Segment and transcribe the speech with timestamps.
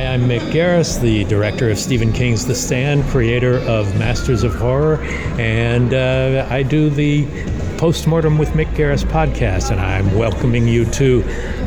[0.00, 4.54] Hi, I'm Mick Garris, the director of Stephen King's The Stand, creator of Masters of
[4.54, 4.96] Horror,
[5.38, 7.26] and uh, I do the
[7.76, 11.20] Postmortem with Mick Garris podcast, and I'm welcoming you to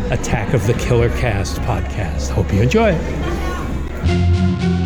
[0.10, 2.32] Attack of the Killer Cast podcast.
[2.32, 4.83] Hope you enjoy it.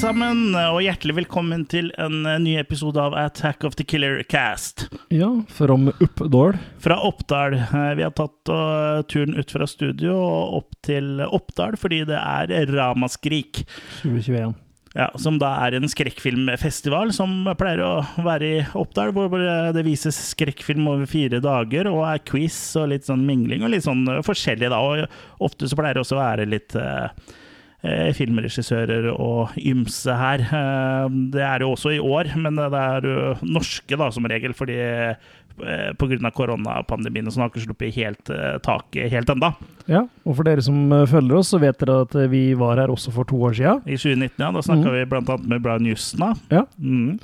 [0.00, 4.86] Sammen, og hjertelig velkommen til en eh, ny episode av Attack of the Killer Cast.
[5.12, 6.56] Ja, from Oppdal.
[6.80, 7.58] Fra Oppdal.
[7.60, 12.16] Eh, Vi har tatt eh, turen ut fra studio og opp til Oppdal fordi det
[12.16, 13.60] er Ramaskrik.
[14.00, 14.54] 2021.
[14.96, 17.92] Ja, som da er en skrekkfilmfestival som pleier å
[18.24, 23.06] være i Oppdal, hvor det vises skrekkfilm over fire dager, og er quiz og litt
[23.06, 24.80] sånn mingling og litt sånn forskjellig, da.
[24.80, 27.38] Og ofte så pleier det også å være litt eh, eh,
[27.84, 30.42] filmregissører og ymse her.
[30.44, 34.52] Eh, Det er jo også i år, men det er jo norske da, som regel,
[34.56, 36.30] fordi eh, pga.
[36.32, 39.52] koronapandemien så har ikke sluppet helt eh, taket helt enda.
[39.90, 42.76] Ja, og for dere som eh, følger oss, så vet dere at eh, vi var
[42.80, 43.80] her også for to år siden.
[43.86, 44.50] I 2019, ja.
[44.52, 46.34] Da snakka vi blant annet med Brian Justna.
[46.52, 47.18] Ja, Mm.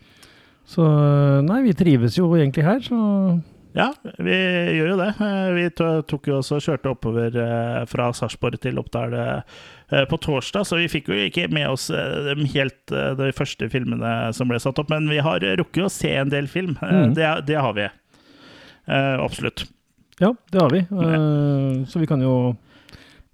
[0.67, 3.43] så eh, nei, vi trives jo egentlig her, så
[3.77, 5.09] Ja, vi gjør jo det.
[5.21, 9.43] Eh, Vi tok jo også og kjørte oppover eh, fra Sarpsborg til Oppdal eh,
[10.11, 14.33] på torsdag, så vi fikk jo ikke med oss eh, helt eh, de første filmene
[14.35, 16.77] som ble satt opp, men vi har rukket å se en del film.
[16.83, 17.15] Eh, Mm.
[17.15, 17.87] Det, det har vi.
[18.89, 19.65] Eh, Absolutt.
[20.21, 20.79] ja, det har vi.
[20.79, 22.57] Eh, Så vi kan jo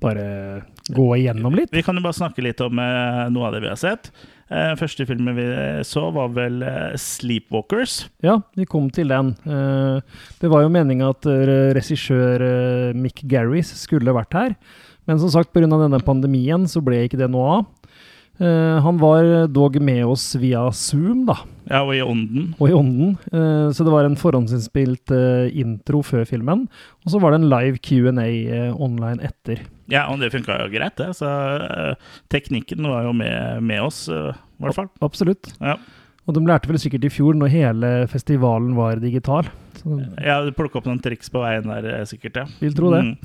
[0.02, 1.70] bare gå igjennom litt.
[1.72, 4.10] Vi kan jo bare snakke litt om eh, noe av det vi har sett.
[4.52, 5.44] Eh, Første filmen vi
[5.86, 8.08] så, var vel eh, 'Sleepwalkers'.
[8.26, 9.36] Ja, vi kom til den.
[9.46, 10.00] Eh,
[10.42, 14.56] Det var jo meninga at eh, regissør eh, Mick Garris skulle vært her,
[15.06, 15.66] men som sagt, pga.
[15.66, 17.66] denne pandemien så ble ikke det noe av.
[18.40, 21.36] Eh, Han var dog med oss via Zoom, da.
[21.68, 22.54] Ja, og i ånden.
[22.58, 23.18] og i ånden.
[23.32, 26.68] Eh, Så det var en forhåndsinnspilt eh, intro før filmen,
[27.04, 29.60] og så var det en live Q&A online etter.
[29.88, 31.10] Ja, og det funka jo greit, det.
[31.18, 31.28] Så
[32.32, 34.88] teknikken var jo med, med oss, i hvert fall.
[35.04, 35.52] Absolutt.
[35.60, 35.76] Ja.
[36.26, 39.48] Og de lærte vel sikkert i fjor, når hele festivalen var digital.
[39.80, 42.36] Så Ja, du plukka opp noen triks på veien der, sikkert.
[42.36, 42.44] ja.
[42.60, 43.02] vil tro det.
[43.04, 43.16] Mm.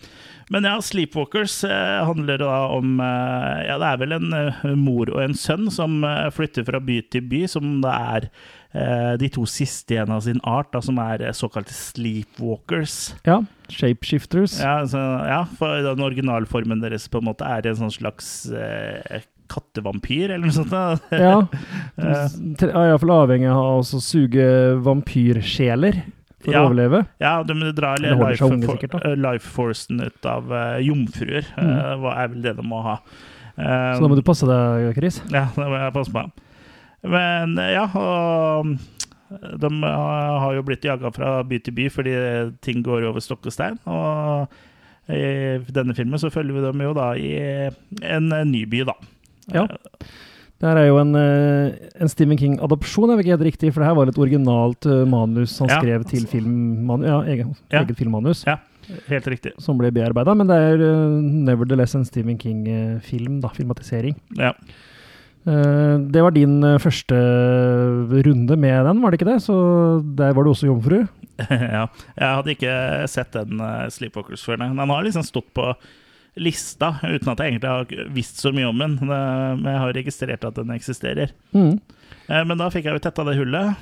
[0.49, 5.11] Men ja, Sleepwalkers eh, handler da om eh, Ja, det er vel en eh, mor
[5.11, 5.99] og en sønn som
[6.35, 8.31] flytter fra by til by, som da er
[9.17, 13.15] de to siste igjen av sin art, da, som er såkalte sleepwalkers.
[13.25, 13.39] Ja,
[13.73, 14.57] shapeshifters.
[14.61, 19.23] Ja, så, ja, for den originalformen deres på en måte er en sånn slags eh,
[19.49, 20.75] kattevampyr, eller noe sånt.
[20.75, 20.99] da.
[21.15, 21.39] Ja,
[21.97, 24.45] de er iallfall avhengig av å suge
[24.85, 26.03] vampyrsjeler
[26.47, 26.63] for Ja.
[26.63, 27.03] å overleve.
[27.21, 31.45] Ja, de drar life, unge, sikkert, eh, life forcen ut av uh, jomfruer.
[31.59, 31.71] Mm.
[31.75, 32.97] Uh, hva er vel det de må ha.
[33.57, 35.21] Eh, Så da må du passe deg, Chris.
[35.33, 36.25] Ja, det må jeg passe på.
[37.09, 38.69] Men eh, ja, og
[39.59, 42.13] de eh, har jo blitt jaga fra by til by fordi
[42.63, 43.79] ting går over stokk og stein.
[43.89, 44.47] Og
[45.09, 47.33] i denne filmen så følger vi dem jo da i
[48.03, 48.95] en eh, ny by, da.
[49.55, 49.65] Ja.
[50.57, 53.83] Det her er jo en, eh, en Stephen King-adopsjon, er vel ikke helt riktig, for
[53.83, 55.77] det her var et originalt eh, manus han Ja.
[55.79, 57.83] skrev til filmmanu ja, egen, Ja.
[57.83, 58.43] eget filmmanus.
[58.47, 58.57] Ja,
[59.07, 59.51] helt riktig.
[59.61, 64.15] som ble bearbeida, men det er uh, nevertheless en Stephen King-film, da, filmatisering.
[64.35, 64.53] Ja.
[65.47, 67.13] Uh, det var din uh, første
[68.25, 69.41] runde med den, var det ikke det?
[69.45, 69.55] Så
[70.17, 71.05] der var du også jomfru.
[71.51, 71.85] ja.
[72.17, 74.57] Jeg hadde ikke sett den uh, Sleepwalkers før.
[74.57, 75.69] Den har liksom stått på
[76.37, 78.97] lista, uten at jeg egentlig har visst så mye om den.
[79.03, 81.31] Men jeg har registrert at den eksisterer.
[81.53, 81.77] Mm.
[82.29, 83.75] Eh, men da fikk jeg jo tetta det hullet.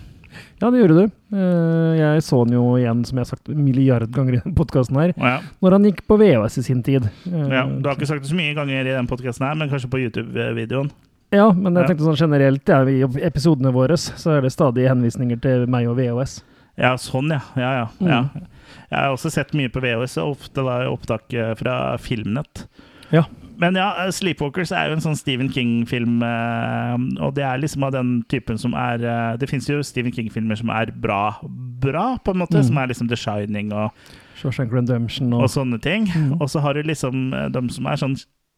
[0.59, 1.11] Ja, det gjorde du.
[1.37, 5.13] Eh, jeg så den jo igjen, som jeg har sagt milliard ganger i podkasten her,
[5.15, 5.37] Ja.
[5.63, 7.05] når han gikk på VHS i sin tid.
[7.27, 9.69] Eh, Ja, du har ikke sagt det så mye ganger i den podkasten her, men
[9.69, 10.91] kanskje på YouTube-videoen.
[11.31, 15.39] Ja, men jeg tenkte sånn generelt, ja, i episodene våre så er det stadig henvisninger
[15.41, 16.41] til meg og VHS.
[16.77, 17.39] Ja, sånn, ja.
[17.55, 18.21] Ja, ja.
[18.35, 18.45] Mm.
[18.89, 22.65] Jeg har også sett mye på VHS, ofte da opptak eh, fra Filmnett.
[23.13, 23.23] Ja.
[23.57, 27.83] Men ja, eh, 'Sleepwalkers' er jo en sånn Stephen King-film, eh, og det er liksom
[27.87, 31.35] av den typen som er Det fins jo Stephen King-filmer som er bra,
[31.81, 32.63] bra, på en måte, Mm.
[32.63, 33.91] som er liksom The Shining og,
[34.35, 36.07] Shawshank Redemption og, og sånne ting.
[36.07, 36.41] Mm.
[36.41, 38.17] Og så har du liksom de som er sånn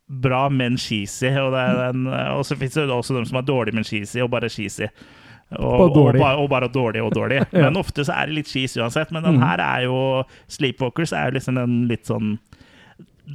[0.10, 3.42] bra, men cheesy, og, det er den, og så fins det også de som er
[3.42, 4.88] dårlig, men cheesy, og bare cheesy.
[5.56, 7.38] Og, Og og, bare, og bare dårlig og dårlig.
[7.54, 7.62] Ja.
[7.70, 9.12] Men ofte så er det litt skis uansett.
[9.16, 9.44] Men den Mm.
[9.48, 12.38] her er jo Sleepwalkers er jo liksom den litt sånn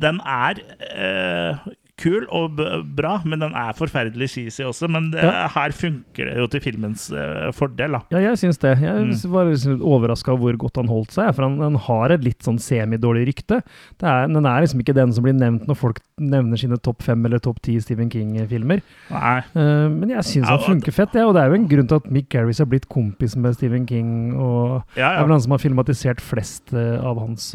[0.01, 0.61] Den er
[0.93, 1.57] eh,
[2.03, 2.59] kul og
[2.97, 4.89] bra, men den er forferdelig cheesy også.
[4.91, 5.47] Men det, Ja.
[5.55, 8.01] her funker det jo til filmens uh, fordel, da.
[8.11, 8.75] Ja, jeg syns det.
[8.83, 9.31] Jeg Mm.
[9.31, 11.31] var liksom overraska over hvor godt han holdt seg.
[11.37, 13.61] For han, han har et litt sånn semidårlig rykte.
[14.01, 17.03] Det er, den er liksom ikke den som blir nevnt når folk nevner sine topp
[17.07, 18.83] fem eller topp ti Stephen King-filmer.
[19.11, 19.43] Eh,
[19.89, 21.97] men jeg syns Ja, han funker fett, ja, og det er jo en grunn til
[22.03, 24.35] at Mick Garris har blitt kompis med Stephen King.
[24.37, 25.19] Og Ja, ja.
[25.21, 27.53] er vel han som har filmatisert flest uh, av hans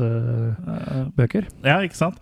[1.17, 1.47] bøker.
[1.65, 2.17] Ja, ikke sant?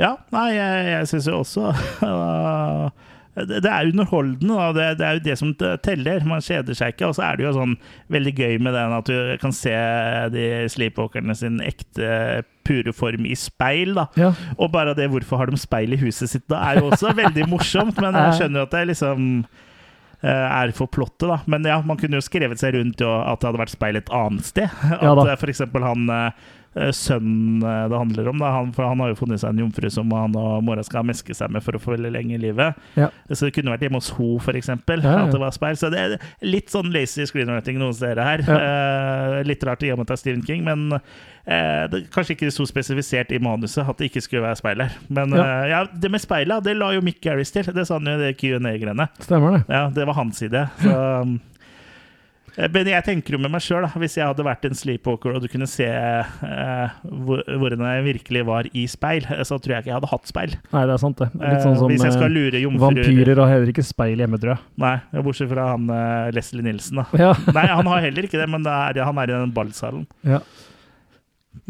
[0.00, 1.70] Ja, nei, jeg, jeg syns jo også
[3.36, 4.68] det, er underholdende, da.
[4.72, 5.52] Det, det er jo det som
[5.84, 6.24] teller.
[6.28, 7.10] Man kjeder seg ikke.
[7.10, 7.74] Og så er det jo sånn
[8.12, 9.74] veldig gøy med den at du kan se
[10.32, 14.08] de sleepwalkerne sin ekte pure form i speil, da.
[14.18, 14.32] Ja.
[14.56, 17.48] Og bare det 'hvorfor har de speil i huset sitt', da, er jo også veldig
[17.48, 18.00] morsomt.
[18.00, 19.44] Men jeg skjønner jo at det liksom
[20.22, 21.40] eh, er for plottet, da.
[21.46, 24.10] Men ja, man kunne jo skrevet seg rundt jo at det hadde vært speil et
[24.10, 24.68] annet sted.
[24.96, 26.30] At Ja eh, eksempel han eh,
[26.92, 30.10] sønnen eh, det handler om, han, for han har jo funnet seg en jomfru som
[30.12, 32.76] han og mora skal meske seg med for å få lenge livet.
[32.98, 33.08] Ja.
[33.30, 35.02] Så det kunne vært hjemme hos ho, eksempel.
[35.04, 35.24] Ja, ja.
[35.26, 35.78] At det var speil.
[35.80, 38.44] Så det er litt sånn lazy screenwriting noen steder her.
[38.44, 42.36] Eh, litt rart i og med at det er Stephen King, men eh, det, kanskje
[42.36, 44.96] ikke sto spesifisert i manuset at det ikke skulle være speil her.
[45.08, 45.44] Men Ja.
[45.44, 47.64] eh, ja, det med speilet, det la jo Mick Garris til.
[47.72, 49.08] Det sa han jo i det Q&A-greiene.
[49.24, 49.64] Stemmer det.
[49.72, 50.66] Ja, det var hans idé.
[50.82, 51.55] Så um, eh,
[52.72, 55.48] men jeg tenker jo med meg sjøl, hvis jeg hadde vært en sleepwalker og du
[55.52, 59.98] kunne se eh, hvordan jeg virkelig var i speil, eh, så tror jeg ikke jeg
[59.98, 60.56] hadde hatt speil.
[60.72, 61.30] Nei, det er sant, det.
[61.36, 64.54] Litt sånn Eh, som hvis jeg skal eh, vampyrer har heller ikke speil hjemme, tror
[64.54, 64.64] jeg.
[64.82, 64.94] Nei,
[65.26, 67.06] bortsett fra han eh, Leslie Nilsen, da.
[67.20, 67.34] Ja.
[67.58, 70.06] Nei, han har heller ikke det, men det er, han er i den ballsalen.
[70.26, 70.40] Ja.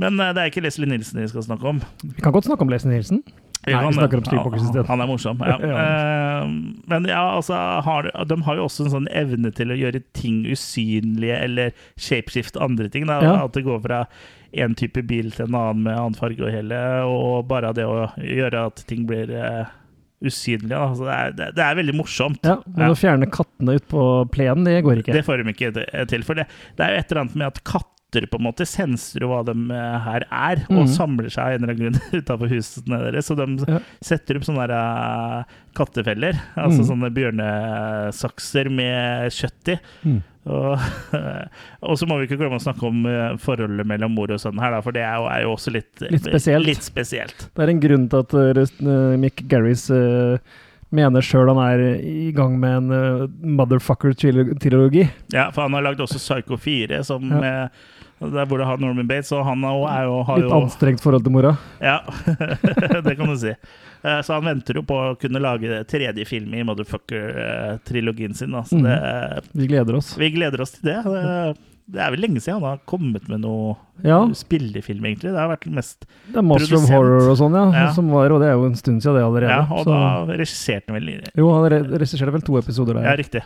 [0.00, 1.82] Men eh, det er ikke Leslie Nilsen vi skal snakke om.
[2.04, 3.22] Vi kan godt snakke om Leslie Nielsen.
[3.66, 5.56] Nei, vi snakker om Steve Pockers han- Han er morsom, ja.
[5.58, 6.46] Eh,
[6.92, 10.44] men ja, altså, har, de har jo også en sånn evne til å gjøre ting
[10.46, 13.06] usynlige, eller shapeshift andre ting.
[13.10, 13.20] Da.
[13.24, 13.34] Ja.
[13.48, 14.04] At det går fra
[14.56, 16.78] én type bil til en annen med annen farge og hele,
[17.10, 19.66] og bare det å gjøre at ting blir eh,
[20.24, 20.70] usynlige.
[20.70, 20.86] Da.
[20.94, 22.46] Det, er, det, det er veldig morsomt.
[22.46, 25.12] Ja, men å fjerne kattene ut på plenen, det går ikke.
[25.18, 25.74] Det får de ikke
[26.14, 26.24] til.
[26.24, 26.46] For det,
[26.78, 29.40] det er jo et eller annet med at katter på en måte senser jo hva
[29.44, 30.92] de eh, her er, og mm.
[30.94, 33.26] samler seg av en eller annen grunn utafor husene deres.
[33.28, 33.80] Så de Ja.
[34.00, 36.88] setter opp sånne der, uh, kattefeller, altså Mhm.
[36.92, 39.76] sånne bjørnesakser med kjøtt i.
[40.06, 40.22] Mm.
[40.46, 40.78] Og,
[41.90, 44.60] og så må vi ikke glemme å snakke om eh, forholdet mellom mor og sønn
[44.62, 46.64] her, for det er jo, er jo også litt, Litt spesielt.
[46.68, 47.48] Litt spesielt.
[47.52, 50.38] Det er en grunn til at uh, Mick Garris uh,
[50.94, 53.26] mener sjøl han er i gang med en uh,
[53.58, 55.08] motherfucker-trilogi.
[55.34, 57.42] Ja, for han har lagd også Psycho 4, som Ja.
[57.66, 57.68] eh,
[58.20, 59.82] der hvor det har Norman Bates, og han er jo,
[60.24, 61.50] er Litt jo anstrengt forhold til mora.
[61.84, 61.98] Ja,
[63.04, 63.52] det kan du si.
[63.52, 68.52] Eh, Så han venter jo på å kunne lage tredje film i Motherfucker-trilogien sin.
[68.56, 68.62] Da.
[68.64, 68.82] Så Mhm.
[68.84, 70.16] det, Vi gleder oss.
[70.16, 71.02] vi gleder oss til det.
[71.04, 71.56] det.
[71.88, 75.30] Det er vel lenge siden han har kommet med noe Ja, spillefilm, egentlig.
[75.30, 76.90] Det har vært mest det er of Produsent.
[76.90, 77.92] Horror og sånn, ja, Ja.
[77.92, 79.54] Som var, og det er jo en stund siden det allerede.
[79.54, 83.04] Ja, og så, da regisserte han vel jo, han regisserte vel to episoder der.
[83.04, 83.42] Ja, riktig.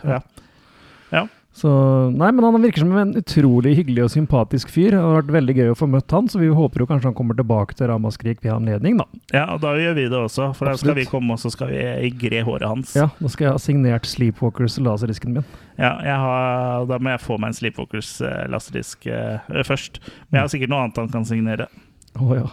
[1.11, 1.27] Ja.
[1.53, 1.69] Så,
[2.15, 4.93] nei, men han virker som en utrolig hyggelig og sympatisk fyr.
[4.93, 7.17] Det har vært veldig gøy å få møtt han, så vi håper jo kanskje han
[7.17, 9.05] kommer tilbake til Ramaskrik ved anledning, da.
[9.35, 10.47] ja, og da gjør vi det også.
[10.55, 12.95] For da skal vi komme og så skal vi gre håret hans.
[12.95, 15.47] Ja, da skal jeg ha signert Sleepwalkers laserdisken min.
[15.75, 15.91] Ja,
[16.23, 19.99] har, da må jeg få meg en Sleepwalkers eh, laserdisk uh, først.
[20.29, 21.67] Men jeg har sikkert noe annet han kan signere.
[22.15, 22.49] Å ja.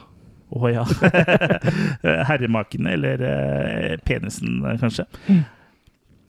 [0.58, 0.86] Å ja.
[2.32, 5.06] Herremaken eller uh, penisen, eh, kanskje.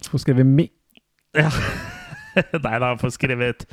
[0.05, 0.73] Så skrev vi Mi.
[1.33, 1.49] Ja.
[2.65, 3.65] Nei da, får skrevet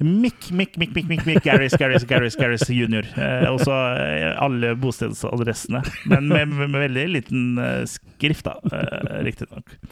[0.00, 3.08] Mick, Mick, Mick, Mick, Mick, Mick Garris, Garris, Garris, Garris junior.
[3.18, 5.82] Eh, og så eh, alle bostedsadressene.
[6.10, 9.76] Men med, med, med veldig liten eh, skrift, da, eh, riktignok.
[9.80, 9.82] Eh,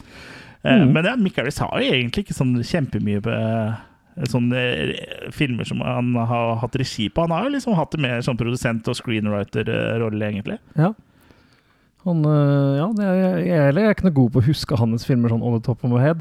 [0.65, 0.95] Mm.
[0.95, 3.33] Men ja, Mick Garris har jo egentlig ikke sånn kjempemye på
[4.31, 4.61] sånne
[4.95, 7.21] eh, filmer som han har hatt regi på.
[7.27, 10.57] Han har jo liksom hatt det mer sånn produsent- og screenwriter-rolle, egentlig.
[10.79, 10.89] Ja.
[12.05, 15.07] Han, øh, ja, det er, jeg, jeg er ikke noe god på å huske hans
[15.09, 16.19] filmer sånn on the top of my head.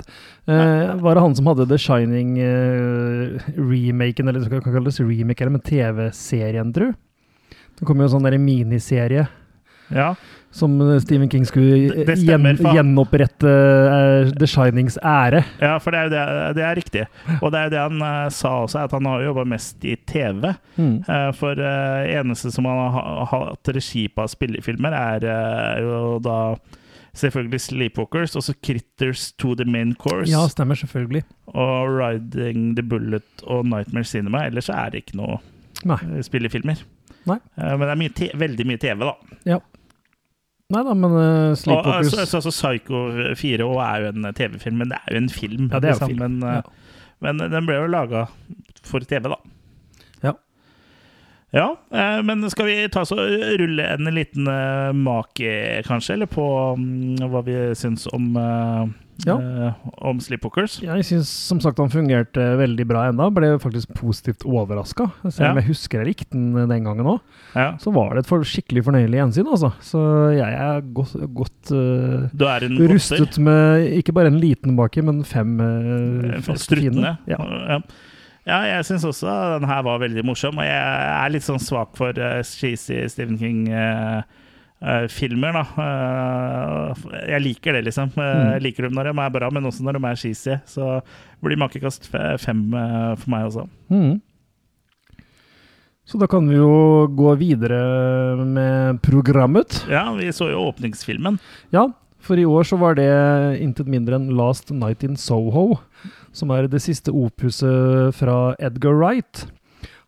[0.49, 5.61] Eh, var det han som hadde The Shining-remaken, eller hva kan det kalles remake, eller
[5.69, 6.89] TV-serien, tru?
[7.75, 9.27] Det kom jo en sånn der miniserie
[9.93, 10.15] Ja,
[10.55, 12.77] som eh, Stephen King skulle Det- det gjen, stemmer, faen.
[12.79, 15.41] gjenopprette uh, The Shinings ære.
[15.61, 17.05] ja for det er jo det, det er riktig.
[17.43, 19.97] Og det er jo det han uh, sa også, at han har jobba mest i
[20.07, 20.55] TV.
[20.79, 20.95] Mm.
[21.09, 26.39] Uh, For eneste som han har hatt regi på av spillefilmer, er jo da
[27.15, 31.23] selvfølgelig Sleepwalkers, og så Critters to the Main Course, Ja, stemmer selvfølgelig.
[31.55, 34.47] og Riding the Bullet og Nightmare Cinema.
[34.49, 35.39] Ellers er det ikke noe
[35.85, 35.99] Nei.
[36.27, 36.83] spillefilmer.
[37.27, 37.39] Nei.
[37.57, 38.99] Men det er mye veldig mye TV,
[39.47, 39.59] da.
[40.75, 43.05] Nei da, men uh, Og, altså, altså, Psycho
[43.39, 45.69] 4 og er jo en TV-film, men det er jo en film.
[45.71, 46.15] Ja, det er jo liksom.
[46.15, 46.23] film.
[46.25, 47.11] Men, uh, Ja.
[47.25, 48.27] men den ble jo laga
[48.85, 49.39] for TV, da.
[51.55, 51.69] Ja.
[51.95, 53.15] Ja, eh, men skal vi ta så
[53.61, 56.45] rulle en liten eh, make, kanskje, eller på
[56.77, 58.85] mm, hva vi syns om eh,
[59.29, 59.37] Ja.
[59.39, 60.81] eh, om Sleepwalkers?
[60.83, 63.29] Jeg syns som sagt han fungerte veldig bra enda.
[63.31, 65.07] Ble faktisk positivt overraska.
[65.29, 65.61] Selv om Ja.
[65.63, 67.21] jeg husker jeg likte den den gangen òg,
[67.55, 67.69] Ja.
[67.79, 69.47] så var det et for skikkelig fornøyelig gjensyn.
[69.47, 69.71] Altså.
[69.81, 70.03] Så
[70.35, 72.95] jeg er godt, godt uh, Du er en godter.
[72.97, 77.15] rustet med ikke bare en liten bake, men fem uh, fine.
[77.31, 77.39] Ja.
[77.39, 77.79] Ja.
[78.47, 80.75] Ja, jeg syns også den her var veldig morsom, og jeg
[81.25, 85.65] er litt sånn svak for uh, cheesy Stephen King-filmer, da.
[85.81, 86.93] Eh,
[87.33, 88.13] jeg liker det, liksom.
[88.17, 88.51] Eh, Mm.
[88.55, 90.59] Jeg liker dem når de er bra, men også når de er cheesy.
[90.67, 91.01] Så
[91.43, 93.65] blir makekast fe- fem eh, for meg også.
[93.91, 94.21] Mm.
[96.05, 99.87] Så da kan vi jo gå videre med programmet.
[99.89, 101.39] Ja, vi så jo åpningsfilmen.
[101.73, 101.87] Ja,
[102.25, 103.09] for i år så var det
[103.63, 105.77] intet mindre enn Last Night in Soho,
[106.35, 109.45] som er det siste opuset fra Edgar Wright.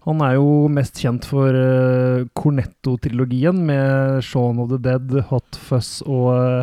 [0.06, 5.98] Han er jo mest kjent for uh, Cornetto-trilogien med Shaun of the Dead, Hot Fuzz
[6.06, 6.62] og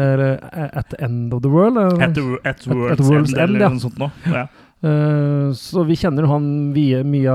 [0.00, 1.78] At the End of the World.
[1.78, 3.70] Uh, At, the- at World's, at World's End, End, eller ja.
[3.70, 4.10] noe sånt noe.
[4.26, 4.46] Ja.
[4.82, 7.34] Eh, så vi kjenner han via, mye,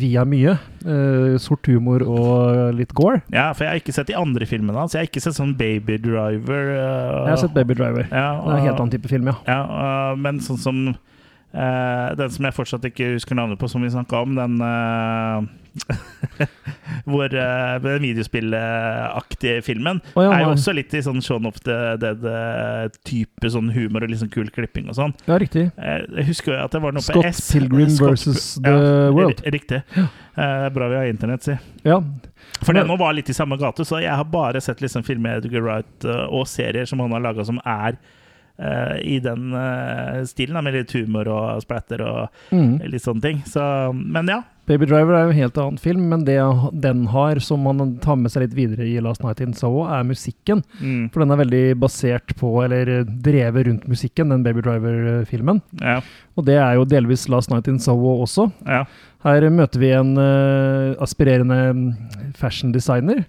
[0.00, 0.54] via mye.
[0.88, 3.20] Uh, sort humor og litt gore.
[3.34, 4.94] ja, for jeg har ikke sett de andre filmene hans.
[4.96, 6.70] Jeg har ikke sett sånn Baby Driver.
[6.72, 8.06] Uh, Jeg har sett Baby Driver.
[8.08, 9.36] Ja, Det er en helt annen type film, ja.
[9.48, 10.80] Ja, men sånn som
[11.54, 15.44] øh, Den som jeg fortsatt ikke husker navnet på, som vi snakka om, den uh,
[17.08, 21.60] Hvor uh, Den videospillaktige filmen oh, ja, er jo også litt i sånn Shaun of
[21.66, 25.14] the Dead-type sånn humor og litt sånn kul klipping og sånn.
[25.28, 25.68] Ja, riktig.
[25.76, 27.44] Eh, Jeg husker jo at det var noe Scott på S.
[27.52, 28.74] Pilgrim versus The
[29.14, 29.44] World.
[29.46, 29.82] Riktig.
[30.38, 31.56] Eh, bra vi har internett, si.
[31.82, 32.02] Ja.
[32.62, 35.64] For den var litt i samme gate, så jeg har bare sett liksom filmer Edgar
[35.64, 38.16] Wright eh, og serier som han har laga som er eh,
[38.58, 42.78] i den eh, stilen, da, med litt humor og splatter og Mm.
[42.90, 43.42] litt sånne ting.
[43.46, 43.62] Så,
[43.94, 44.40] men ja.
[44.68, 46.36] Baby Driver er jo en helt annen film, men det
[46.82, 50.02] den har, som man tar med seg litt videre i Last Night in Soho, er
[50.04, 50.60] musikken.
[50.82, 55.62] Mm, For den er veldig basert på, eller drevet rundt musikken, den Baby Driver-filmen.
[55.80, 56.00] ja.
[56.36, 58.50] Og det er jo delvis Last Night in Soho også.
[58.66, 58.84] ja.
[59.24, 61.96] Her møter vi en uh, aspirerende
[62.38, 63.24] fashion designer.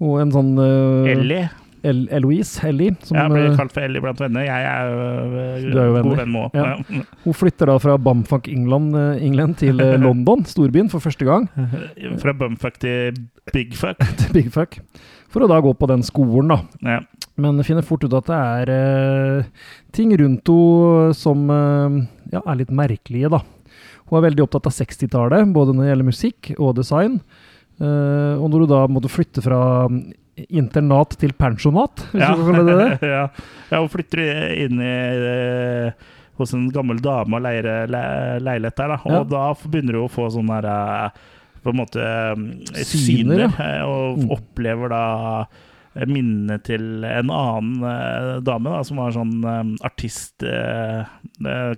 [0.00, 1.46] Og en sånn uh, Ellie.
[1.86, 4.44] El Eloise, Ellie, som Jeg blir eh, kalt for Ellie blant venner.
[4.44, 7.04] Jeg er jo Du er jo god venn med Ja.
[7.24, 11.48] Hun flytter da fra Bamfuck England, eh, England til eh, London, storbyen, for første gang.
[12.22, 13.16] Fra bumfuck til
[13.52, 14.00] bigfuck.
[14.20, 14.80] til Bigfuck.
[15.30, 16.60] For å da gå på den skolen, da.
[16.84, 17.00] Ja.
[17.40, 22.00] Men finner fort ut at det er uh, ting rundt henne som uh,
[22.34, 23.40] ja, er litt merkelige, da.
[24.10, 27.20] Hun er veldig opptatt av 60-tallet, både når det gjelder musikk og design.
[27.80, 29.60] Uh, og når du da måtte flytte fra
[30.48, 32.34] internat til pensjonat, hvis Ja.
[32.34, 33.08] du kan kalle det det.
[33.16, 33.28] ja.
[33.70, 35.92] ja, hun flytter inn i uh,
[36.40, 38.02] hos en gammel dame og leier le,
[38.40, 39.00] leilighet der, da.
[39.04, 39.24] Og Ja.
[39.24, 41.10] da begynner hun å få sånne derre eh,
[41.60, 44.30] på en måte eh, Syner, syner, og Mm.
[44.38, 45.02] opplever da
[46.08, 51.04] minnene til en annen eh, dame da, som var sånn eh, artist, eh,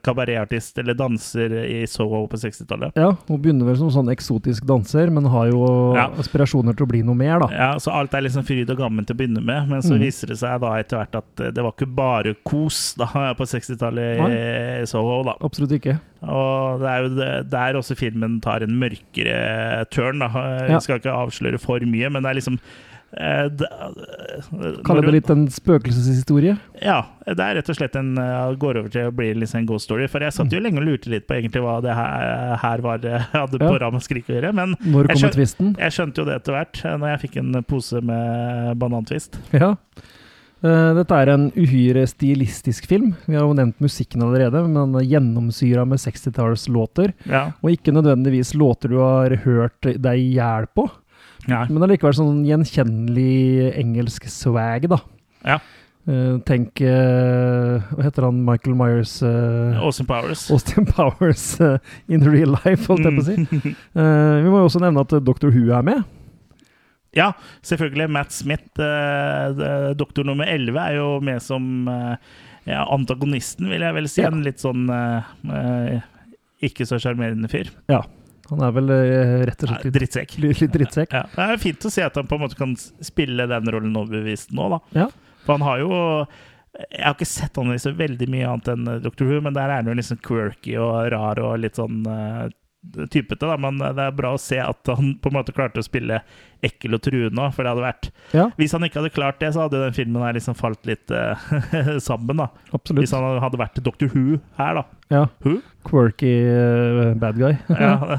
[0.04, 2.92] kabaretartist eller danser i Soho på 60-tallet.
[2.98, 5.62] Ja, hun begynner vel som sånn eksotisk danser, men har jo
[5.96, 6.08] Ja.
[6.18, 7.48] aspirasjoner til å bli noe mer, da.
[7.52, 10.00] Ja, så alt er liksom fryd og gammen til å begynne med, men så Mm.
[10.06, 13.06] viser det seg da etter hvert at det var ikke bare kos da
[13.38, 15.34] på 60-tallet i Soho, da.
[15.40, 15.98] Absolutt ikke.
[16.22, 20.28] Og det er jo der også filmen tar en mørkere turn, da.
[20.68, 22.58] Jeg skal ikke avsløre for mye, men det er liksom
[23.12, 23.68] det,
[24.86, 26.54] Kaller det litt en spøkelseshistorie.
[26.80, 29.68] Ja, det er rett og slett en eh, går over til å bli liksom en
[29.68, 30.06] ghost story.
[30.08, 32.98] For jeg satt jo lenge og lurte litt på egentlig hva det her, her var
[33.02, 33.68] hadde hadde Ja.
[33.68, 35.74] på Ramaskrik å gjøre, men Når Jeg skjønte, tvisten?
[35.78, 39.38] jeg skjønte jo det etter hvert, eh, når jeg fikk en pose med banantvist.
[39.52, 39.74] Ja.
[40.62, 43.16] Eh, dette er en uhyre stilistisk film.
[43.26, 47.12] Vi har jo nevnt musikken allerede, men den er gjennomsyra med 60-tallslåter.
[47.26, 47.48] Ja.
[47.64, 50.86] Og ikke nødvendigvis låter du har hørt deg i hjel på,
[51.50, 51.64] ja.
[51.68, 55.00] men allikevel sånn gjenkjennelig engelsk swag, da.
[55.46, 55.60] Ja.
[56.02, 60.48] Uh, tenk uh, Hva heter han Michael Myers uh, Austin Powers.
[60.50, 61.44] Austin Powers
[62.10, 63.36] in real life, holdt jeg på å si.
[63.38, 63.76] Mm.
[64.42, 65.52] Vi må jo også nevne at Dr.
[65.54, 66.02] Who er med.
[67.14, 67.32] Ja,
[67.68, 68.08] selvfølgelig.
[68.08, 68.70] Matt Smith,
[70.00, 71.84] doktor nummer 11, er jo med som
[72.64, 74.22] ja, antagonisten, vil jeg vel si.
[74.24, 74.30] Ja.
[74.32, 74.88] En litt sånn
[76.64, 77.68] ikke så sjarmerende fyr.
[78.50, 80.38] Han er vel eh, rett og slett litt, Drittsekk.
[80.44, 81.12] litt, litt drittsekk.
[81.14, 81.26] Ja.
[81.34, 84.54] Det er fint å se at han på en måte kan spille den rollen overbevist
[84.56, 84.80] nå, da.
[85.04, 85.06] Ja.
[85.46, 85.92] For han har jo
[86.78, 89.28] Jeg har ikke sett han i så veldig mye annet enn eh, Dr.
[89.28, 92.46] Who, men der er han jo liksom quirky og rar og litt sånn eh,
[93.12, 95.86] typete, da, men det er bra å se at han på en måte klarte å
[95.86, 96.18] spille
[96.66, 99.52] ekkel og truende òg, for det hadde vært Ja, Hvis han ikke hadde klart det,
[99.54, 101.38] så hadde den filmen her liksom falt litt uh,
[102.08, 102.48] sammen, da.
[102.74, 103.04] absolutt.
[103.04, 104.10] Hvis han hadde vært Dr.
[104.12, 104.84] Who her, da.
[105.14, 105.56] Ja, Who?
[105.86, 107.54] Quirky uh, bad guy.
[107.82, 108.18] Ja,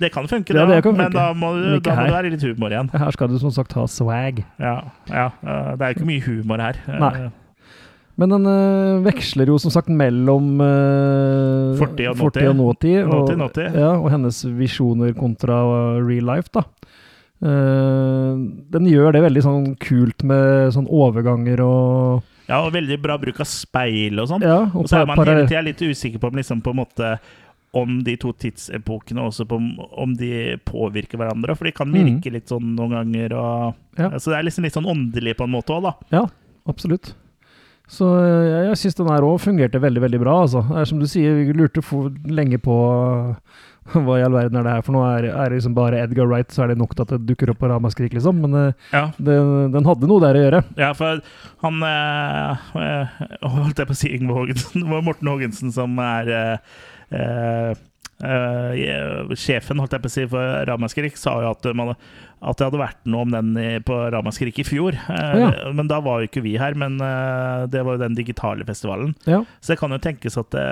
[0.00, 1.18] det kan funke, Ja, det, det kan men funke.
[1.18, 2.92] da må, du, da må du være litt humor igjen.
[2.92, 4.44] Her skal du som sagt ha swag.
[4.60, 4.76] Ja,
[5.08, 6.80] ja, uh, det er jo ikke mye humor her.
[6.88, 7.14] Nei.
[8.20, 11.72] Men den øh, veksler jo som sagt mellom uh,
[12.20, 12.98] Fortid og nåtid.
[13.06, 13.78] Og.
[13.80, 15.62] Ja, og hennes visjoner kontra
[15.96, 16.66] eh, real life, da.
[17.42, 18.36] Uh,
[18.70, 23.40] den gjør det veldig sånn kult med sånn overganger og Ja, og veldig bra bruk
[23.42, 24.44] av speil og sånn.
[24.44, 26.80] Ja, Og og så er man hele tida litt usikker på om, liksom, på en
[26.82, 27.14] måte,
[27.72, 29.56] om de to tidsepokene også på
[30.04, 31.56] om de påvirker hverandre.
[31.56, 32.20] For de kan Mm.
[32.20, 33.32] virke litt sånn noen ganger.
[33.32, 34.10] Og, Ja.
[34.18, 35.94] Så det er liksom litt sånn åndelig på en måte òg, da.
[36.12, 36.26] Ja,
[36.68, 37.14] absolutt.
[37.92, 40.62] Så eh, jeg, jeg syns den her òg fungerte veldig, veldig bra, altså.
[40.70, 42.76] Det er som du sier, vi lurte for lenge på
[44.06, 45.08] hva i all verden er det her for noe?
[45.18, 47.50] Er, er det liksom bare Edgar Wright, så er det nok til at det dukker
[47.52, 48.38] opp på Ramaskrik, liksom?
[48.44, 50.62] Men eh, Ja, den, den hadde noe der å gjøre.
[50.80, 51.20] ja for
[51.66, 53.22] han eh, eh,
[53.58, 54.84] Holdt jeg på å si Yngve Haagensen?
[54.86, 56.76] Det var Morten Haagensen som er eh,
[57.18, 57.72] eh,
[58.22, 61.92] eh, sjefen holdt jeg på å si, for Ramaskrik sa jo at, man,
[62.42, 63.52] at det hadde vært noe om den
[63.86, 64.96] på Ramaskrik i fjor.
[64.98, 65.70] Eh, Ja.
[65.72, 69.14] Men da var jo ikke vi her, men eh, det var jo den digitale festivalen.
[69.30, 69.44] Ja.
[69.60, 70.64] Så det kan jo tenkes at det,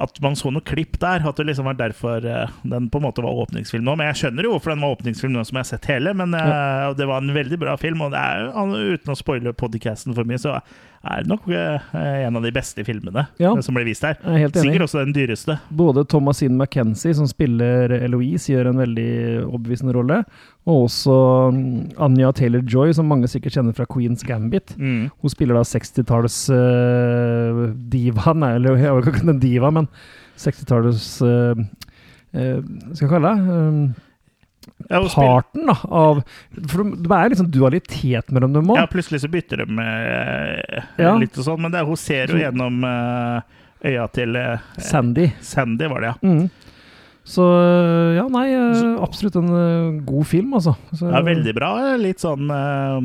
[0.00, 1.24] at man så noe klipp der.
[1.26, 3.96] At det liksom var derfor eh, den på en måte var åpningsfilm nå.
[3.98, 6.14] Men jeg skjønner jo hvorfor den var åpningsfilm nå som jeg har sett hele.
[6.14, 8.46] Men eh, og det var en veldig bra film, og det er,
[8.94, 10.60] uten å spoile podcasten for mye, så
[11.00, 11.84] er nok eh,
[12.26, 13.54] en av de beste filmene Ja.
[13.64, 14.18] som blir vist her.
[14.20, 14.66] Jeg er helt enig.
[14.74, 15.54] Sikkert også den dyreste.
[15.72, 19.06] Både Thomasine McKenzie, som spiller Eloise, gjør en veldig
[19.46, 20.18] overbevisende rolle.
[20.68, 21.16] Og også
[21.56, 24.74] mm, Anja Taylor-Joy, som mange sikkert kjenner fra Queens Gambit.
[24.76, 25.08] Mm.
[25.22, 29.72] Hun spiller da 60-talls uh, diva Nei, eller jeg vet ikke om det er diva,
[29.80, 29.88] men
[30.40, 31.64] 60-tallets uh,
[32.30, 33.40] Skal jeg kalle det?
[33.40, 34.06] eh, spill-
[35.14, 36.22] parten da, av
[36.68, 41.14] For det er liksom dualitet mellom dem ja, plutselig så bytter de eh, Ja.
[41.16, 43.40] litt og sånn, men det, er- hun ser jo gjennom eh,
[43.90, 45.30] øya til eh, Sandy.
[45.40, 46.16] Sandy, var det, ja.
[46.26, 46.50] Mm.
[47.30, 50.74] Så eh, ja, nei, eh, absolutt en uh, god film, altså.
[50.92, 51.70] Så, Ja, veldig bra.
[52.00, 53.00] Litt sånn uh,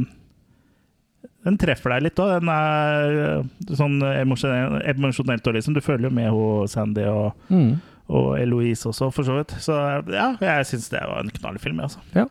[1.46, 2.32] Den treffer deg litt òg.
[2.42, 5.76] Den er uh, sånn emosjonelt òg, liksom.
[5.78, 7.76] Du føler jo med hun Sandy og, Mm.
[8.12, 9.54] Og Eloise også, for så vidt.
[9.64, 9.76] Så
[10.14, 12.04] ja, jeg syns det var en knallfilm, altså.
[12.16, 12.28] Ja.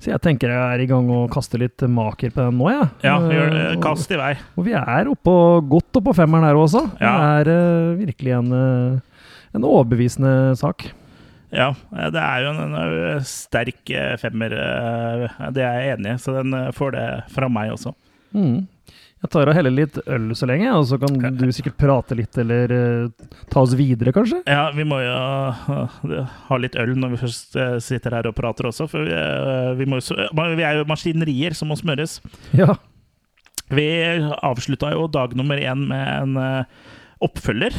[0.00, 2.86] Så jeg tenker jeg er i gang å kaste litt maker på den nå, jeg.
[3.04, 3.64] Ja, gjør det.
[3.66, 4.32] Eh, Kast i vei.
[4.56, 5.34] Og vi er oppå,
[5.68, 6.86] godt oppå femmeren her også.
[7.02, 7.10] Ja.
[7.12, 10.88] Det er uh, virkelig en, eh, en overbevisende sak.
[11.50, 11.72] Ja,
[12.14, 13.90] det er jo en, en sterk
[14.22, 14.52] femmer,
[15.50, 17.90] det er jeg enig i, så den får det fra meg også.
[18.30, 18.68] Mm.
[19.20, 22.38] Jeg tar og heller litt øl så lenge, og så kan du sikkert prate litt,
[22.40, 24.38] eller uh, ta oss videre, kanskje?
[24.48, 25.98] Ja, vi må jo uh,
[26.46, 29.90] ha litt øl når vi først uh, sitter her og prater også, for vi, vi,
[29.92, 30.00] må,
[30.56, 32.16] vi er jo maskinerier som må smøres.
[32.56, 32.78] Ja.
[33.70, 33.86] Vi
[34.40, 36.08] avslutta jo dag nummer én med
[36.40, 36.64] en
[37.20, 37.76] oppfølger.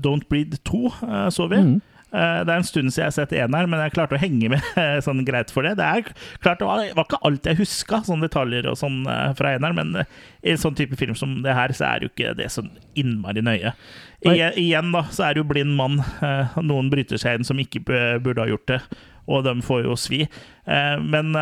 [0.00, 1.60] Don't Breed 2 eh, så vi.
[1.60, 1.80] Mm.
[2.12, 4.50] Eh, det er en stund siden jeg har sett eneren, men jeg klarte å henge
[4.52, 5.74] med eh, sånn greit for det.
[5.80, 6.10] Det er
[6.44, 10.02] klart det var, ikke alt jeg huska, sånne detaljer og sånn eh, fra eneren, men
[10.42, 13.44] i en sånn type film som det her, så er jo ikke det sånn innmari
[13.44, 13.72] nøye.
[14.22, 15.96] I, igjen, da, så er det jo blind mann.
[16.62, 18.78] Noen bryter seg inn som ikke burde ha gjort det,
[19.26, 20.20] og de får jo svi.
[20.62, 21.34] Men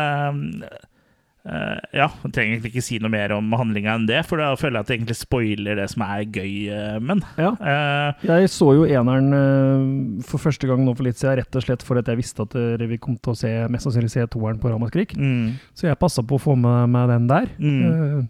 [1.45, 4.51] eh, ja, jeg trenger egentlig ikke si noe mer om handlinga enn det, for da
[4.59, 7.51] føler jeg at det egentlig spoiler det som er gøy uh, men ja.
[7.57, 11.85] uh, Jeg så jo eneren for første gang nå for litt siden, rett og slett
[11.87, 12.55] fordi jeg visste at
[12.91, 15.15] vi kom til å se mest sannsynlig se toeren på Ramaskrik.
[15.17, 17.49] mm, Så jeg passa på å få med meg den der.
[17.57, 18.27] mm.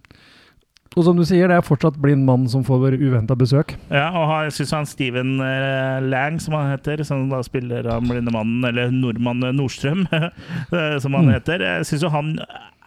[0.92, 3.78] Og som du sier, det er fortsatt blind mann som får uventa besøk.
[3.88, 5.38] Ja, og jeg syns han Steven
[6.12, 10.04] Lang, som han heter, som da spiller han blinde mannen, eller nordmann Nordstrøm,
[11.06, 11.32] som han Mm.
[11.38, 12.34] heter, jeg syns jo han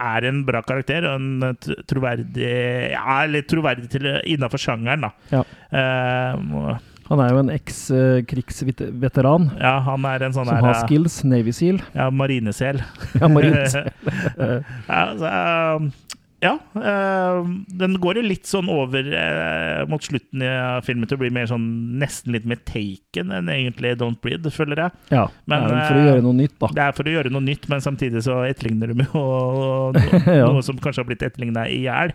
[0.00, 2.50] er en bra karakter, og en eh, troverdig
[2.94, 5.12] Ja, litt troverdig til innafor sjangeren, da.
[5.30, 5.44] Ja.
[5.74, 6.76] Uh,
[7.10, 11.18] Han er jo en eks-krigsveteran ja, han er en sånn som der har eh, skills,
[11.28, 11.82] Navy Seal.
[11.92, 12.80] Ja, marinesel.
[13.20, 13.90] Ja, marinesel.
[14.88, 16.03] ja, så, eh,
[16.44, 17.38] ja eh,
[17.80, 20.50] den går jo litt sånn over eh, mot slutten i
[20.84, 21.64] filmen til å bli mer sånn
[22.02, 24.98] nesten litt mer taken enn egentlig Don't Breed, føler jeg.
[25.14, 26.70] Ja, Men, men, for å eh, gjøre noe nytt, da.
[26.76, 30.44] Det er for å gjøre noe nytt, men samtidig så etterligner de jo no, Ja.
[30.50, 32.12] noe som kanskje har blitt etterligna i hjel.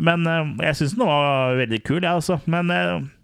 [0.00, 2.40] Men eh, jeg syns den var veldig kul, jeg, altså.
[2.50, 2.72] Men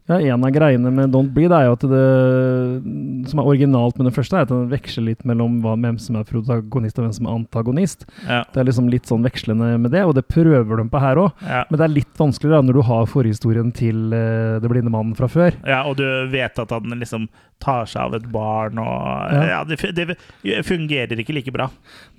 [0.05, 4.05] Ja, En av greiene med Don't Bleed er jo at det som er originalt med
[4.11, 7.29] den første, er at den veksler litt mellom hvem som er protagonist og hvem som
[7.29, 8.05] er antagonist.
[8.29, 8.43] Ja.
[8.53, 11.33] Det er liksom litt sånn vekslende med det, og det prøver de på her òg.
[11.49, 11.63] Ja.
[11.71, 15.17] Men det er litt vanskeligere da, når du har forhistorien til uh, Det blinde mannen
[15.17, 15.57] fra før.
[15.65, 17.25] ja, og du vet at han liksom
[17.65, 19.47] tar seg av et barn, og Ja.
[19.55, 19.63] ja.
[19.65, 21.71] det, det fungerer ikke like bra.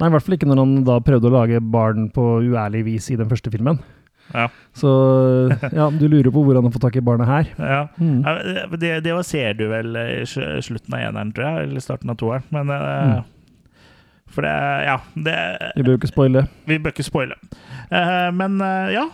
[0.02, 3.12] Nei, i hvert fall ikke når han da prøvde å lage barn på uærlig vis
[3.14, 3.78] i den første filmen.
[4.34, 4.48] Ja.
[4.76, 4.90] Så
[5.72, 7.52] ja, du lurer på hvor han har fått tak i barnet her.
[7.60, 7.82] Ja.
[8.02, 8.24] Mm.
[8.80, 12.48] Det, det ser du vel i slutten av eneren, tror jeg, eller starten av toeren.
[12.56, 13.24] Men eh, Mm.
[14.36, 14.98] For det Ja.
[15.16, 15.36] Det,
[15.78, 16.48] Vi bør ikke spoile.
[16.68, 17.36] vi bør ikke spoile.
[17.92, 19.06] Eh, men eh, ja.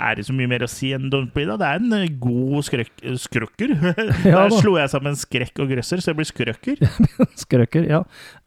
[0.00, 1.58] Er det så mye mer å si enn Don't Breathe?
[1.60, 3.74] Det er en god skrøk, skrukker.
[4.24, 6.80] Ja Der slo jeg sammen skrekk og grøsser, så det blir skrøkker.
[7.44, 8.00] skrøkker, ja.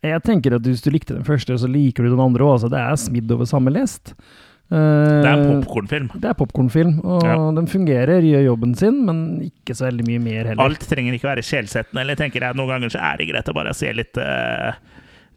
[0.03, 2.57] Jeg tenker at hvis du likte den første, så liker du den andre òg.
[2.57, 4.15] Altså, det er smidd over samme lest.
[4.71, 6.07] Eh, Det er en popkornfilm.
[6.19, 7.35] Det er popkornfilm, og Ja.
[7.53, 10.63] den fungerer, gjør jobben sin, men ikke så veldig mye mer heller.
[10.63, 13.53] Alt trenger ikke være skjellsettende, Eller tenker jeg noen ganger så er det greit å
[13.53, 14.73] bare se litt, eh,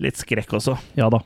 [0.00, 0.78] litt skrekk også.
[0.96, 1.18] Ja da.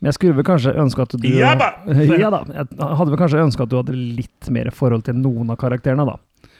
[0.00, 1.72] Men jeg skulle vel kanskje ønske at du Ja da!
[2.18, 2.44] ja da.
[2.44, 6.04] Jeg hadde vel kanskje ønska at du hadde litt mer forhold til noen av karakterene,
[6.06, 6.16] da.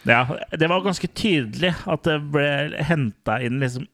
[0.06, 0.24] Ja,
[0.56, 3.86] det var ganske tydelig at det ble henta inn liksom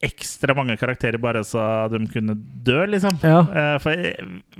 [0.00, 2.32] ekstra mange karakterer bare så de kunne
[2.64, 3.18] dø, liksom.
[3.20, 3.40] Ja.
[3.44, 4.06] Eh, For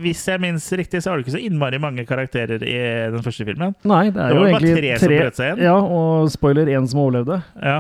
[0.04, 2.76] hvis jeg minnes riktig, så har det ikke så innmari mange karakterer i
[3.14, 3.72] den første filmen.
[3.88, 5.64] Nei, det er Det jo egentlig tre som brøt seg inn.
[5.64, 7.40] Ja, og spoiler, én som overlevde.
[7.56, 7.78] Ja,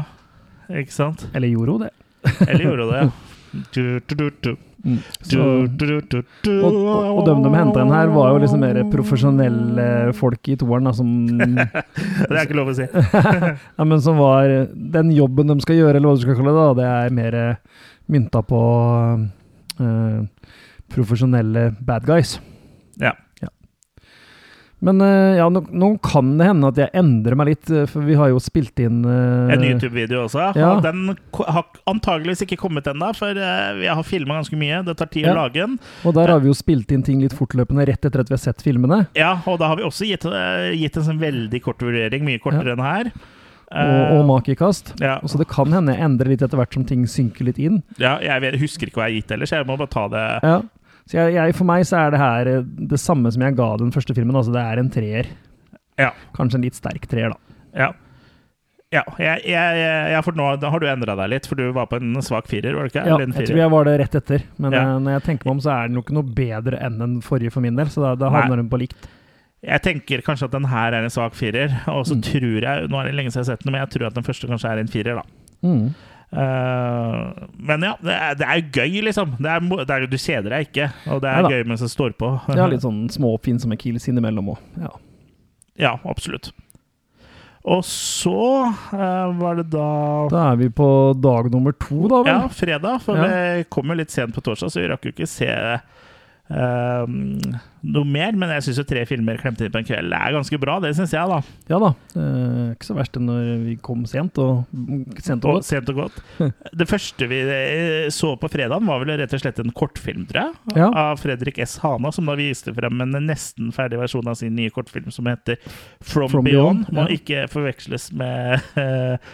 [0.80, 1.26] ikke sant?
[1.34, 1.92] Eller gjorde hun det?
[2.48, 3.10] Eller gjorde hun det, ja.
[3.74, 4.50] Du, du, du, du.
[4.54, 10.48] Du, Så, og, og, dem de henta inn her, var jo liksom mer profesjonelle folk
[10.48, 11.10] i toeren, da, som
[12.30, 12.86] Det er ikke lov å si.
[13.78, 16.64] Ja, men som var Den jobben de skal gjøre, eller hva du skal kalle det,
[16.64, 18.60] da, det er mer eh, mynta på
[19.80, 20.48] uh,
[20.90, 22.38] profesjonelle bad guys.
[23.00, 23.12] Ja.
[24.80, 28.00] Men eh, ja, nå, nå kan det hende at jeg endrer meg litt, eh, for
[28.06, 30.46] vi har jo spilt inn uh, En YouTube-video også.
[30.56, 30.70] Ja.
[30.78, 31.02] Og Den
[31.36, 34.78] har antageligvis ikke kommet ennå, for eh, vi har filma ganske mye.
[34.86, 35.34] Det tar tid Ja.
[35.34, 35.76] å lage den.
[36.08, 38.42] Og der har vi jo spilt inn ting litt fortløpende rett etter at vi har
[38.46, 39.02] sett filmene.
[39.18, 40.24] Ja, og da har vi også gitt,
[40.80, 43.12] gitt en sånn veldig kort vurdering, mye kortere enn her.
[43.70, 44.96] Og, og makekast.
[44.98, 47.82] ja, Så det kan hende jeg endrer litt etter hvert som ting synker litt inn.
[48.02, 50.56] ja, jeg husker ikke hva jeg har gitt ellers, jeg må bare ta det Ja.
[51.10, 52.60] Så jeg, jeg, for meg så er det her eh,
[52.92, 54.36] det samme som jeg ga den første filmen.
[54.38, 55.26] Altså det er en treer.
[55.98, 56.12] Ja.
[56.36, 57.56] Kanskje en litt sterk treer, da.
[57.74, 57.90] Ja.
[58.90, 61.86] Ja, jeg, jeg, jeg, for nå da har du endra deg litt, for du var
[61.86, 63.04] på en svak firer, var det ikke?
[63.06, 64.42] Ja, jeg tror jeg var det rett etter.
[64.58, 64.80] Men Ja.
[64.82, 67.12] eh, når jeg tenker meg om, så er den jo ikke noe bedre enn den
[67.22, 67.86] forrige for min del.
[67.92, 69.06] Så da, da havner den på likt.
[69.62, 72.22] Jeg tenker kanskje at den her er en svak firer, og så Mm.
[72.24, 74.14] tror jeg Nå er det lenge siden jeg har sett den, men jeg tror at
[74.18, 75.24] den første kanskje er en firer, da.
[75.62, 75.94] Mm.
[76.30, 79.36] Eh, men ja, det er, det er gøy, liksom.
[79.42, 81.52] Det er, det er, du kjeder deg ikke, og det er Neida.
[81.56, 82.32] gøy mens det står på.
[82.46, 84.66] Det er litt sånn små oppfinnsomme kills innimellom òg.
[84.84, 84.92] Ja.
[85.80, 86.52] Ja, absolutt.
[87.70, 89.88] Og så uh, var det da
[90.32, 90.86] Da er vi på
[91.20, 93.02] dag nummer to, da Ja, fredag.
[93.04, 93.26] For Ja.
[93.58, 95.50] vi kom jo litt sent på torsdag, så vi rakk jo ikke se
[96.50, 98.36] eh, noe mer.
[98.38, 100.78] Men jeg syns tre filmer klemt inn på en kveld er ganske bra.
[100.82, 101.40] Det syns jeg, da.
[101.70, 101.92] Ja da.
[102.14, 104.66] Uh, ikke så verst det når vi kom sent og
[105.22, 106.18] sent og Og sent og godt.
[106.80, 110.42] Det første vi eh, så på fredagen, var vel rett og slett en kortfilm, tror
[110.42, 110.80] jeg.
[110.80, 110.90] Ja.
[111.06, 111.78] Av Fredrik S.
[111.84, 115.60] Hana, som da viste frem en nesten ferdig versjon av sin nye kortfilm som heter
[116.00, 116.86] From, From Beyond.
[116.86, 117.18] Beyond, Må ja.
[117.18, 119.30] ikke forveksles med eh,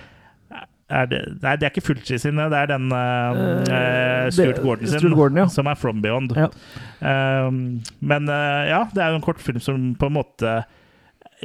[0.89, 5.01] er det, Nei, det er ikke Fulci sine, det er den uh, Stuart Gordon sin,
[5.01, 5.47] Stuart Gordon, ja.
[5.51, 6.37] som er From Beyond.
[6.39, 6.49] Ja.
[7.47, 7.61] Um,
[8.01, 10.57] men uh, ja, det er jo en kortfilm som på en måte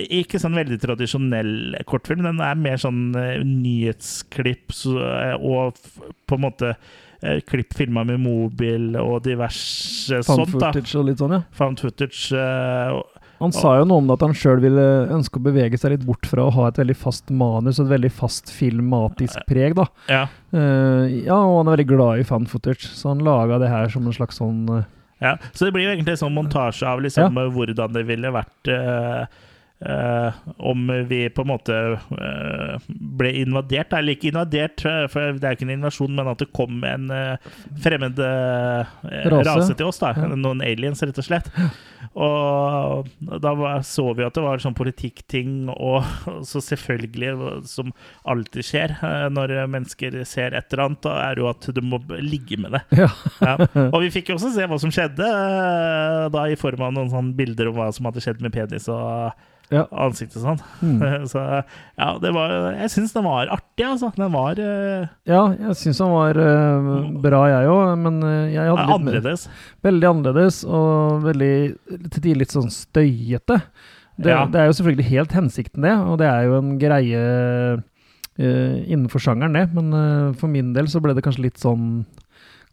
[0.01, 1.55] ikke sånn veldig tradisjonell
[1.89, 2.23] kortfilm.
[2.23, 4.77] Den er mer sånn uh, nyhetsklipp
[5.41, 5.81] og
[6.29, 6.75] på en måte
[7.45, 10.55] klipp filma med mobil og diverse Found sånt.
[10.55, 11.43] da footage og litt sånn, ja.
[11.53, 12.31] Found footage.
[12.33, 15.95] og- Han sa jo noe om det at han sjøl ville ønske å bevege seg
[15.95, 19.77] litt bort fra å ha et veldig fast manus og et veldig fast filmatisk preg,
[19.79, 19.89] da.
[20.11, 23.69] ja, Uh, ja, og han er veldig glad i fan footage, så han laga det
[23.71, 24.81] her som en slags sånn uh,
[25.23, 25.37] ja.
[25.53, 29.23] Så det blir jo egentlig en sånn montasje av liksom, hvordan det ville vært uh,
[29.81, 33.89] Uh, om vi på en måte uh, ble invadert.
[33.89, 33.97] da.
[33.97, 37.07] Eller ikke invadert, for det er jo ikke en invasjon, men at det kom en
[37.09, 39.41] uh, fremmed Rase.
[39.47, 39.73] rase.
[39.73, 39.97] til oss.
[40.03, 40.13] da.
[40.13, 40.29] Ja.
[40.35, 41.49] Noen aliens, rett og slett.
[42.11, 43.07] Og
[43.39, 43.53] da
[43.87, 46.03] så vi at det var sånn politikkting, og
[46.49, 47.93] så selvfølgelig, som
[48.27, 52.01] alltid skjer eh, når mennesker ser et eller annet, da er jo at du må
[52.19, 52.83] ligge med det.
[53.03, 53.09] Ja.
[53.39, 53.55] Ja.
[53.93, 57.11] Og vi fikk jo også se hva som skjedde, eh, da i form av noen
[57.13, 59.31] sånne bilder om hva som hadde skjedd med penis og
[59.71, 59.85] Ja.
[60.03, 60.59] ansiktet sånn.
[60.83, 61.23] Mm.
[61.31, 64.09] Så ja, det var Jeg syns den var artig, altså.
[64.17, 66.89] Den var uh, Ja, jeg syns den var uh,
[67.23, 69.45] bra, jeg òg, men eh, jeg hadde litt mer,
[69.87, 71.53] veldig annerledes og veldig
[72.09, 73.61] til tider litt sånn støyete.
[74.21, 74.43] Det, Ja.
[74.51, 77.21] det er jo selvfølgelig helt hensikten, det, og det er jo en greie
[77.79, 77.79] uh,
[78.37, 79.69] innenfor sjangeren, det.
[79.77, 82.03] Men for min del så ble det kanskje litt sånn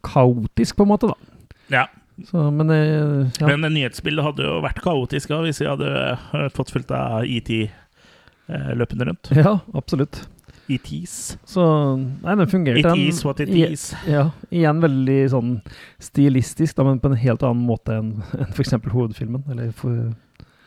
[0.06, 1.34] kaotisk, på en måte, da.
[1.72, 1.86] Ja.
[2.26, 3.46] Så, men eh, ja.
[3.56, 5.92] Men nyhetsbildet hadde jo vært kaotisk hvis vi hadde
[6.34, 9.30] eh, fått fulgt av ET eh, løpende rundt.
[9.38, 10.24] ja, absolutt.
[10.68, 11.38] ETs.
[11.48, 11.62] Så
[11.96, 12.80] Nei, den fungerte.
[12.82, 13.94] It den- is what it is.
[14.06, 15.54] Ja, igjen veldig sånn
[16.02, 18.74] stilistisk, da, men på en helt annen måte enn en f.eks.
[18.92, 19.46] hovedfilmen.
[19.54, 20.10] Eller for,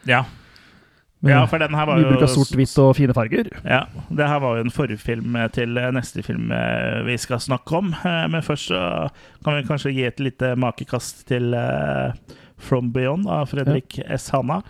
[0.10, 0.24] Ja.
[1.30, 3.50] Ja, for den her var mye bruk av sort-hvitt og fine farger.
[3.64, 7.92] Ja, det her var jo en forfilm til neste film eh, vi skal snakke om.
[7.94, 8.80] Eh, Men først så
[9.46, 12.14] kan vi kanskje gi et lite makekast til eh,
[12.58, 14.30] From Beyond av Fredrik S.
[14.34, 14.62] Hanna.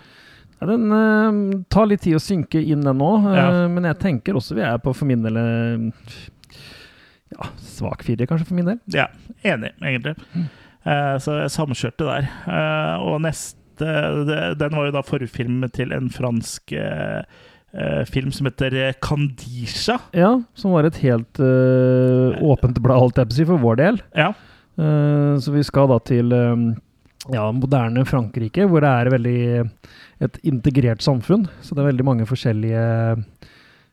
[0.60, 3.66] Ja, den uh, tar litt tid å synke inn, den òg, Ja.
[3.68, 5.88] men jeg tenker også vi er på for min del eh,
[7.32, 8.78] ja, svak firer, kanskje, for min del.
[8.94, 9.08] Ja,
[9.42, 10.14] enig, egentlig.
[10.84, 12.28] Eh, Så jeg samkjørte der.
[12.46, 17.22] Eh, Og neste det- Den var jo da forfilm til en fransk eh,
[17.74, 19.98] eh, film som heter Kandisha.
[20.12, 23.76] Ja, som var et helt eh, åpent blad, holdt jeg på å si, for vår
[23.82, 24.00] del.
[24.16, 24.30] Ja.
[24.78, 26.56] Eh, så vi skal da til eh,
[27.32, 29.70] ja, moderne Frankrike, hvor det er veldig
[30.22, 31.48] et integrert samfunn.
[31.62, 32.82] Så det er veldig mange forskjellige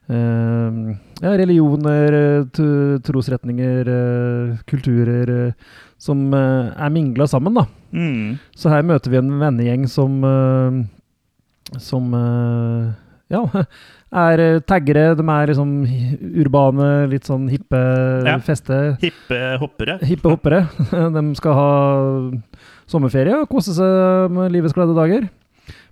[0.09, 0.79] eh,
[1.21, 5.53] ja, religioner, eh, trosretninger, eh, kulturer eh,
[5.99, 7.65] som eh, er mingla sammen, da.
[7.91, 8.37] Mm.
[8.55, 10.75] Så her møter vi en vennegjeng som eh,
[11.81, 12.91] Som eh,
[13.33, 13.41] ja,
[14.25, 15.11] er taggere.
[15.19, 15.73] De er liksom
[16.43, 17.81] urbane, litt sånn hippe
[18.25, 18.37] Ja.
[18.41, 18.79] feste.
[19.03, 19.99] Hippe hoppere.
[20.05, 20.63] Hippe hoppere.
[21.17, 21.69] De skal ha
[22.89, 25.27] sommerferie og kose seg med livets glade dager.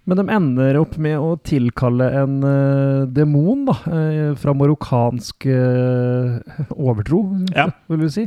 [0.08, 3.74] Men de ender opp med å tilkalle en uh, demon da,
[4.40, 6.38] fra marokkansk uh,
[6.80, 7.20] overtro,
[7.52, 7.66] Ja.
[7.92, 8.24] vil vi si.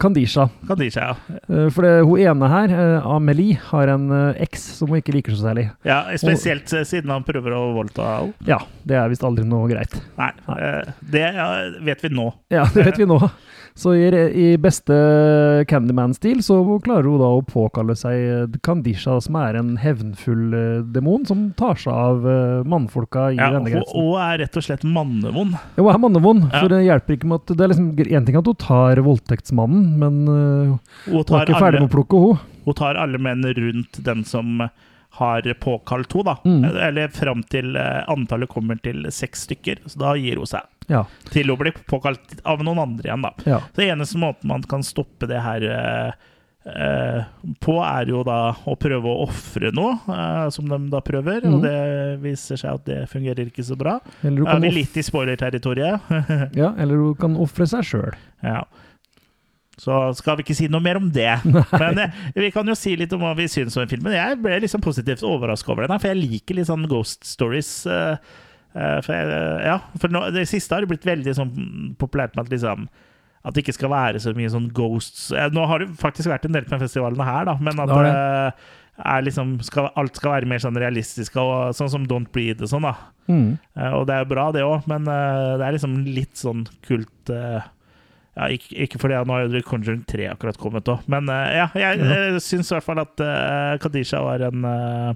[0.00, 0.48] Kandisha.
[0.68, 1.38] Kandisha, ja.
[1.48, 5.16] Eh, for det, hun ene her, eh, Amelie, har en eh, eks som hun ikke
[5.16, 5.68] liker så særlig.
[5.86, 6.02] ja.
[6.20, 8.48] Spesielt og, siden han prøver å voldta henne.
[8.48, 9.96] Ja, det er visst aldri noe greit.
[10.20, 10.30] Nei,
[11.14, 11.26] det
[11.84, 12.30] vet vi nå.
[12.54, 13.20] Ja, det vet vi nå.
[13.74, 14.94] Så i, i beste
[15.66, 20.84] Candyman-stil så klarer hun da å påkalle seg eh, Kandisha, som er en hevnfull eh,
[20.94, 23.98] demon som tar seg av eh, mannfolka i Ja, hun, vennekretsen.
[23.98, 25.56] hun er rett og slett mannevond.
[25.74, 28.38] Ja, hun er mannevond, for det hjelper ikke med at Det er liksom en ting
[28.38, 30.78] at hun tar voldtektsmannen, men Hun
[31.10, 32.42] hun er ikke ferdig alle, med å plukke, hun.
[32.68, 34.62] hun tar alle menn rundt den som
[35.18, 36.36] har påkalt to, da.
[36.44, 36.64] Mm.
[36.64, 39.84] Eller fram til eh, antallet kommer til seks stykker.
[39.86, 40.66] Så da gir hun seg.
[40.90, 41.04] Ja.
[41.32, 43.32] Til å bli påkalt av noen andre igjen, da.
[43.48, 43.60] ja.
[43.74, 46.24] Så eneste måten man kan stoppe det her eh,
[46.64, 47.20] eh,
[47.64, 51.44] på, er jo da å prøve å ofre noe, eh, som de da prøver.
[51.44, 51.56] Mm.
[51.56, 51.76] Og det
[52.24, 53.98] viser seg at det fungerer ikke så bra.
[54.24, 56.10] Er vi litt i spoilerterritoriet?
[56.60, 58.18] ja, eller du kan ofre seg sjøl.
[58.44, 58.64] ja.
[59.80, 61.32] Så skal vi ikke si noe mer om det.
[61.82, 64.14] Men eh, vi kan jo si litt om hva vi syns om filmen.
[64.14, 67.72] Jeg ble liksom positivt overraska over den, for jeg liker litt sånn ghost stories.
[67.90, 68.14] eh,
[68.76, 71.52] eh, for jeg, ja, for nå, det siste har det blitt veldig sånn
[72.00, 72.88] populært med at liksom
[73.44, 76.54] at det ikke skal være så mye sånn ghosts Nå har det faktisk vært en
[76.56, 80.62] del på festivalene her, da, men at Det er liksom skal, alt skal være mer
[80.64, 82.86] sånn realistisk, og sånn som Don't Breathe og sånn.
[82.88, 83.54] da Mm.
[83.96, 87.30] Og det er jo bra, det òg, men det er liksom litt sånn kult
[88.34, 91.52] ja, ikke, ikke fordi jeg, Nå har jo Conjuring 3 akkurat kommet òg, men eh,
[91.60, 95.12] ja, jeg uh, syns i hvert fall at uh, Kadisha var en uh,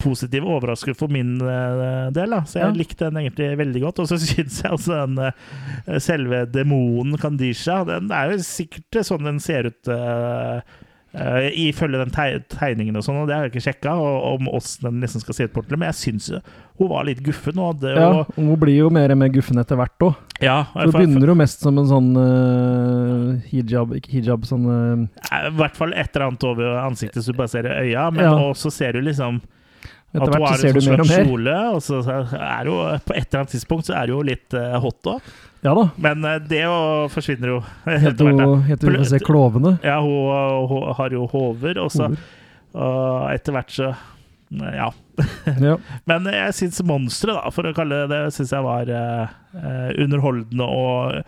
[0.00, 2.30] positiv overraskelse for min uh, del.
[2.32, 2.76] da Så jeg Ja.
[2.76, 3.98] likte den egentlig veldig godt.
[4.00, 9.26] Og så syns jeg altså den uh, selve demonen Kandisha Den er jo sikkert sånn
[9.26, 9.90] den ser ut
[11.14, 13.94] uh, ifølge den teg tegningen og sånn, og det har jeg ikke sjekka,
[14.30, 16.30] om åssen den liksom skal se ut på ordentlig, men jeg syns
[16.80, 17.58] hun var litt guffen.
[17.60, 20.14] Og hadde Ja, og hun blir jo mer og mer guffen etter hvert òg.
[20.40, 25.50] ja, det begynner jo mest som en sånn uh, hijab Ikke hijab, sånn uh, I
[25.58, 28.32] hvert fall et eller annet over ansiktet så du bare ser øya, men Ja.
[28.48, 29.42] også ser du liksom
[30.10, 33.28] Etter at hun har ser en du sånn kjole, og så er hun på et
[33.28, 35.28] eller annet tidspunkt så er hun jo litt hot òg.
[35.60, 35.88] Ja da.
[36.00, 36.76] Men eh, det jo
[37.12, 39.74] forsvinner jo Helt til vi får se klovene.
[39.84, 42.08] Ja, hun, hun har jo hover, og så
[43.34, 43.92] etter hvert så
[44.50, 44.90] Ja.
[45.60, 45.76] Ja.
[46.08, 50.64] Men jeg syns monsteret, for å kalle det det, syns jeg var eh, eh, underholdende
[50.64, 51.20] og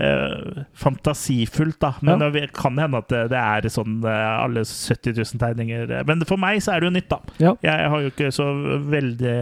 [0.00, 1.94] eh, fantasifullt, da.
[2.00, 2.30] Men Ja.
[2.34, 6.40] det kan hende at det, det er sånn eh, alle 70 000 tegninger Men for
[6.40, 7.20] meg så er det jo nytt, da.
[7.38, 7.56] Ja.
[7.62, 8.50] Jeg har jo ikke så
[8.90, 9.34] veldig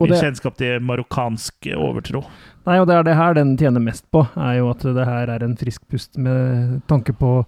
[0.00, 2.24] mye kjennskap til marokkansk overtro.
[2.64, 5.28] Nei, og det er det her den tjener mest på, er jo at det her
[5.34, 7.42] er en frisk pust med tanke på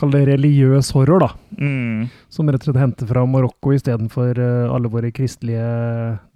[0.00, 1.28] Kall det religiøs horror, da.
[1.60, 2.06] Mm.
[2.32, 5.66] Som rett og slett henter fra Marokko istedenfor uh, alle våre kristelige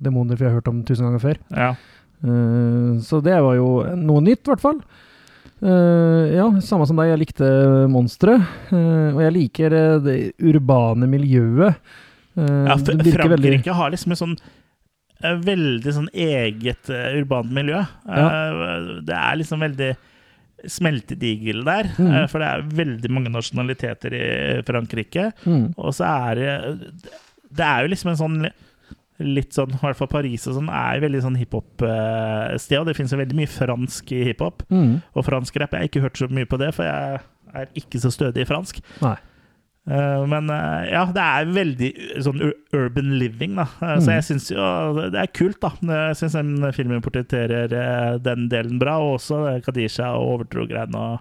[0.04, 1.40] demoner vi har hørt om tusen ganger før.
[1.56, 1.70] Ja.
[2.20, 4.82] Uh, så det var jo noe nytt, i hvert fall.
[5.62, 7.46] Eh, ja, samme som deg, jeg likte
[7.88, 8.36] Monstre.
[8.68, 11.80] Uh, og jeg liker uh, det urbane miljøet.
[12.36, 14.36] Eh, ja, Frankrike veldig- har liksom en sånn
[15.22, 17.80] eh, veldig sånn eget eh, urbant miljø.
[18.04, 18.26] Ja.
[19.00, 19.94] Det er liksom veldig
[20.66, 22.10] smeltedigel der, mm.
[22.10, 24.26] eh, for det er veldig mange nasjonaliteter i
[24.68, 25.30] Frankrike.
[25.46, 25.70] Mm.
[25.76, 26.54] Og så er det
[27.56, 28.38] Det er jo liksom en sånn
[29.20, 32.78] litt sånn, i hvert fall Paris og sånn, er veldig sånn hiphop-sted.
[32.80, 34.62] Og det finnes jo veldig mye fransk i hiphop.
[34.72, 34.98] Mm.
[35.16, 35.72] Og fransk rap.
[35.72, 37.20] Jeg har ikke hørt så mye på det, for jeg
[37.56, 38.82] er ikke så stødig i fransk.
[39.02, 39.16] Nei.
[39.86, 41.90] Eh, men eh, ja, det er veldig
[42.26, 42.40] sånn
[42.74, 43.68] urban living, da.
[43.80, 44.14] Eh, Så Mm.
[44.16, 45.70] jeg syns jo det er kult, da.
[46.10, 50.94] Jeg syns den filmen portretterer eh, den delen bra, og også Kadisha og overtro-greiene.
[50.96, 51.20] og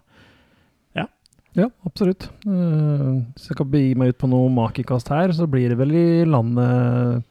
[1.56, 2.26] Ja, absolutt.
[2.46, 5.94] Eh, Hvis jeg kan begi meg ut på noe makekast her, så blir det vel
[5.96, 7.24] i landet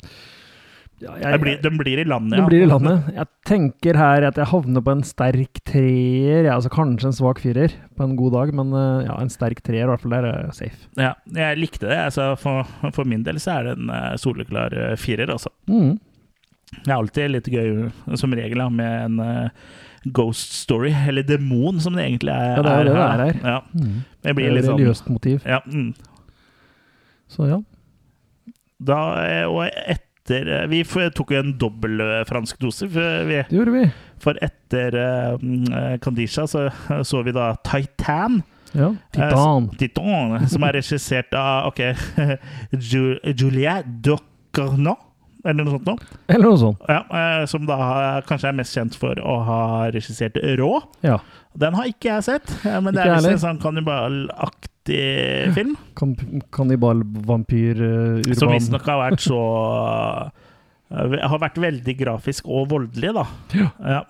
[1.05, 2.41] ja, jeg- blir, Den blir i landet, ja.
[2.43, 3.11] Den blir i landet.
[3.15, 6.45] Jeg tenker her at jeg havner på en sterk treer.
[6.49, 9.61] Ja, altså kanskje en svak firer på en god dag, men eh, ja, en sterk
[9.63, 10.89] treer i hvert fall der er safe.
[10.97, 11.99] Ja, jeg likte det.
[12.09, 12.65] Altså, for,
[12.97, 15.53] for min del så er det en eh, soleklar eh, firer, altså.
[15.69, 15.99] Mm.
[16.75, 19.49] Det er alltid litt gøy, som regel, med en eh,
[20.11, 22.57] ghost story, eller demon, som det egentlig er.
[22.57, 23.39] Ja, det er det det er her.
[23.45, 23.95] Ja, Mm.
[24.03, 25.47] det Det blir er litt sånn religiøst motiv.
[25.47, 25.95] ja, mm.
[27.31, 27.61] Så ja.
[28.85, 28.99] Da,
[29.49, 30.83] og og etter eh, Vi
[31.15, 32.89] tok jo en dobbel eh, fransk dose.
[32.89, 33.85] For, vi, Det gjorde vi.
[34.25, 36.71] for etter uh, Kandisha så
[37.05, 38.43] så vi da Titan.
[38.73, 38.95] Ja.
[39.13, 39.69] Titan.
[39.79, 41.83] Titan, som er regissert av ok,
[42.73, 44.19] Ju- Juliette
[45.45, 46.21] eller noe sånt noe.
[46.33, 46.85] Eller noe sånt.
[46.89, 47.77] Ja, eh, som da
[48.25, 49.61] kanskje er mest kjent for å ha
[49.93, 50.71] regissert Rå.
[51.05, 51.19] Ja.
[51.53, 55.77] Den har ikke jeg sett, eh, men det Ikke er liksom sånn kannibalaktig film.
[55.99, 56.17] Kan
[56.55, 58.37] Kannibalvampyr-urban.
[58.39, 59.41] Som visstnok har vært så
[60.91, 63.25] eh, Har vært veldig grafisk og voldelig, da.
[63.85, 64.03] Ja.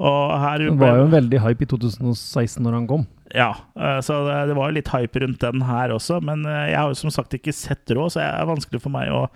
[0.00, 3.06] Og her Det var jo en veldig hype i 2016 når han kom.
[3.36, 6.78] Ja, eh, så det, var jo litt hype rundt den her også, men eh, jeg
[6.80, 9.26] har jo som sagt ikke sett Rå, så det er vanskelig for meg å,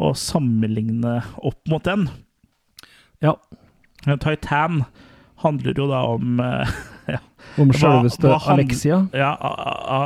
[0.00, 2.08] å sammenligne opp mot den.
[3.22, 3.36] Ja.
[4.06, 4.84] Titan
[5.42, 6.74] handler jo da om eh,
[7.58, 9.00] Om selveste hva Alexia.
[9.16, 9.32] Ja,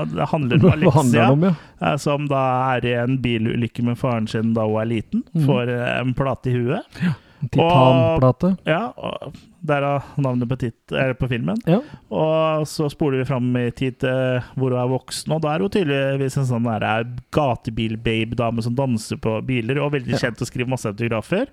[0.09, 0.95] det handler om Alexia.
[0.99, 1.55] handler om, ja?
[1.81, 2.45] eh, som da
[2.77, 5.27] er i en bilulykke med faren sin da hun er liten.
[5.35, 5.45] Mm.
[5.49, 7.03] Får eh, en plate i huet.
[7.03, 7.15] Ja.
[7.43, 8.53] Titanplate.
[8.71, 9.33] Ja, og
[9.67, 11.59] derav navnet på, tit eller på filmen.
[11.67, 11.81] Ja.
[12.15, 15.65] Og så spoler vi fram i tid til hvor hun er voksen, og da er
[15.65, 17.01] hun tydeligvis en sånn eh,
[17.35, 21.51] gatebil-babe-dame som danser på biler, og veldig kjent og skriver masse autografer.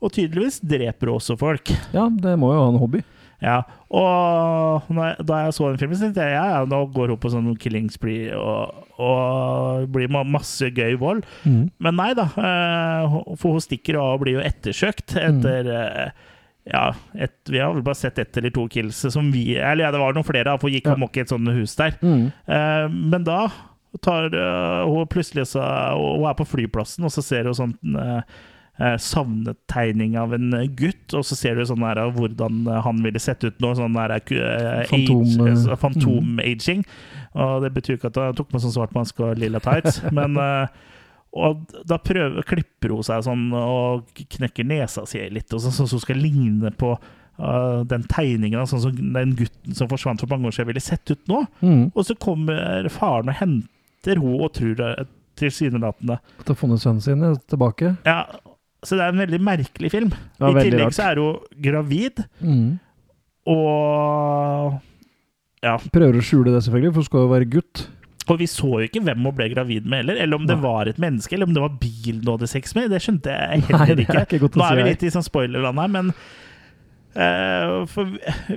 [0.00, 1.72] Og tydeligvis dreper hun også folk.
[1.92, 3.04] ja, det må jo ha en hobby.
[3.40, 7.14] Ja, og når da jeg så den filmen, så tenkte jeg ja, ja, nå går
[7.14, 11.24] hun på sånn killing spree og, og blir masse gøy vold.
[11.48, 11.70] Mm.
[11.80, 16.20] Men nei da, eh, for hun stikker av og blir jo ettersøkt etter mm.
[16.68, 16.84] ja,
[17.16, 20.04] et, vi har vel bare sett ett eller to kills som vi Eller ja, det
[20.04, 20.98] var noen flere, for hun gikk Ja.
[20.98, 21.96] amok i et sånt hus der.
[22.04, 22.28] Mm.
[22.44, 23.42] Eh, men da
[24.04, 24.28] tar
[24.86, 25.64] hun plutselig så
[25.98, 28.20] Hun er på flyplassen, og så ser hun sånn uh,
[28.80, 33.58] savnetegning av en gutt, og så ser du sånn der, hvordan han ville sett ut
[33.60, 33.74] nå.
[33.76, 36.84] Sånn der, eh, Fantom, age- eh, eh, Fantom-aging.
[37.34, 40.36] Og det betyr ikke at han tok med sånn svart maske og lilla tights, men
[40.40, 40.66] eh,
[41.30, 45.86] og da prøver, klipper hun seg sånn og knekker nesa si litt, og sånn, som
[45.92, 46.94] hun skal ligne på
[47.38, 51.12] eh, den tegningen, sånn som den gutten som forsvant for mange år siden, ville sett
[51.14, 51.44] ut nå.
[51.62, 51.84] Mm.
[51.94, 54.90] Og så kommer faren og henter henne og tror det
[55.40, 56.18] tilsynelatende.
[56.42, 57.94] At ha funnet sønnen sin tilbake.
[58.04, 58.24] Ja,
[58.84, 60.12] så det er en veldig merkelig film.
[60.40, 60.96] I tillegg rart.
[60.96, 62.78] så er hun gravid, Mm.
[63.50, 64.80] og
[65.64, 65.74] ja.
[65.92, 67.82] Prøver å skjule det, selvfølgelig, for hun skal jo være gutt.
[68.30, 70.62] Og vi så jo ikke hvem hun ble gravid med heller, eller om det Nei.
[70.64, 72.90] var et menneske, eller om det var bilen hun hadde sex med.
[72.92, 74.20] Det skjønte jeg heller ikke.
[74.20, 76.12] er ikke Nå er vi litt i sånn spoilerland her, men
[77.12, 78.06] For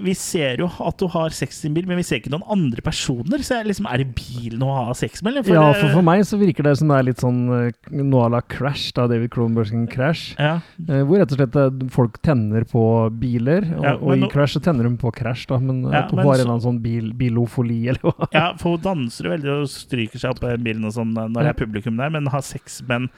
[0.04, 2.46] vi- ser jo at hun har sex i en bil, men vi ser ikke noen
[2.54, 3.42] andre personer.
[3.44, 5.54] Så er, liksom, er det bilen hun har sex med, eller?
[5.56, 8.30] ja, for for meg så virker det som det er litt sånn uh, noe à
[8.36, 10.36] la Crash, da, David Cronenbergs Crash.
[10.38, 10.60] ja.
[10.88, 12.84] eh, hvor rett og slett eh, folk tenner på
[13.20, 16.04] biler, og, Ja, og i nå- Crash så tenner de på Crash, da, men Ja,
[16.06, 18.30] at hun har en eller annen sånn bil, bilofoli, eller hva.
[18.34, 21.34] Ja, for hun danser jo veldig og stryker seg opp i bilen og sånn når
[21.42, 23.10] det er publikum der, men har sex med en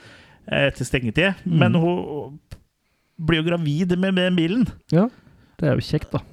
[0.48, 1.36] eh, etter stengetid.
[1.46, 1.60] Mm.
[1.60, 2.40] Men hun
[3.20, 4.66] blir jo gravid med, med bilen.
[4.92, 5.10] Ja,
[5.60, 6.24] det er jo kjekt, da.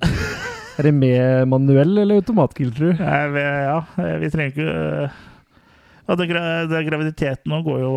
[0.80, 3.02] Er det med manuell eller automatkill, tror du?
[3.04, 5.20] Eh, ja, eh, vi trenger ikke eh,
[6.06, 6.26] ja, det,
[6.70, 7.94] det, Graviditeten nå går jo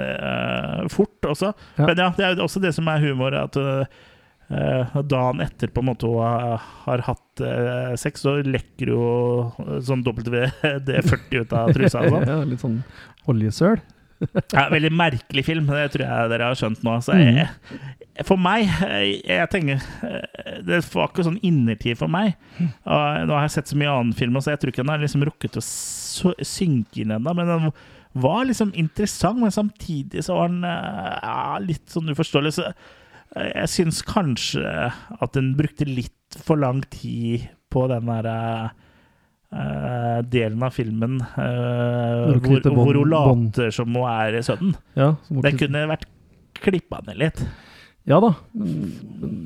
[0.00, 1.52] eh, fort også.
[1.76, 1.88] Ja.
[1.88, 5.82] Men ja, det er jo også det som er humor, at eh, dagen etter på
[5.82, 9.04] en måte hun har, har hatt eh, sex, så lekker jo
[9.86, 12.28] sånn WD-40 ut av trusa og sånn.
[12.32, 12.82] ja, litt sånn
[13.30, 13.82] oljesøl.
[14.52, 16.98] Ja, veldig merkelig film, det tror jeg dere har skjønt nå.
[17.02, 17.48] Så jeg,
[18.26, 22.34] for meg jeg, jeg tenker eh, Det var ikke sånn innertid for meg.
[22.60, 25.02] Og nå har jeg sett så mye annen film, så jeg tror ikke den har
[25.02, 27.34] liksom rukket å synke inn ennå.
[27.36, 27.70] Men den
[28.20, 32.56] var liksom interessant, men samtidig så var den eh, ja, litt sånn uforståelig.
[32.58, 32.70] Så
[33.38, 38.36] Jeg syns kanskje at den brukte litt for lang tid på den derre
[39.54, 44.74] uh, delen av filmen uh, Hvor hvor, hun later som hun er sønnen.
[44.98, 46.08] Ja, Den kunne vært
[46.60, 47.44] klippa ned litt.
[48.10, 48.30] Ja da.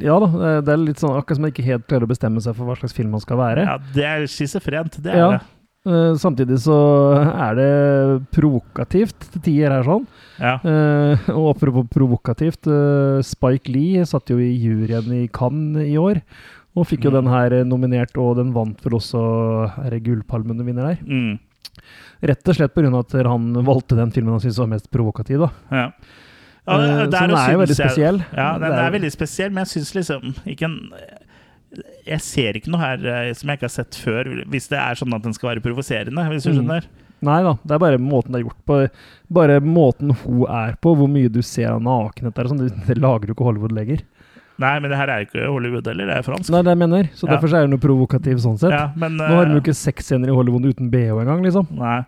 [0.04, 0.28] Ja da.
[0.64, 2.76] Det er litt sånn akkurat som man ikke helt klarer å bestemme seg for hva
[2.80, 3.66] slags film man skal være.
[3.68, 4.96] Ja, det er schizofrent.
[5.04, 5.28] Det er Ja.
[5.36, 5.42] det.
[5.84, 6.72] Uh, samtidig så
[7.28, 10.06] er det provokativt til tider her sånn.
[10.40, 10.54] Ja.
[10.64, 16.22] Uh, og apropos provokativt, uh, Spike Lee satt jo i juryen i Cannes i år.
[16.74, 17.18] Og fikk jo Mm.
[17.20, 19.20] den her nominert, og den vant vel også
[19.84, 20.98] er det Gullpalmen-vinner der.
[21.06, 21.38] Mm.
[22.24, 22.98] Rett og slett pga.
[22.98, 25.38] at han valgte den filmen han syntes var mest provokativ.
[25.38, 25.50] da.
[25.70, 25.90] ja.
[26.66, 28.18] Ja, Eh, så der den er jo veldig veldig jeg- spesiell.
[28.34, 30.90] Ja, den Det er veldig spesiell, men jeg syns liksom ikke en
[32.06, 34.94] Jeg ser ikke noe her eh, som jeg ikke har sett før, hvis det er
[34.94, 36.58] sånn at den skal være provoserende, hvis du Mm.
[36.68, 36.84] skjønner.
[37.22, 38.90] Nei da, det er bare måten det er gjort på.
[39.32, 42.44] Bare måten hun er på, hvor mye du ser av nakenhet der.
[42.44, 44.02] Sånn, det, lager jo ikke Hollywood lenger.
[44.58, 46.50] Nei, men det her er jo ikke Hollywood heller, det er fransk.
[46.50, 47.08] Nei, det jeg mener.
[47.16, 47.32] Så Ja.
[47.36, 48.70] derfor er det noe provokativ sånn sett.
[48.70, 51.66] Ja, men, Nå har de eh, jo ikke sexscener i Hollywood uten bh engang, liksom.
[51.72, 52.04] Nei,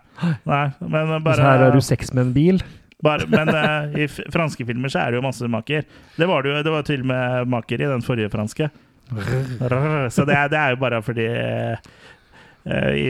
[0.47, 2.63] nei, men Så her har du sex med en bil.
[3.05, 5.85] Bare Men uh, i franske filmer så er det jo masse maker.
[6.17, 8.71] Det var det jo det var til og med maker i den forrige franske.
[10.11, 11.77] Så det er, det er jo bare fordi uh,
[12.97, 13.05] i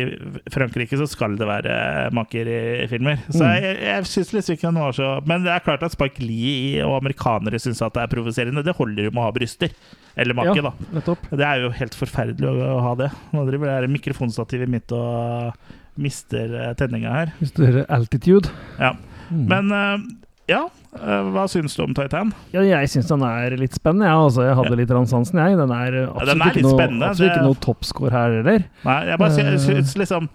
[0.52, 1.76] Frankrike så skal det være
[2.12, 3.22] maker i filmer.
[3.30, 3.54] Så Mm.
[3.62, 6.82] jeg, jeg syns liksom ikke den var så Men det er klart at Spike Lee
[6.84, 8.62] og amerikanere syns at det er provoserende.
[8.66, 9.72] Det holder jo med å ha bryster.
[10.16, 10.62] Eller make, Ja.
[10.68, 10.74] da.
[10.98, 11.24] Nettopp.
[11.30, 13.10] Det er jo helt forferdelig å, å ha det.
[13.32, 15.52] Nå driver det mikrofonstativet mitt og
[15.96, 17.32] mister eh, tenninga her.
[17.56, 18.50] Hører altitude.
[18.80, 18.92] Ja.
[19.30, 19.44] Mm.
[19.50, 20.04] Men eh,
[20.52, 20.60] ja,
[20.94, 22.32] eh, hva syns du om Titan?
[22.54, 24.20] Ja, jeg syns den er litt spennende, jeg.
[24.28, 25.56] Altså, jeg hadde litt sansen, jeg.
[25.58, 28.64] Den er absolutt, Ja, den er ikke, noe, absolutt det- ikke noe toppscore her heller.
[28.84, 29.58] Nei, jeg bare Eh.
[29.58, 30.28] syns liksom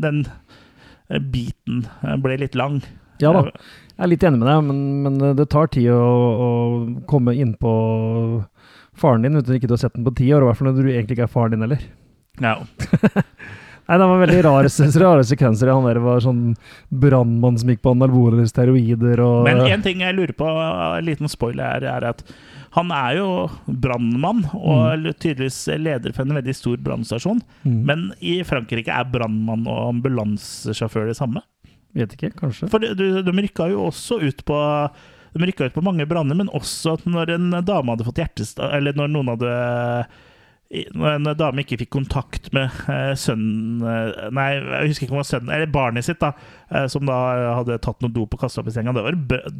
[0.00, 0.26] Den
[1.32, 1.86] biten
[2.22, 2.82] ble litt lang.
[3.20, 3.42] Ja da,
[3.96, 6.00] jeg er litt enig med deg, men, men det tar tid å,
[6.46, 8.44] å komme inn på
[8.96, 10.42] faren din uten ikke du har sett den på ti år.
[10.44, 11.80] I hvert fall når du egentlig ikke er faren din heller.
[12.40, 12.58] Ja.
[13.86, 14.70] Nei, det var veldig rare,
[15.04, 15.70] rare sekvenser.
[15.70, 16.42] Han der var sånn
[16.90, 21.30] brannmann som gikk på anabole steroider og Men en ting jeg lurer på, en liten
[21.30, 22.24] spoiler, er, er at
[22.76, 23.28] han er jo
[23.64, 27.40] brannmann og tydeligvis leder for en veldig stor brannstasjon.
[27.64, 31.40] mm, Men i Frankrike er brannmann og ambulansesjåfør det samme.
[31.96, 32.68] Vet ikke, kanskje.
[32.68, 32.92] For de,
[33.24, 34.58] de, rykka jo også ut på
[35.36, 38.72] De rykka ut på mange branner, men også at når en dame hadde fått hjertestans
[38.76, 39.54] Eller når noen hadde
[40.66, 45.20] Når en dame ikke fikk kontakt med eh, sønnen eh, Nei, jeg husker ikke om
[45.20, 46.32] det var sønnen Eller barnet sitt, da.
[46.74, 47.18] eh, som da
[47.60, 48.94] hadde tatt noe dop og kasta opp i senga.
[48.96, 49.18] Det var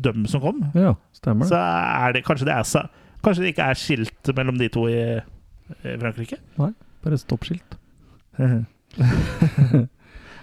[0.08, 0.64] dem som kom.
[0.74, 2.88] Ja, stemmer Så er det kanskje det er
[3.22, 4.98] Kanskje det ikke er skilt mellom de to i,
[5.86, 6.40] i Frankrike?
[6.58, 7.78] Bare stoppskilt.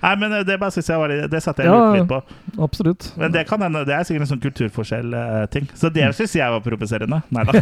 [0.04, 2.18] Nei, men det bare synes jeg var litt Det satte jeg Ja, litt på.
[2.64, 3.12] Absolutt.
[3.20, 5.70] Men det kan det er sikkert en sånn kulturforskjell-ting.
[5.80, 7.22] Så det syns jeg var provoserende.
[7.36, 7.54] Nei da.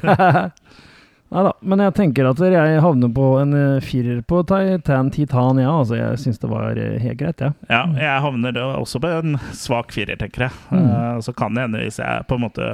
[1.32, 5.62] Nei da, men jeg tenker at jeg havner på en eh, firer på Titan Titan,
[5.64, 5.72] ja.
[5.80, 7.56] Altså, jeg syns det var eh, helt greit, jeg.
[7.72, 10.58] Ja, jeg havner også på en svak firer, tenker jeg.
[10.74, 10.90] Mm.
[10.90, 12.68] Eh, så kan det hende hvis jeg på en måte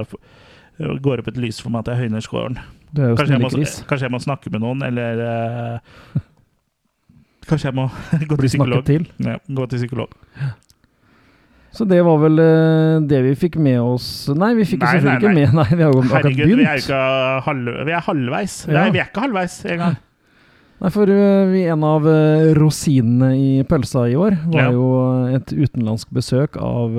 [0.78, 2.58] går opp et lys for meg at jeg høyner scoren.
[2.97, 6.18] Kanskje jeg, må, kanskje jeg må snakke med noen, eller eh,
[7.47, 7.86] Kanskje jeg må
[8.30, 8.82] gå Bli til psykolog.
[8.82, 9.28] snakket til.
[9.30, 10.18] Ja, gå til psykolog.
[11.78, 15.30] Så det var vel eh, det vi fikk med oss Nei, vi fikk Nei, selvfølgelig
[15.30, 15.46] nei, nei.
[15.46, 16.66] ikke med Nei, vi har jo akkurat Herregud, vi
[17.48, 18.56] halv, vi er halvveis.
[18.66, 18.74] Ja.
[18.80, 19.98] Nei, vi er ikke halvveis engang.
[20.82, 24.72] Nei, for eh, vi, en av eh, rosinene i pølsa i år var Ja.
[24.74, 24.90] jo
[25.38, 26.98] et utenlandsk besøk av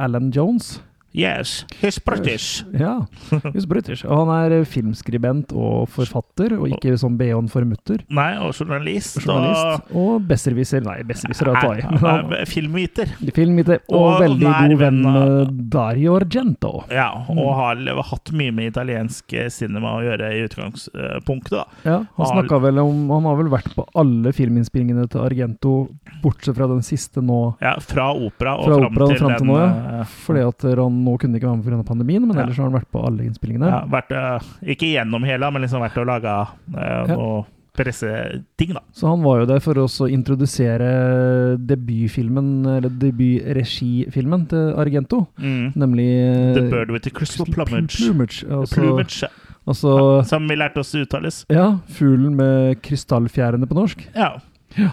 [0.00, 0.78] Alan Jones.
[1.12, 2.62] Yes, he's British.
[2.78, 3.06] Ja,
[3.52, 4.04] he's British.
[4.06, 8.04] Og han er eh, filmskribent og forfatter, og ikke som Beon Formutter.
[8.14, 9.18] Nei, og journalist.
[9.24, 9.90] Journalist.
[9.98, 10.84] Og besserwisser.
[10.86, 11.82] Nei, besserwisser er å ta i.
[11.98, 13.10] Nei, er Filmviter.
[13.34, 16.72] Filmviter, og, Og veldig god venn med Dario Argento.
[16.94, 17.94] Ja, og Mm.
[17.96, 21.50] har hatt mye med italiensk eh, cinema å gjøre i utgangspunktet.
[21.50, 21.64] da.
[21.84, 25.88] Ja, han Har- vel om Han har vel vært på alle filminnspillingene til Argento,
[26.22, 27.56] bortsett fra den siste nå.
[27.60, 30.00] Ja, Fra opera og Fra fram opera til fram til den nå, ja.
[30.00, 31.84] eh, Fordi at han nå kunne ikke være med pga.
[31.88, 32.42] pandemien, men Ja.
[32.44, 33.66] ellers har han vært på alle innspillingene.
[33.68, 36.36] ja, vært, eh, Ikke gjennom hele, men liksom vært og laga
[36.74, 37.16] uh, Ja.
[37.16, 38.80] noe presseting, da.
[38.92, 45.72] Så han var jo der for å introdusere debutfilmen, eller debutregifilmen til Argento, Mm.
[45.76, 47.96] nemlig eh, The Bird with the Crystal Plumage.
[47.96, 48.44] Plumage.
[48.50, 49.24] Altså, Plumage,
[49.66, 51.44] altså Som vi lærte oss uttales.
[51.48, 54.06] Ja, fuglen med krystallfjærene på norsk.
[54.14, 54.38] Ja.
[54.76, 54.90] Ja.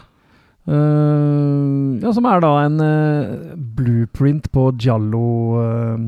[0.67, 6.07] Eh, ja, som er da en uh, blueprint på Giallo uh,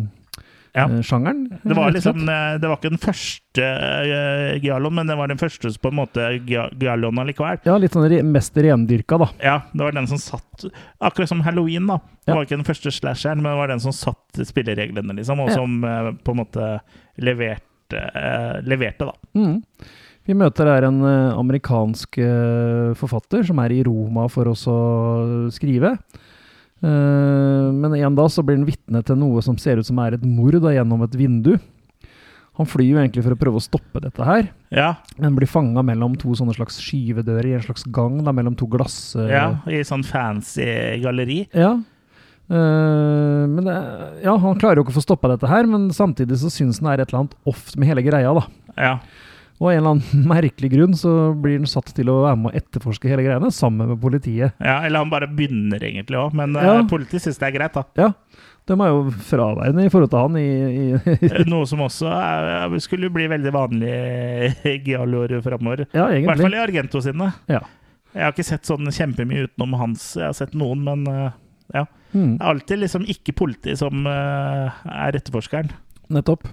[0.76, 0.84] Ja.
[0.86, 1.45] eh, sjangeren.
[1.64, 5.72] Det var liksom Det var ikke den første uh, Gialloen, men det var den første
[5.82, 7.57] på en måte Gia- Gialloen allikevel.
[7.66, 9.30] Ja, litt sånn re mest rendyrka, da.
[9.41, 10.68] Ja, det var den som satt
[11.01, 11.97] Akkurat som Halloween, da.
[12.26, 12.36] Det Ja.
[12.36, 15.80] var ikke den første slasheren, men det var den som satt spillereglene, liksom, og som
[16.24, 16.68] på en måte
[17.18, 18.03] leverte,
[18.68, 19.16] leverte da.
[19.36, 19.64] Mm.
[20.30, 24.77] Vi møter her en eh, amerikansk eh, forfatter som er i Roma for oss å
[25.49, 25.95] skrive.
[26.86, 30.19] Eh, men en dag så blir han vitne til noe som ser ut som er
[30.19, 31.55] et mord da, gjennom et vindu.
[32.59, 35.82] Han flyr jo egentlig for å prøve å stoppe dette her, Ja, men blir fanga
[35.88, 39.15] mellom to sånne slags skyvedører i en slags gang da, mellom to glass...
[39.15, 40.67] ja, i sånn fancy
[40.99, 41.39] galleri.
[41.55, 41.71] Ja.
[42.49, 43.77] Men det,
[44.25, 46.91] ja, han klarer jo ikke å få stoppa dette her, men samtidig så syns han
[46.91, 48.45] det er et eller annet off med hele greia, da.
[48.75, 48.93] Ja.
[49.60, 52.53] Og av en eller annen merkelig grunn så blir han satt til å være med
[52.53, 54.53] å etterforske hele greiene, sammen med politiet.
[54.64, 56.78] ja, eller han bare begynner egentlig òg, men Ja.
[56.80, 57.84] uh, politiet syns det er greit, da.
[57.99, 58.14] Ja,
[58.70, 60.47] de er jo fraværende i forhold til han i,
[60.93, 63.91] i Noe som også er, skulle bli veldig vanlig
[64.70, 65.88] i gialloer framover.
[65.91, 67.32] Ja, I hvert fall i Argento sine.
[67.49, 67.64] Ja.
[68.14, 70.14] Jeg har ikke sett sånn kjempemye utenom hans.
[70.18, 71.03] Jeg har sett noen, men
[71.74, 71.84] ja.
[72.14, 75.70] Mm, Det er alltid liksom ikke politiet som er etterforskeren.
[76.10, 76.47] nettopp.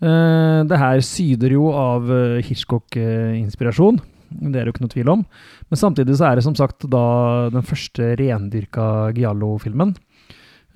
[0.00, 4.00] Eh, det her syder jo av eh, Hitchcock-inspirasjon.
[4.30, 5.24] Det er det jo ikke noe tvil om.
[5.68, 7.04] Men samtidig så er det som sagt da
[7.52, 9.92] den første rendyrka Giallo-filmen.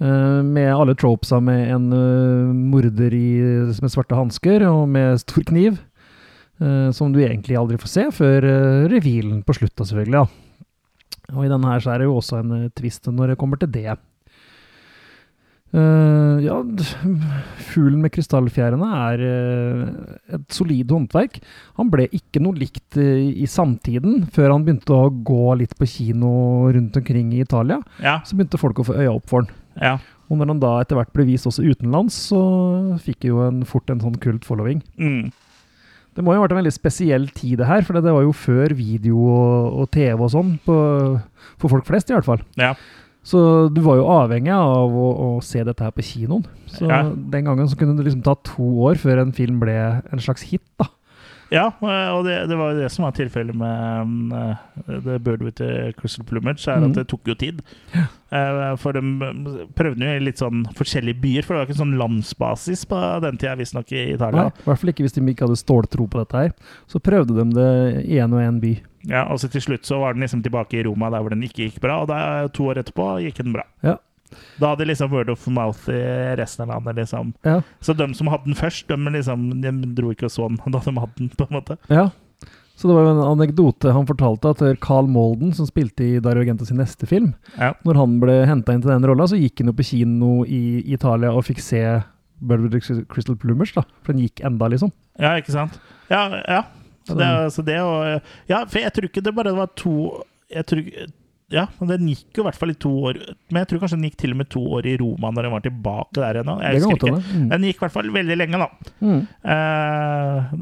[0.02, 1.88] Eh, med alle tropesa med en
[2.72, 3.28] morder i,
[3.72, 5.82] med svarte hansker og med stor kniv.
[6.94, 10.20] som du egentlig aldri får se før uh, revealen på slutta, selvfølgelig.
[10.22, 11.32] Ja.
[11.34, 13.72] Og i denne her så er det jo også en twist når det kommer til
[13.74, 13.96] det.
[15.74, 16.56] Eh, ja,
[17.72, 21.40] Fuglen med krystallfjærene er uh, et solid håndverk.
[21.80, 25.88] Han ble ikke noe likt uh, i samtiden, før han begynte å gå litt på
[25.90, 27.80] kino rundt omkring i Italia.
[28.04, 29.54] Ja, Så begynte folk å få øya opp for han.
[29.82, 29.96] ja.
[30.32, 32.38] Og når han da etter hvert ble vist også utenlands, så
[33.04, 34.78] fikk jo en fort en sånn kult following.
[34.96, 35.26] Mm.
[36.16, 38.32] Det må jo ha vært en veldig spesiell tid, det her, for det var jo
[38.32, 42.40] før video og, og TV og sånn, for folk flest i hvert fall.
[42.56, 42.72] ja.
[43.24, 46.44] Så du var jo avhengig av å, å se dette her på kinoen.
[46.68, 47.02] Så Ja.
[47.08, 49.72] den gangen så kunne det liksom ta to år før en film ble
[50.12, 50.90] en slags hit, da.
[51.52, 54.56] Ja, og det, det var jo det som var tilfellet med uh,
[55.04, 56.90] The Bird with the Crystal Plumage, er Mhm.
[56.90, 57.60] at det tok jo tid.
[58.32, 59.44] Uh, for de um,
[59.76, 63.36] prøvde jo i litt sånn forskjellige byer, for det var ikke sånn landsbasis på den
[63.38, 64.48] tida, visstnok i Nei, Italia.
[64.50, 66.50] I hvert fall ikke hvis de ikke hadde ståltro på dette her.
[66.90, 68.74] Så prøvde de det i en og en by.
[69.10, 71.42] Ja, og så til slutt så var den liksom tilbake i Roma, der hvor den
[71.44, 72.18] ikke gikk bra, og da,
[72.56, 73.64] to år etterpå gikk den bra.
[73.84, 73.98] Ja.
[74.58, 76.00] Da hadde liksom word of mouth i
[76.40, 77.34] resten av landet, liksom.
[77.46, 77.60] Ja.
[77.84, 80.80] Så de som hadde den først, de, liksom, de dro ikke og så den da
[80.82, 81.78] de hadde den, på en måte.
[81.92, 82.08] ja.
[82.74, 86.42] Så det var jo en anekdote han fortalte at Carl Molden, som spilte i Dario
[86.42, 87.68] Argento sin neste film, Ja.
[87.86, 90.82] når han ble henta inn til den rolla, så gikk han jo på kino i
[90.90, 91.84] Italia og fikk se
[92.42, 92.74] Bird
[93.06, 93.84] Crystal Plumers, da.
[94.02, 94.90] For den gikk enda, liksom.
[95.22, 95.78] Ja, ikke sant?
[96.10, 96.64] Ja, ja.
[97.04, 99.94] Så det, så det og, Ja, for jeg tror ikke det bare var to
[100.54, 100.88] jeg tror,
[101.52, 103.18] Ja, den gikk jo i hvert fall i to år.
[103.52, 105.52] Men jeg tror kanskje den gikk til og med to år i Roma når den
[105.54, 106.54] var tilbake der ennå.
[106.64, 107.20] Jeg husker ikke.
[107.20, 107.44] Mm.
[107.52, 108.94] Den gikk i hvert fall veldig lenge, da.
[109.04, 109.20] Mm.
[109.54, 110.54] Eh,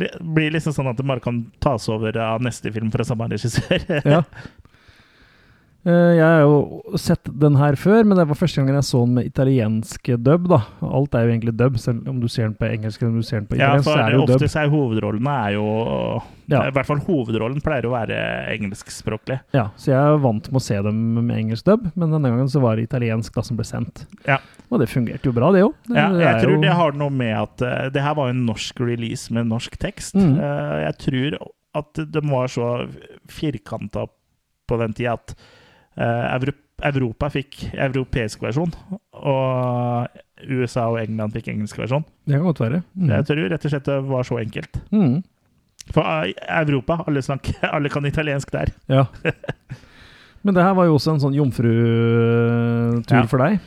[0.00, 3.28] det blir liksom sånn at det bare kan tas over av neste film fra samme
[3.30, 3.84] regissør.
[4.00, 4.24] Ja.
[5.86, 8.98] Eh, Jeg har jo sett den her før, men det var første gangen jeg så
[9.06, 10.48] den med italiensk dub.
[10.50, 10.58] da.
[10.84, 13.24] Alt er jo egentlig dub, selv om du ser den på engelsk eller om du
[13.24, 14.34] ser den på Ja, for er det jo dub.
[14.36, 15.64] oftest er hovedrollene er jo
[16.50, 16.66] Ja.
[16.66, 18.18] I hvert fall hovedrollen pleier å være
[18.58, 19.40] engelskspråklig.
[19.54, 22.48] Ja, Så jeg er vant med å se dem med engelsk dub, men denne gangen
[22.50, 24.04] så var det italiensk da som ble sendt.
[24.26, 24.38] Ja.
[24.70, 25.74] Og det fungerte jo bra, det òg.
[25.88, 28.80] Ja, jeg tror det har noe med at uh, det her var jo en norsk
[28.80, 30.14] release med norsk tekst.
[30.14, 30.36] Mm.
[30.38, 31.38] Uh, jeg tror
[31.74, 32.86] at de var så
[33.30, 34.06] firkanta
[34.68, 35.34] på den tida at
[35.98, 38.70] Europa fikk europeisk versjon,
[39.12, 40.06] og
[40.48, 42.04] USA og England fikk engelsk versjon.
[42.24, 42.82] Det kan godt være.
[42.96, 43.10] Mm.
[43.12, 44.78] Jeg tror rett og slett det var så enkelt.
[44.94, 45.18] Mm.
[45.90, 46.32] For eh,
[46.62, 48.72] Europa, alle, snakker, alle kan italiensk der.
[48.88, 49.06] Ja.
[50.46, 53.26] Men det her var jo også en sånn jomfrutur Ja.
[53.28, 53.58] for deg.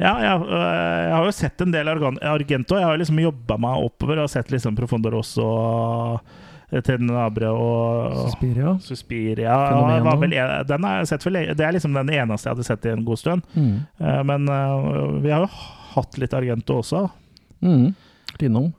[0.00, 2.78] Ja, ja, øh, jeg har jo sett en del Argento.
[2.80, 5.44] Jeg har liksom jobba meg oppover og sett liksom Profondor også.
[5.44, 6.20] og
[6.80, 8.74] Tenenabre og Suspiria.
[8.80, 9.56] Suspiria.
[10.06, 10.36] Var vel
[10.68, 11.30] Den har jeg sett for.
[11.36, 13.42] Det er liksom den eneste jeg hadde sett i en god stund.
[13.54, 13.74] Mm.
[14.00, 15.50] Eh, Men øh, vi har jo
[15.96, 17.04] hatt litt Argento også.
[17.60, 17.90] Mm.
[18.40, 18.72] Innom.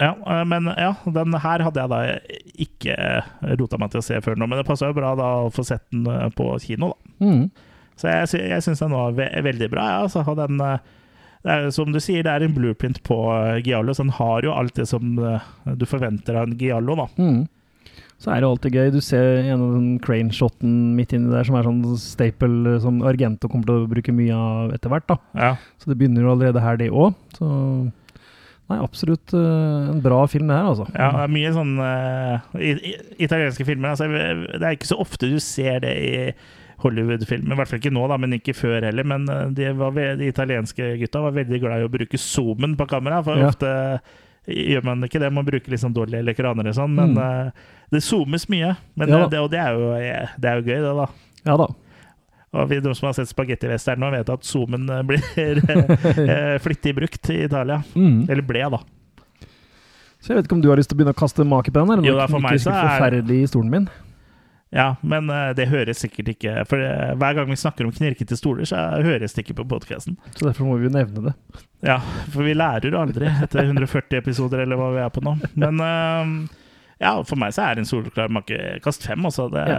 [0.00, 0.14] Ja,
[0.48, 1.98] men ja, den her hadde jeg da
[2.64, 2.94] ikke
[3.60, 4.46] rota meg til å se før nå.
[4.48, 6.06] Men det passa jo bra da å få sett den
[6.38, 7.26] på kino, da.
[7.26, 7.42] Mm.
[8.00, 9.84] Så jeg, jeg syns den var ve veldig bra.
[9.90, 10.78] Ja, altså, og den, eh,
[11.48, 14.52] er, som du sier, det er en blueprint på eh, Giallo, så han har jo
[14.52, 16.98] alt det som eh, du forventer av en Giallo.
[17.00, 17.08] da.
[17.16, 17.46] Mm.
[18.20, 18.90] Så er det alltid gøy.
[18.92, 23.48] Du ser en den crane-shoten midt inni der som er sånn staple eh, som Argento
[23.48, 25.08] kommer til å bruke mye av etter hvert.
[25.08, 25.16] da.
[25.32, 25.54] Ja.
[25.80, 27.16] Så det begynner jo allerede her, det òg.
[27.38, 27.48] Så
[28.70, 30.84] Nei, absolutt uh, en bra film, det her, altså.
[30.94, 32.44] Ja, det er mye sånn uh,
[33.18, 33.96] italienske filmer.
[33.96, 36.12] Altså, det er ikke så ofte du ser det i
[36.82, 37.52] Hollywood-filmer.
[37.52, 39.04] I hvert fall ikke nå, da, men ikke før heller.
[39.04, 39.68] Men eh, de,
[40.20, 43.22] de italienske gutta var veldig glad i å bruke zoomen på kamera.
[43.26, 43.48] For Ja.
[43.52, 43.74] ofte
[44.50, 45.32] gjør man ikke det.
[45.32, 46.34] Man bruker liksom dårlige eller
[46.72, 46.94] og sånn.
[46.96, 47.18] Men Mm.
[47.20, 47.50] uh,
[47.92, 48.76] det zoomes mye.
[48.96, 49.92] Men Ja det, og det er, jo,
[50.40, 51.06] det er jo gøy, det, da.
[51.46, 51.66] Ja da.
[52.52, 56.96] Og vi de som har sett spagettivesteren nå, vet at zoomen eh, blir eh, flittig
[56.96, 57.82] brukt i Italia.
[57.94, 58.24] Mm.
[58.28, 58.80] Eller ble, da.
[60.20, 61.78] Så jeg vet ikke om du har lyst til å begynne å kaste make på
[61.80, 61.92] den?
[61.98, 63.86] Eller Jo, da, for meg så er- forferdelig i stolen min?
[64.70, 68.36] Ja, men eh, det høres sikkert ikke For eh, hver gang vi snakker om knirkete
[68.38, 70.14] stoler, så høres det ikke på podkasten.
[70.36, 71.32] Så derfor må vi jo nevne det.
[71.82, 71.96] Ja,
[72.30, 75.32] for vi lærer aldri etter 140 episoder, eller hva vi er på nå.
[75.58, 76.54] Men eh,
[77.02, 79.48] ja, for meg så er det en solklar makekast fem, også.
[79.50, 79.72] Det er,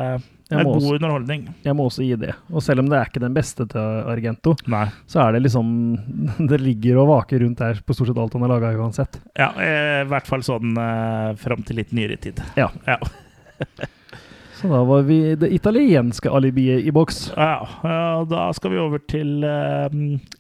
[0.51, 1.47] ja, er god også- underholdning.
[1.63, 2.33] Jeg må også gi det.
[2.51, 4.83] Og selv om det er ikke den beste til Argento, Nei.
[5.07, 5.71] så er det liksom
[6.51, 9.21] Det ligger og vaker rundt der på stort sett alt han har laga uansett.
[9.39, 10.75] Ja, eh, i hvert fall sånn
[11.39, 12.43] fram til litt nyere tid.
[12.59, 12.67] Ja.
[12.89, 12.99] Ja.
[14.61, 17.31] Så da var vi det italienske alibiet i boks.
[17.33, 19.87] Ja, da skal vi over til eh,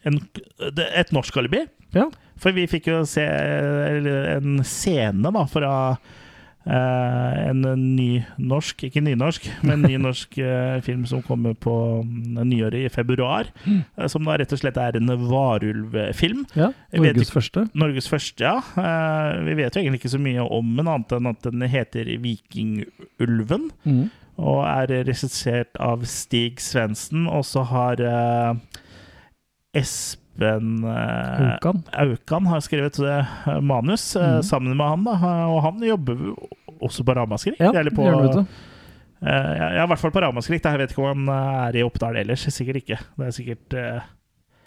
[0.05, 0.19] en,
[0.61, 1.63] et norsk alibi.
[1.97, 2.05] Ja.
[2.41, 5.73] For vi fikk jo se en scene da fra
[6.69, 7.63] en
[7.95, 11.73] ny norsk, ikke nynorsk, men ny norsk eh, film som kommer på
[12.05, 13.49] mm, nyåret i februar.
[13.97, 16.45] eh, som da rett og slett er en varulvfilm.
[16.53, 17.65] Ja, Norges første.
[17.73, 18.59] Norges første, ja.
[18.77, 22.13] Eh, vi vet jo egentlig ikke så mye om den, annet enn at den heter
[22.21, 23.69] Vikingulven.
[23.83, 24.03] Mm.
[24.41, 27.27] Og er regissert av Stig Svendsen.
[27.29, 29.81] Og så har eh,
[30.31, 31.83] Espen eh, Aukan.
[31.93, 34.41] Aukan har skrevet eh, manus Mhm.
[34.43, 35.03] sammen med han.
[35.03, 36.17] da Og han jobber
[36.81, 37.59] også på Ramaskrik.
[37.59, 38.45] Ja, eller på, gjør
[39.21, 40.63] ja, i hvert fall på Ramaskrik.
[40.65, 42.41] Jeg vet ikke om han er i Oppdal ellers.
[42.49, 42.97] Sikkert ikke.
[43.17, 43.73] Det er sikkert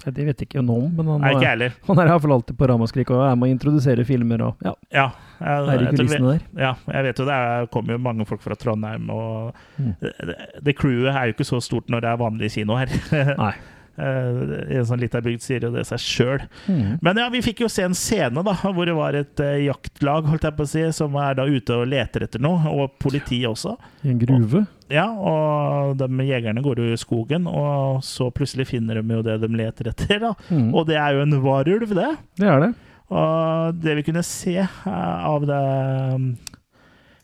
[0.05, 2.33] Ja, Det vet jeg ikke noe om, men han, Nei, er, i han er iallfall
[2.35, 5.05] alltid på Ramaskrik og er med å introdusere filmer og ja, Ja,
[5.41, 6.43] jeg, er i kulissene der.
[6.61, 9.95] Ja, jeg vet jo det er, kommer jo mange folk fra Trondheim, og Mm.
[10.03, 12.93] det, det crewet er jo ikke så stort når det er vanlig kino her.
[13.39, 13.55] Nei.
[13.95, 16.45] Eh, en sånn lita bygd sier jo det seg sjøl.
[16.66, 16.97] Mm.
[17.05, 20.30] Men ja, vi fikk jo se en scene da, hvor det var et eh, jaktlag
[20.30, 23.47] holdt jeg på å si, som er da ute og leter etter noe, og politiet
[23.51, 23.76] også.
[24.03, 24.64] I en gruve.
[24.92, 29.38] Ja, og de jegerne går jo i skogen, og så plutselig finner de jo det
[29.45, 30.18] de leter etter.
[30.26, 30.34] da.
[30.51, 30.72] Mm.
[30.74, 32.11] Og det er jo en varulv, det.
[32.40, 32.74] Det er det.
[33.14, 35.62] Og det vi kunne se eh, av det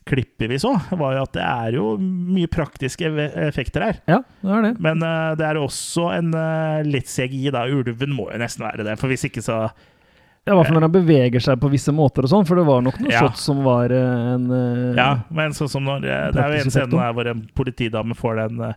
[0.07, 3.09] klippet vi så, var jo at det er jo mye praktiske
[3.47, 3.99] effekter her.
[4.09, 4.73] Ja, det er det.
[4.81, 7.67] Men uh, det er også en uh, litt CGI, da.
[7.69, 9.63] Ulven må jo nesten være det, for hvis ikke så
[10.41, 12.65] Ja, I hvert fall når han beveger seg på visse måter og sånn, for det
[12.65, 13.19] var nok noen Ja.
[13.27, 16.73] shots som var eh, en uh, Ja, men sånn som når Det er jo en
[16.73, 18.73] scene der hvor en politidame får den eh,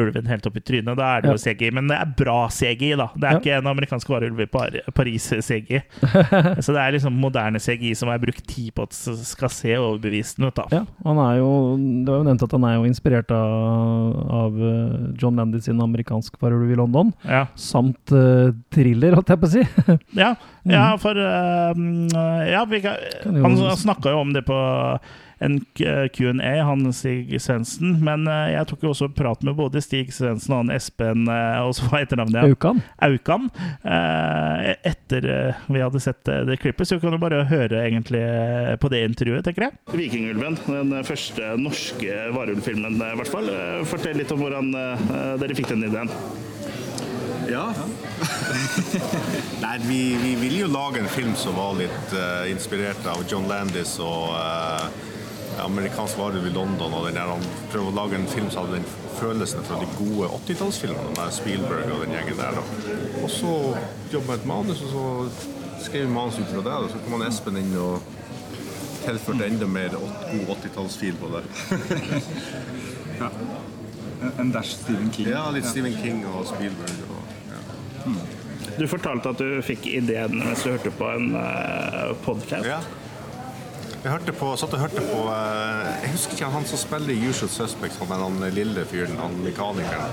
[0.00, 0.96] ulven helt opp i trynet.
[0.98, 3.08] Da er det jo CGI, men det er bra CGI, da.
[3.16, 5.80] Det er ikke en amerikansk varulv i Par Paris-CGI.
[6.64, 10.50] Så det er liksom moderne CGI som er brukt tid på at skal se overbevisende
[10.50, 10.66] ut, da.
[10.72, 14.60] Ja, han er jo Det var jo nevnt at han er jo inspirert av, av
[14.70, 17.46] eh, John Landis sin amerikansk varulv i London, Ja.
[17.58, 19.64] samt uh, thriller, holdt jeg på å si.
[20.16, 20.34] Ja,
[20.68, 21.72] ja for uh,
[22.50, 24.56] Ja, vi kan, jo- han snakka jo om det på
[25.38, 25.58] en
[26.12, 27.98] Q&A, han Stig Svendsen.
[28.04, 31.58] Men eh, jeg tok jo også prat med både Stig Svendsen og han Espen eh,
[31.66, 32.40] Og så hva heter navnet?
[32.40, 32.54] Ja.
[32.54, 32.82] Aukan.
[33.04, 33.50] Aukan.
[33.84, 35.28] eh, etter
[35.70, 38.22] vi hadde sett det klippet, så kan du bare høre egentlig
[38.80, 39.76] på det intervjuet, tenker jeg.
[39.92, 43.50] 'Vikingulven', den første norske varulvfilmen, i hvert fall.
[43.88, 44.72] Fortell litt om hvordan
[45.40, 46.12] dere fikk den ideen.
[47.50, 47.74] Ja.
[49.60, 53.46] Nei, vi, vi ville jo lage en film som var litt uh, inspirert av John
[53.50, 54.88] Landis og eh,
[55.64, 56.92] amerikansk varulv i London.
[56.94, 57.42] og den der, Han
[57.72, 58.88] prøver å lage en film som hadde den
[59.20, 62.58] følelsen fra de gode 80-tallsfilmene med Spielberg og den gjengen der.
[62.58, 62.62] Da.
[63.22, 63.52] Og så
[64.12, 66.76] jobba med et manus, og så skrev vi manus ut fra det.
[66.84, 68.02] Og så kom han Espen inn og
[69.06, 71.44] tilførte enda mer åt- god 80-tallsfil på det.
[74.22, 75.28] En- En dash Stephen King.
[75.28, 77.02] Ja, litt Stephen King og Spielberg.
[77.10, 78.12] Og, ja.
[78.78, 82.66] Du fortalte at du fikk ideen mens du hørte på en uh, podkast.
[82.66, 82.80] Ja.
[84.06, 87.26] Jeg hørte på, satt og hørte på eh, Jeg husker ikke han som spiller i
[87.26, 90.12] Usual Suspects, han, han lille fyren, han mekanikeren.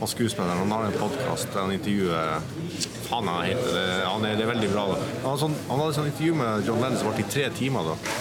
[0.00, 0.64] Han skuespilleren.
[0.64, 2.42] Han har en podkast der han intervjuer
[3.06, 3.84] Faen, han heter det.
[4.08, 4.88] Han er, det er veldig bra.
[4.90, 4.98] Da.
[5.28, 7.92] Han, sånn, han hadde sånn intervju med John Lennon som varte i tre timer.
[7.92, 8.18] da.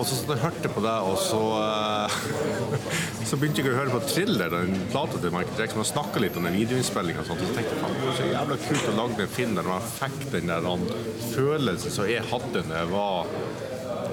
[0.00, 2.20] Og så satt jeg og hørte på det, og så uh,
[3.30, 6.34] Så begynte jeg å høre på Thriller, den plata til Michael Jackson, og snakka litt
[6.40, 7.22] om den videoinnspillinga.
[7.30, 10.22] Så tenkte jeg det var så jævla kult å lage en film der man fikk
[10.34, 10.86] den der han,
[11.30, 13.36] følelsen som jeg hadde da jeg var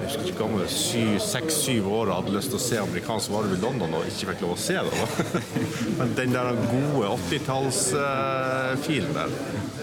[0.08, 3.60] jeg husker ikke gammel, seks-syv år og hadde lyst til å se amerikansk varulv i
[3.60, 4.92] London og ikke fikk lov å se det.
[4.96, 5.42] da.
[5.98, 9.34] Men den der gode 80-tallsfilen der.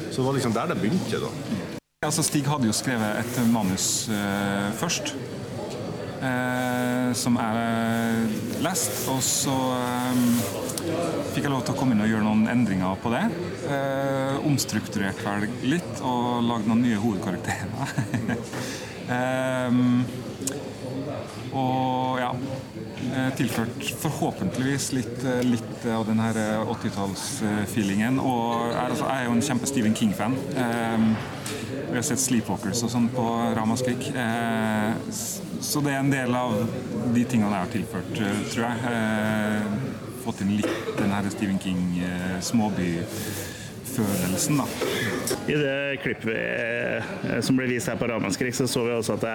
[0.10, 1.30] Så det var liksom der det begynte, da.
[2.08, 5.14] Altså, Stig hadde jo skrevet et manus uh, først.
[6.26, 8.98] Uh, som jeg lest.
[9.14, 10.24] Og så eh,
[11.36, 13.22] fikk jeg lov til å komme inn og gjøre noen endringer på det.
[13.70, 17.94] Uh, omstrukturert vel litt og lagd noen nye hovedkarakterer.
[19.12, 20.04] Em,
[21.56, 28.20] og ja eh, Tilført forhåpentligvis litt, eh, litt av den her 80-tallsfeelingen.
[28.20, 30.38] Og jeg altså, jeg er jo en kjempe Stephen King-fan.
[31.96, 33.24] Vi har sett Sleepwalkers og sånn på
[33.56, 34.10] Ramaskrik.
[34.20, 34.96] Eh,
[35.64, 36.58] så det er en del av
[37.16, 38.76] de tingene jeg har tilført, eh, tror jeg.
[38.92, 39.62] Eh,
[40.26, 41.60] fått inn litt den her Stephen
[43.96, 44.66] King-småbyfølelsen, da.
[45.48, 49.24] I det klippet vi, som ble vist her på Ramaskrik, så så vi også at
[49.26, 49.34] det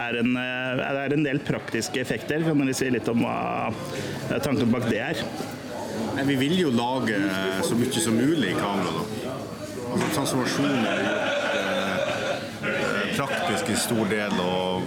[0.00, 2.44] er en, eh, det er en del praktiske effekter.
[2.46, 3.72] Kan dere si litt om hva
[4.30, 5.22] eh, tanken bak det er?
[6.16, 7.18] Nei, vi vil jo lage
[7.66, 8.92] så mye som mulig i kamera.
[8.92, 9.34] da.
[9.86, 11.46] Altså, transformasjonen er gjort
[12.66, 14.82] eh, praktisk i stor del, og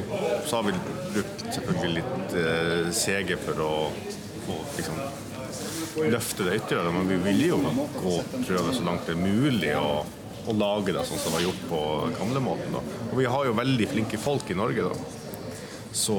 [0.45, 0.77] så har vi
[1.15, 3.73] brukt selvfølgelig litt eh, CG for å
[4.45, 5.01] få liksom,
[6.07, 6.93] løfte det ytterligere.
[6.95, 7.59] Men vi vil jo
[7.99, 8.15] gå
[8.47, 10.03] prøve så langt det er mulig å,
[10.47, 11.81] å lage det sånn som det var gjort på
[12.19, 12.79] gamlemåten.
[13.09, 15.15] Og vi har jo veldig flinke folk i Norge, da.
[15.99, 16.15] Så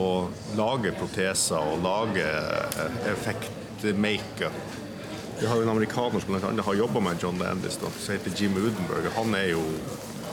[0.58, 3.56] lage proteser og lage eh, effekt,
[3.96, 4.80] makeup
[5.40, 6.62] vi har jo en amerikaner som bl.a.
[6.62, 9.06] har jobba med John Landis, da, som heter Jim Udenberg.
[9.16, 9.62] Han er jo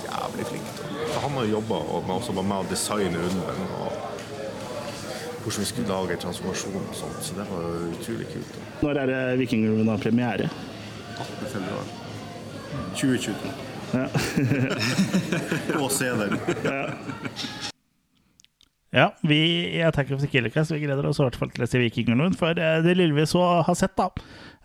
[0.04, 0.74] jævlig flink.
[0.76, 0.88] Da.
[1.14, 3.62] Så han har jobba og var med å designe ulven.
[3.80, 4.17] og
[5.48, 7.20] hvordan vi skulle lage transformasjon og sånt.
[7.24, 8.52] Så det var utrolig kult.
[8.52, 8.66] da.
[8.84, 10.50] Når er det Vikingulven har premiere?
[11.18, 11.48] 18.
[11.54, 11.86] februar
[12.96, 13.54] 2022.
[13.96, 14.08] Ja.
[15.84, 16.36] Og se den.
[18.92, 19.40] Ja, vi
[19.78, 22.36] i Attack of the Killercast vi gleder oss i hvert fall til å se Vikingulven.
[22.40, 24.10] For eh, det lille vi så har sett, da,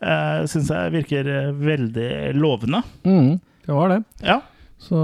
[0.03, 2.83] uh, syns jeg virker eh, veldig lovende.
[3.07, 4.01] Mm, det var det.
[4.27, 4.41] Ja.
[4.83, 4.99] Så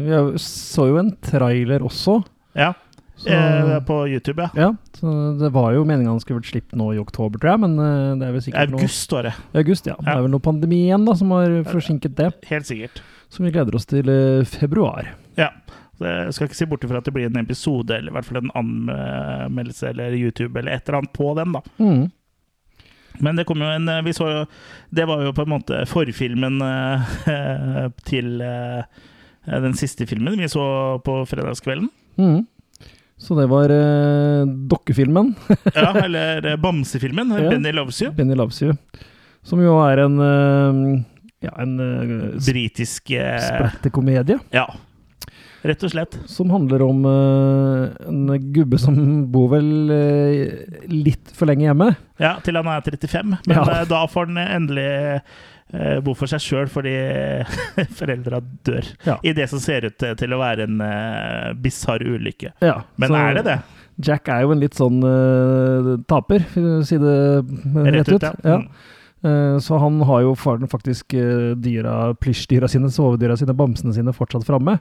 [0.00, 2.22] vi jeg så jo en trailer også.
[2.56, 2.72] ja.
[3.16, 4.50] Så, Eh, på YouTube, ja.
[4.58, 7.62] ja, så det var jo meningen han skulle vært sluppet nå i oktober, tror jeg,
[7.62, 9.34] men øh, det er vel sikkert August, står det.
[9.38, 9.94] noe august, ja.
[10.00, 12.32] Det er vel noe pandemi igjen da, som har forsinket det.
[12.50, 13.02] Helt sikkert.
[13.30, 15.14] Så vi gleder oss til øh, februar.
[15.38, 15.52] Ja.
[16.02, 18.40] Jeg skal ikke si bort ifra at det blir en episode, eller i hvert fall
[18.40, 21.62] en anmeldelse eller YouTube eller et eller annet på den, da.
[21.78, 22.10] Mm.
[23.22, 24.38] Men det kom jo en Vi så jo
[24.90, 28.82] Det var jo på en måte forfilmen eh, til eh,
[29.46, 30.64] den siste filmen vi så
[31.04, 31.90] på fredagskvelden.
[32.16, 32.42] Mm.
[33.24, 35.32] Så det var øh, dokkefilmen,
[35.78, 37.32] Ja, eller eh, Bamsefilmen.
[37.32, 37.50] Ja.
[37.54, 38.12] Benny Loves You.
[38.12, 38.74] Benny Loves You,
[39.44, 40.80] som jo er en, øh,
[41.46, 44.36] ja, en øh, Britisk eh, sprettekomedie.
[44.52, 44.66] Ja.
[45.64, 46.18] Rett og slett.
[46.28, 48.98] Som handler om uh, en gubbe som
[49.32, 49.70] bor vel
[50.92, 51.86] litt for lenge hjemme.
[52.20, 53.38] Ja, til han er 35.
[53.48, 53.78] Men Ja.
[53.88, 54.84] da får han endelig
[56.04, 56.92] bo for seg sjøl fordi
[57.98, 58.86] foreldra dør.
[59.06, 59.16] Ja.
[59.26, 62.52] I det som ser ut til- å være en uh, bisarr ulykke.
[62.62, 63.56] Ja, Men er det det?
[64.04, 67.16] Jack er jo en litt sånn uh, taper, for å si det
[67.94, 68.28] rett, ut.
[68.44, 68.60] ja.
[69.24, 71.14] Eh, så han har jo faren faktisk
[71.64, 74.74] dyra, plysjdyra sine, sovedyra sine, bamsene sine fortsatt framme.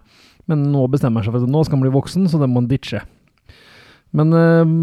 [0.51, 2.59] Men nå bestemmer han seg for at nå skal han bli voksen, så det må
[2.59, 2.99] han ditche.
[4.13, 4.73] Men øh,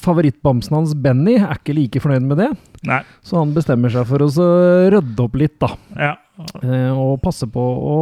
[0.00, 2.48] favorittbamsen hans, Benny, er ikke like fornøyd med det.
[2.88, 3.02] Nei.
[3.26, 4.48] Så han bestemmer seg for å så
[4.94, 5.72] rydde opp litt, da.
[5.98, 6.14] Ja.
[6.62, 7.96] Eh, og passe på å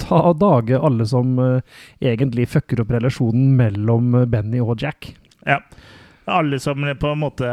[0.00, 5.12] ta av dage alle som eh, egentlig fucker opp relasjonen mellom eh, Benny og Jack.
[5.46, 5.60] ja.
[6.24, 7.48] Alle som på en måte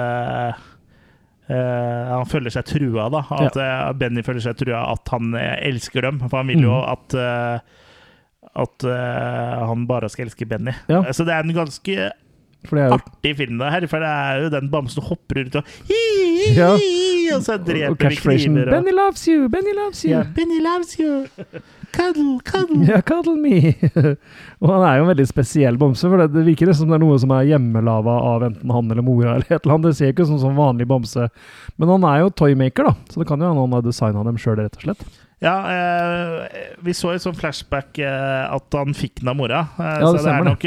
[1.51, 3.25] eh, Han føler seg trua, da.
[3.35, 3.91] At ja.
[3.97, 6.21] Benny føler seg trua at han eh, elsker dem.
[6.23, 6.85] For han vil jo mm.
[6.93, 7.57] at eh,
[8.61, 10.73] At uh, han bare skal elske Benny.
[10.91, 11.03] Ja.
[11.11, 12.09] Så det er en ganske
[12.69, 13.87] jo artig film, det her.
[13.87, 15.63] For det er jo den bamsen hopper rundt og
[16.55, 16.73] Ja.
[17.35, 18.67] Og så og dreper vi kniver.
[18.67, 19.47] og- 'Benny loves you!
[19.49, 21.25] Benny loves you!' Ja, Benny loves you!
[21.91, 22.85] Cuddle, cuddle.
[22.87, 23.73] Ja, cuddle me!
[24.61, 26.95] og han er jo en veldig spesiell bamse, for det, det virker nesten som det
[27.01, 29.33] er noe som er hjemmelaga av enten han eller mora.
[29.35, 29.89] eller et eller annet.
[29.91, 31.27] Det ser ikke ut som sånn vanlig bamse.
[31.77, 34.37] Men han er jo toymaker, da, så det kan jo hende han har designa dem
[34.39, 35.03] sjøl, rett og slett.
[35.41, 36.47] Ja, eh,
[36.85, 39.63] vi så i sånn flashback eh, at han fikk den av mora.
[39.79, 40.65] Eh, Ja, så det det er nok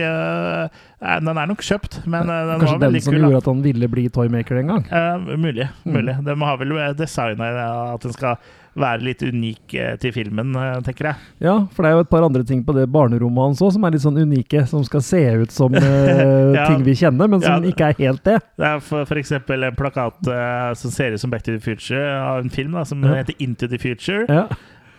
[1.05, 3.01] eh, eh, Den er nok kjøpt, men eh, den Kanskje var den kul.
[3.01, 3.21] som kul.
[3.21, 4.85] som gjorde at han ville bli toymaker en gang.
[4.91, 5.69] Uh, mulig.
[5.85, 5.93] Mm.
[6.01, 6.19] mulig.
[6.25, 7.55] De har vel designa
[7.95, 8.37] at den skal
[8.75, 11.29] være litt unik eh, til filmen, eh, tenker jeg.
[11.47, 13.87] Ja, for det er jo et par andre ting på det barnerommet hans òg som
[13.87, 15.81] er litt sånn unike, som skal se ut som uh,
[16.59, 16.67] Ja.
[16.67, 17.71] ting vi kjenner, men som Ja.
[17.71, 18.41] ikke er helt det.
[18.59, 21.63] Det er for, for eksempel en plakat uh, som ser ut som Back to the
[21.63, 23.21] Future, av en film da, som Ja.
[23.23, 24.27] heter Into the Future.
[24.29, 24.49] Ja,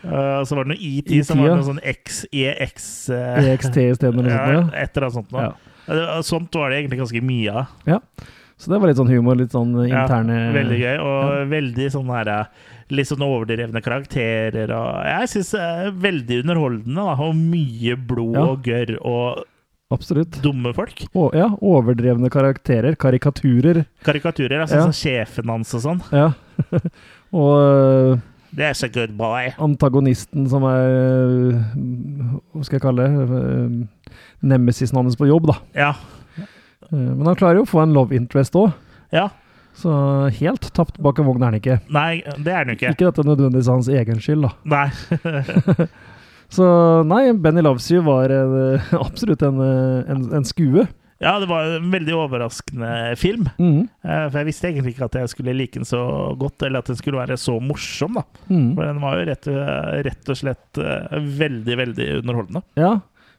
[0.05, 4.19] Uh, så var det noe ET, som var noe sånn X, EX uh, EXT isteden
[4.21, 4.75] eller ja, noe sånt.
[4.77, 5.31] Et eller annet sånt.
[5.33, 5.47] Noe.
[5.47, 5.64] Eh,
[6.25, 7.65] Sånt var det egentlig ganske mye av.
[7.85, 7.99] Ja.
[8.57, 12.07] Så det var litt sånn humor, litt sånn interne Ja, Veldig gøy, og veldig sånn
[12.15, 12.29] her
[12.95, 14.71] litt sånn overdrevne karakterer.
[14.71, 16.95] Og jeg syns er veldig underholdende.
[16.95, 18.45] Da, og mye blod Ja.
[18.45, 19.43] og gørr og
[19.91, 20.39] Absolutt.
[20.41, 21.03] dumme folk.
[21.13, 23.85] Å, ja, overdrevne karakterer, karikaturer.
[24.03, 24.87] karikaturer, altså Ja.
[24.87, 26.01] sånn sjefen hans og sånn.
[26.11, 26.31] Ja.
[27.33, 28.19] og øh,
[28.55, 29.51] There's a good boy.
[29.59, 31.59] antagonisten som er øh,
[32.55, 33.87] Hva skal jeg kalle det?
[34.45, 35.57] Nemesisen hans på jobb, da.
[35.75, 35.93] Ja.
[36.37, 38.73] Eh, Men han klarer jo å få en love interest òg.
[39.15, 39.29] ja.
[39.75, 39.91] Så
[40.37, 41.73] helt tapt bak en vogn er han ikke.
[41.91, 42.93] Nei, det er han ikke.
[42.93, 44.51] Ikke dette nødvendigvis hans egen skyld, da.
[44.63, 44.85] Nei.
[46.55, 46.65] Så
[47.09, 48.53] nei, Benny Loves You var en,
[48.95, 50.85] absolutt en, eh, en, en skue.
[51.19, 52.89] Ja, det var en veldig overraskende
[53.19, 53.47] film.
[53.59, 56.01] Eh, For jeg visste egentlig ikke at jeg skulle like den så
[56.39, 58.15] godt, eller at den skulle være så morsom.
[58.19, 58.23] da.
[58.51, 58.69] Mm.
[58.77, 59.49] For den var jo rett,
[60.07, 62.63] rett og slett eh, veldig, veldig underholdende.
[62.79, 62.93] Ja.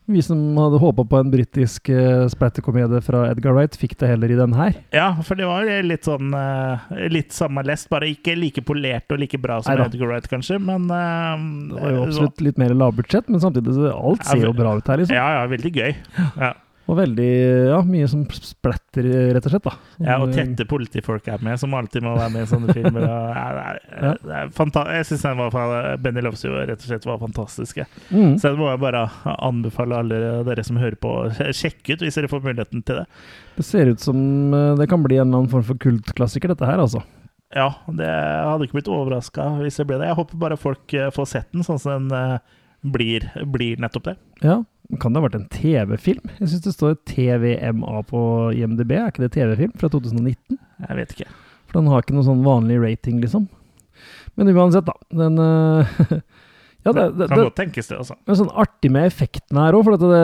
[0.06, 4.30] Vi som hadde håpa på en britisk uh, splatterkomedie fra Edgar Wright, fikk det heller
[4.30, 4.76] i den her.
[4.94, 9.18] Ja, for det var litt sånn uh, Litt samme lest, bare ikke like polert og
[9.22, 9.88] like bra som Neida.
[9.90, 11.34] Edgar Wright, kanskje, men uh,
[11.72, 14.92] Det var jo absolutt litt mer lavbudsjett, men samtidig så alt ser jo bra ut
[14.92, 15.18] her, liksom.
[15.18, 15.98] Ja, ja, veldig gøy.
[16.38, 16.54] Ja.
[16.86, 17.30] Og veldig
[17.72, 19.72] Ja, mye som splatter, rett og slett, da.
[19.98, 23.06] Ja, og eh, tette politifolk er med, som alltid må være med i sånne filmer.
[23.06, 23.40] Og,
[24.06, 24.44] ja,
[24.94, 25.26] jeg syns
[26.04, 27.82] Benny Loves jo rett og slett var fantastisk.
[28.10, 28.36] mhm.
[28.38, 32.18] Så det må jeg bare anbefale alle dere som hører på, å sjekke ut hvis
[32.20, 33.06] dere får muligheten til det.
[33.56, 36.68] Det ser ut som eh, det kan bli en eller annen form for kultklassiker, dette
[36.68, 37.02] her, altså.
[37.54, 40.12] Ja, det hadde ikke blitt overraska hvis det ble det.
[40.12, 42.38] Jeg håper bare folk eh, får sett den, sånn som den
[42.86, 44.16] blir, blir nettopp det.
[44.44, 44.60] Ja.
[45.02, 46.30] Kan det ha vært en TV-film?
[46.38, 48.20] Jeg syns det står TVMA på
[48.54, 48.94] IMDb.
[48.94, 50.58] Er ikke det TV-film fra 2019?
[50.86, 51.30] Jeg vet ikke.
[51.66, 53.48] For den har ikke noe sånn vanlig rating, liksom.
[54.38, 54.94] Men uansett, da.
[55.16, 56.12] Den eh,
[56.86, 58.14] Ja, det, det, kan godt tenkes det, altså.
[58.22, 60.22] det er sånn artig med effektene her òg, for det,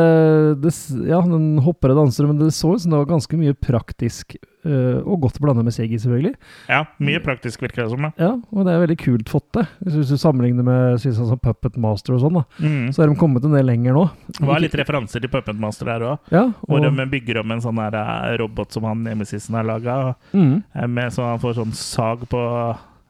[0.62, 0.72] det
[1.10, 4.36] Ja, den hopper og danser, men det så ut som det var ganske mye praktisk
[4.66, 6.34] uh, og godt blanda med CG, selvfølgelig.
[6.70, 8.06] Ja, mye praktisk virker det som.
[8.06, 8.12] Ja.
[8.22, 9.66] Ja, og det er veldig kult fått til.
[9.82, 12.92] Hvis du sammenligner med sånn Puppet Master og sånn, da, Mm.
[12.94, 14.04] så har de kommet en del lenger nå.
[14.38, 16.18] Det var litt referanser til Puppet Master der òg.
[16.30, 20.14] Ja, Hvor de bygger om en sånn eh, robot som han Nemesisen har laga.
[20.32, 22.40] mm, Med så han får sånn sag på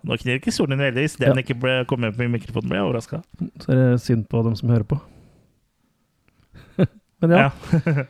[0.02, 1.16] Nå knirker ikke stolen din heldigvis.
[1.20, 1.42] Den Ja.
[1.44, 3.22] ikke ble, kom med på mikrofonen, ble jeg overraska.
[3.62, 4.98] så er det synd på dem som hører på.
[7.22, 7.50] Men ja.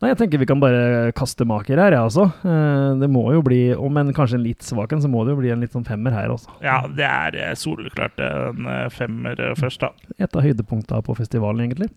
[0.00, 2.24] Nei, jeg tenker vi kan bare kaste maker her, jeg altså.
[2.40, 5.34] Eh, Det må jo bli, om en kanskje en litt svak en, så må det
[5.34, 6.54] jo bli en litt sånn femmer her, også.
[6.64, 9.90] Ja, det er eh, soleklart en eh, femmer først, da.
[10.16, 11.90] Et av høydepunktene på festivalen, egentlig.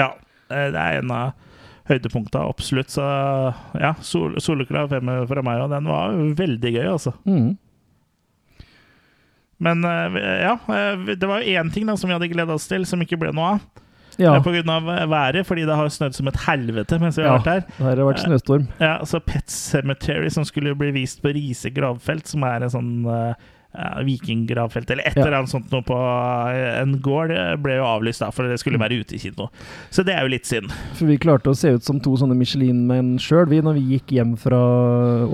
[0.00, 0.14] Ja,
[0.48, 1.34] det er en av
[1.90, 2.88] høydepunktene, absolutt.
[2.96, 3.04] Så
[3.76, 7.12] ja, sol, soleklar femmer fra meg, og den var veldig gøy, altså.
[7.28, 7.58] Mm.
[9.64, 12.68] Men eh, ja, eh, det var jo én ting da som vi hadde gleda oss
[12.70, 13.64] til, som ikke ble noe av.
[14.20, 14.36] Ja.
[14.44, 17.32] På grunn av eh, været, fordi det har snødd som et helvete mens vi har
[17.32, 17.38] Ja.
[17.40, 17.64] vært her.
[17.80, 18.68] det har vært snøstorm.
[18.78, 22.92] Ja, så Pet Cemetery, som skulle bli vist på Riise gravfelt, som er en sånn
[24.06, 28.22] vikinggravfelt, eller et eller annet sånt noe på eh, en gård, det ble jo avlyst
[28.22, 29.48] da, for det skulle være ute i kino.
[29.94, 30.70] Så det er jo litt synd.
[30.94, 34.14] For vi klarte å se ut som to sånne Michelin-menn sjøl, vi, når vi gikk
[34.14, 34.60] hjem fra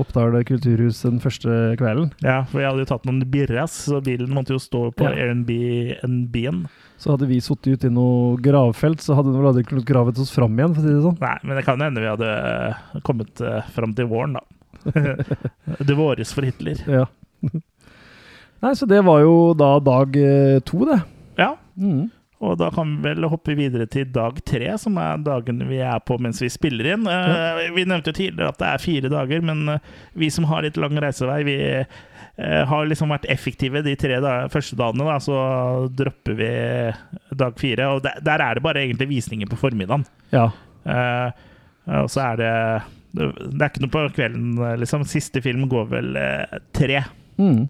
[0.01, 2.13] Oppdal kulturhus den første kvelden.
[2.25, 5.17] Ja, for vi hadde jo tatt noen birras, så bilen måtte jo stå på Ja.
[5.27, 6.65] Airbnb-en.
[7.01, 10.21] Så hadde vi sittet ute i noe gravfelt, så hadde vi vel aldri kunnet gravet
[10.21, 11.21] oss fram igjen, for å si det sånn.
[11.21, 13.41] Nei, men det kan hende vi hadde eh, kommet
[13.77, 14.45] fram til våren, da.
[15.89, 16.81] det våres for Hitler.
[16.89, 17.07] Ja.
[18.61, 21.03] Nei, så det var jo da dag eh, to, det.
[21.41, 22.11] Ja, Mm.
[22.41, 25.99] Og da kan vi vel hoppe videre til dag tre, som er dagen vi er
[26.09, 27.05] på mens vi spiller inn.
[27.05, 27.67] Ja.
[27.77, 30.79] Vi nevnte jo tidligere at det er fire dager, men eh, vi som har litt
[30.81, 31.57] lang reisevei, vi
[32.41, 35.05] eh, har liksom vært effektive de tre da, første dagene.
[35.05, 35.37] Da, så
[36.01, 36.49] dropper vi
[37.43, 37.91] dag fire.
[37.97, 40.07] Og der, der er det bare egentlig visninger på formiddagen.
[40.33, 40.47] Ja.
[40.89, 41.45] Eh,
[42.01, 42.53] og så er det
[43.13, 45.05] Det er ikke noe på kvelden, eh, liksom.
[45.09, 47.03] Siste film går vel eh, tre.
[47.37, 47.67] Mm.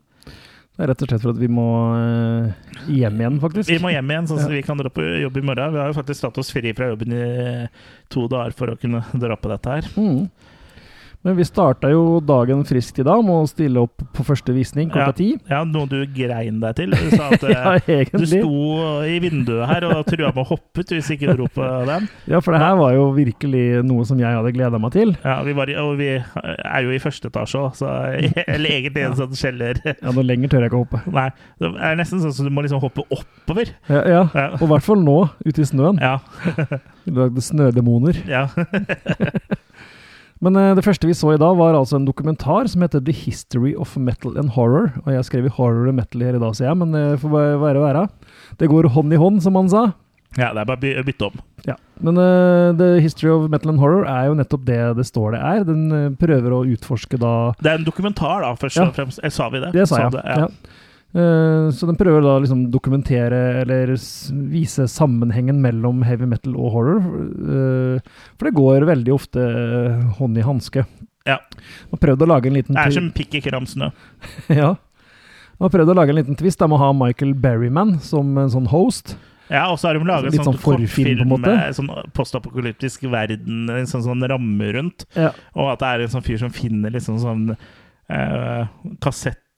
[0.81, 2.53] Det er rett og slett for at vi må eh,
[2.89, 3.69] hjem igjen, faktisk.
[3.69, 4.55] Vi må hjem igjen, sånn at Ja.
[4.57, 5.75] vi kan dra på jobb i morgen.
[5.75, 7.25] Vi har jo faktisk tatt oss fri fra jobben i
[8.09, 9.91] to dager for å kunne dra på dette her.
[10.01, 10.31] Mm.
[11.21, 14.89] Men vi starta jo dagen friskt i dag med å stille opp på første visning
[14.89, 15.27] klokka ti.
[15.51, 16.95] Ja, noe du grein deg til.
[16.97, 18.63] Du sa at eh, Ja, du sto
[19.05, 22.09] i vinduet her og trua med å hoppe ut hvis ikke du dro på den.
[22.31, 25.13] Ja, for det her var jo virkelig noe som jeg hadde gleda meg til.
[25.21, 27.93] Ja, vi var og vi er jo i første etasje òg, så
[28.47, 29.85] Eller egentlig en sånn kjeller.
[29.91, 31.03] Ja, noe lenger tør jeg ikke å hoppe.
[31.21, 31.29] Nei,
[31.61, 33.75] det er nesten sånn at du må liksom hoppe oppover.
[33.93, 34.25] Ja, ja.
[34.33, 34.49] Ja.
[34.57, 36.01] Og i hvert fall nå, ute i snøen.
[36.01, 36.17] Ja.
[37.05, 38.25] Vi lagde snødemoner.
[38.31, 38.47] ja.
[40.41, 43.13] Men eh, det første vi så i dag, var altså en dokumentar som heter The
[43.13, 44.91] History of Metal and Horror.
[45.05, 47.35] Og jeg skrev i horror og metal her i dag, sier jeg, men det får
[47.35, 48.07] bare være være.
[48.63, 49.83] Det går hånd i hånd, som han sa.
[50.39, 51.41] ja, det er bare å bytte om.
[51.67, 51.75] Ja.
[52.01, 55.41] Men uh, The History of Metal and Horror er jo nettopp det det står det
[55.45, 55.65] er.
[55.69, 58.87] Den uh, prøver å utforske da Det er en dokumentar, da, først Ja.
[58.89, 59.21] og fremst.
[59.21, 59.75] Jeg Sa vi det?
[59.77, 60.15] Det sa jeg.
[60.17, 60.47] det, ja.
[60.47, 60.79] ja.
[61.11, 63.95] Eh, så den prøver da liksom dokumentere eller
[64.53, 67.01] vise sammenhengen mellom heavy metal og horror.
[67.01, 70.85] eh, For det går veldig ofte eh, hånd i hanske.
[71.27, 71.41] Ja.
[71.91, 73.91] Man har prøvd å lage en liten Det er som pikk i kram snø.
[74.63, 74.77] ja.
[75.59, 78.31] Man har prøvd å lage en liten twist der med å ha Michael Berryman som
[78.41, 79.17] en sånn host.
[79.51, 81.51] Ja, og så har de laget Litt sånn, sånn forfilm, på en måte.
[81.59, 85.05] med sånn postapokalyptisk verden, en sånn, sånn ramme rundt.
[85.19, 85.33] Ja.
[85.59, 88.63] Og at det er en sånn fyr som finner liksom sånn eh,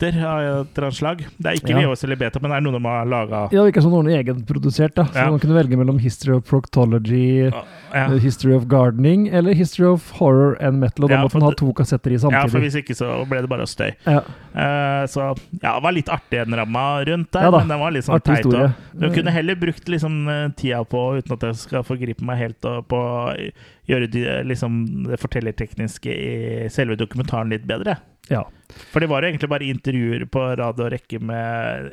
[0.03, 1.19] kassetter av et eller annet slag.
[1.39, 1.89] Det er ikke Ja.
[1.89, 3.53] VHS eller Beta, men det er noe de har laga.
[3.53, 5.05] Ja, ikke sånn ordentlig egenprodusert, da.
[5.05, 5.31] Så Ja.
[5.31, 7.63] man kunne velge mellom History of Proctology, Ja.
[7.95, 11.05] eh, History of Gardening eller History of Horror and Metal.
[11.05, 12.33] Og da måtte man ha to kassetter i samtidig.
[12.33, 13.93] ja, for hvis ikke så ble det bare støy.
[14.07, 14.23] Ja,
[14.55, 18.05] Eh, så ja, det var litt artig den ramma rundt der, men den var litt
[18.05, 18.75] sånn artig teit.
[18.99, 22.61] Du kunne heller brukt liksom eh, tida på, uten at jeg skal forgripe meg helt,
[22.61, 23.53] på
[23.89, 27.97] gjøre liksom, det fortellertekniske i selve dokumentaren litt bedre.
[28.31, 28.45] Ja.
[28.93, 31.91] For det var jo egentlig bare intervjuer på rad og rekke med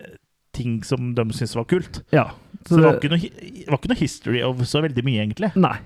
[0.54, 2.04] ting som de syntes var kult.
[2.12, 2.30] ja.
[2.68, 5.56] Så det var ikke noe, det var ikke noe history of så veldig mye, egentlig.
[5.56, 5.78] Nei.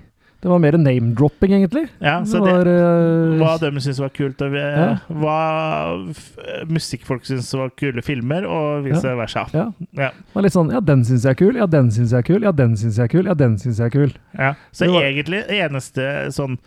[0.42, 1.88] Det var mer name-dropping, egentlig.
[2.02, 4.98] Ja, det så var det, eh, hva de syntes var kult, og Ja.
[5.08, 5.38] hva
[6.68, 9.14] musikkfolk syntes var kule filmer, og vice Ja.
[9.16, 9.46] versa.
[9.54, 9.70] ja.
[9.92, 10.10] Ja.
[10.10, 11.54] Det var litt sånn Ja, den syns jeg er kul.
[11.56, 12.42] Ja, den syns jeg er kul.
[12.42, 13.24] Ja, den syns jeg er kul.
[13.26, 14.12] Ja, den syns jeg er kul.
[14.38, 16.58] Ja, så Det var- egentlig eneste sånn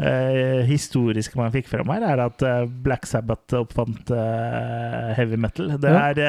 [0.00, 5.68] eh, historiske man fikk fram her, er at eh, Black Sabbath oppfant eh, heavy metal.
[5.80, 6.10] Det Ja.
[6.10, 6.20] er,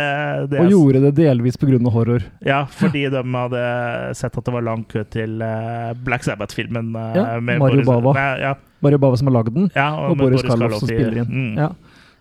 [0.41, 1.79] eh, det Og gjorde det delvis pga.
[1.91, 2.21] horror.
[2.45, 6.91] Ja, fordi de hadde sett at det var lang kø til eh, Black Sabbath-filmen.
[7.15, 8.13] Ja, Mario Boris- Bava.
[8.13, 11.21] Nei, ja, Mario Bava som har lagd den, ja, og og Boris Karloff som spiller
[11.23, 11.29] inn.
[11.29, 11.57] Mm.
[11.57, 11.69] Ja.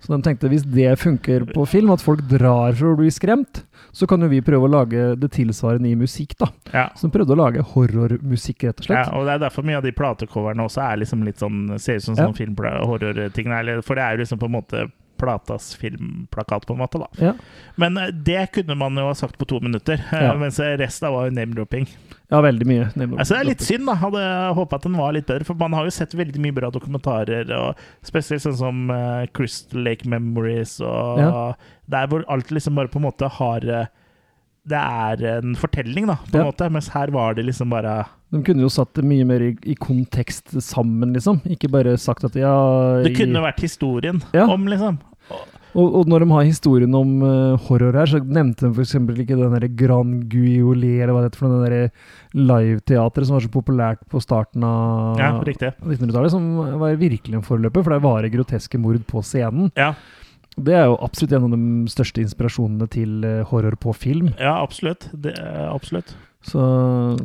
[0.00, 3.64] Så de tenkte hvis det funker på film, at folk drar for å bli skremt,
[3.92, 6.46] så kan jo vi prøve å lage det tilsvarende i musikk, da.
[6.72, 6.88] Ja.
[6.96, 9.06] Så de prøvde å lage horrormusikk, rett og slett.
[9.10, 11.96] Ja, og det er derfor mye av de platecoverne også er liksom litt sånn Ser
[12.00, 12.26] ut som Ja.
[12.28, 13.46] sånn filmhorrorting.
[13.58, 14.90] eller- For det er jo liksom på en måte
[15.20, 16.98] Platas filmplakat, på en måte.
[17.02, 17.32] da Ja,
[17.76, 20.34] Men eh, det kunne man jo ha sagt på to minutter, eh, Ja.
[20.34, 21.86] mens resten var jo name-dropping.
[22.30, 22.84] ja veldig mye.
[23.18, 23.94] Altså, det er litt synd, da.
[24.00, 25.44] Hadde håpa at den var litt bedre.
[25.44, 29.82] For man har jo sett veldig mye bra dokumentarer, og spesielt sånn som uh, Crystal
[29.84, 31.52] Lake Memories, og Ja.
[31.90, 33.88] der hvor alt liksom bare på en måte har
[34.68, 36.50] Det er en fortelling, da, på en Ja.
[36.52, 36.70] måte.
[36.70, 39.74] Mens her var det liksom bare De kunne jo satt det mye mer i, i
[39.74, 41.40] kontekst sammen, liksom.
[41.50, 44.44] Ikke bare sagt at ja Det i- kunne vært historien Ja.
[44.46, 44.98] om, liksom.
[45.78, 48.94] Og, og når de har historien om uh, horror her, så nevnte de f.eks.
[48.96, 51.90] ikke den der Grand Guiolé, eller hva det heter for noe, den derre
[52.34, 56.42] liveteatret som var så populært på starten av Ja, 1900-tallet, som
[56.80, 59.66] var virkelig en forløper, for det var groteske mord på scenen.
[59.78, 59.90] Ja,
[60.58, 61.60] Det er jo absolutt en av de
[61.92, 64.28] største inspirasjonene til eh, horror på film.
[64.38, 65.08] ja absolutt.
[65.14, 65.34] Det,
[65.70, 66.16] absolutt.
[66.42, 66.58] Så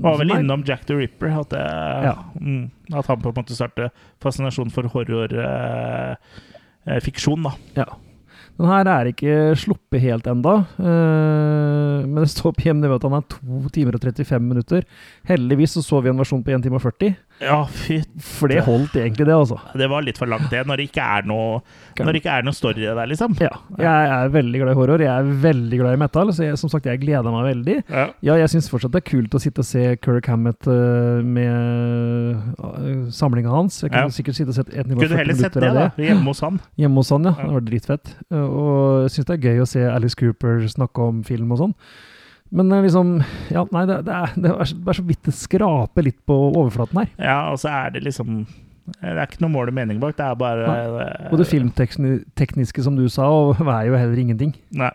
[0.04, 1.28] Var vel innom Jack the Ripper.
[1.40, 1.60] At, det,
[2.06, 2.14] Ja.
[2.40, 3.92] mm, at han på en måte startet
[4.22, 7.52] fascinasjon for horrorfiksjon, da.
[7.76, 7.86] Ja.
[8.56, 13.18] Den her er ikke sluppet helt enda, eh, men det står på IMDb at han
[13.18, 14.86] er 2 timer og 35 minutter.
[15.28, 17.66] Heldigvis så så vi en versjon på 1 time og 40, Ja,
[18.24, 19.58] for det holdt egentlig det, altså.
[19.76, 20.62] Det var litt for langt, det.
[20.70, 21.58] Når det ikke er noe,
[22.00, 23.36] når det ikke er noe story der, liksom.
[23.44, 26.60] Ja, jeg er veldig glad i horror, jeg er veldig glad i metal, så jeg,
[26.62, 27.76] som sagt, jeg gleder meg veldig.
[27.92, 28.06] Ja.
[28.24, 32.56] Ja, jeg syns fortsatt det er kult å sitte og se Kirk Hammett eh, med
[32.64, 33.82] uh, samlinga hans.
[33.84, 34.16] Jeg kunne Ja.
[34.16, 35.86] sikkert sitte og sett et nivå Kunne du 40 heller sett det, da.
[36.00, 36.60] Hjemme hos han.
[36.82, 37.36] Hjemme hos han, ja.
[37.44, 38.16] Det var dritfett.
[38.32, 41.76] Og jeg syns det er gøy å se Alice Cooper snakke om film og sånn.
[42.56, 43.16] Men liksom
[43.52, 47.10] Ja, nei, det, det, er, det er så- vidt det skraper litt på overflaten her.
[47.20, 48.46] Ja, og så er det liksom
[48.86, 50.70] Det er ikke noe mål og mening bak, det er bare
[51.02, 54.54] eh, Og det filmtekniske, som du sa, og er jo heller ingenting.
[54.72, 54.92] Nei.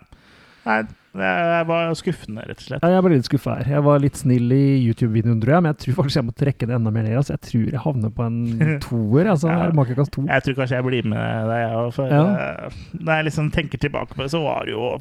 [0.65, 0.83] Nei,
[1.27, 2.85] jeg var skuffende, rett og slett.
[2.85, 3.71] Ja, jeg ble litt skuffa her.
[3.73, 6.69] Jeg var litt snill i YouTube-videoen, tror jeg, men jeg tror faktisk jeg må trekke
[6.71, 7.17] det enda mer ned.
[7.19, 7.35] Altså.
[7.35, 8.39] Jeg tror jeg havner på en
[8.85, 9.31] toer.
[9.33, 9.71] Altså, Ja.
[9.75, 10.23] Makekast to.
[10.29, 11.99] Jeg tror kanskje jeg blir med deg, jeg òg.
[12.15, 12.23] Ja.
[12.45, 14.93] eh, når jeg liksom tenker tilbake på det, så var det jo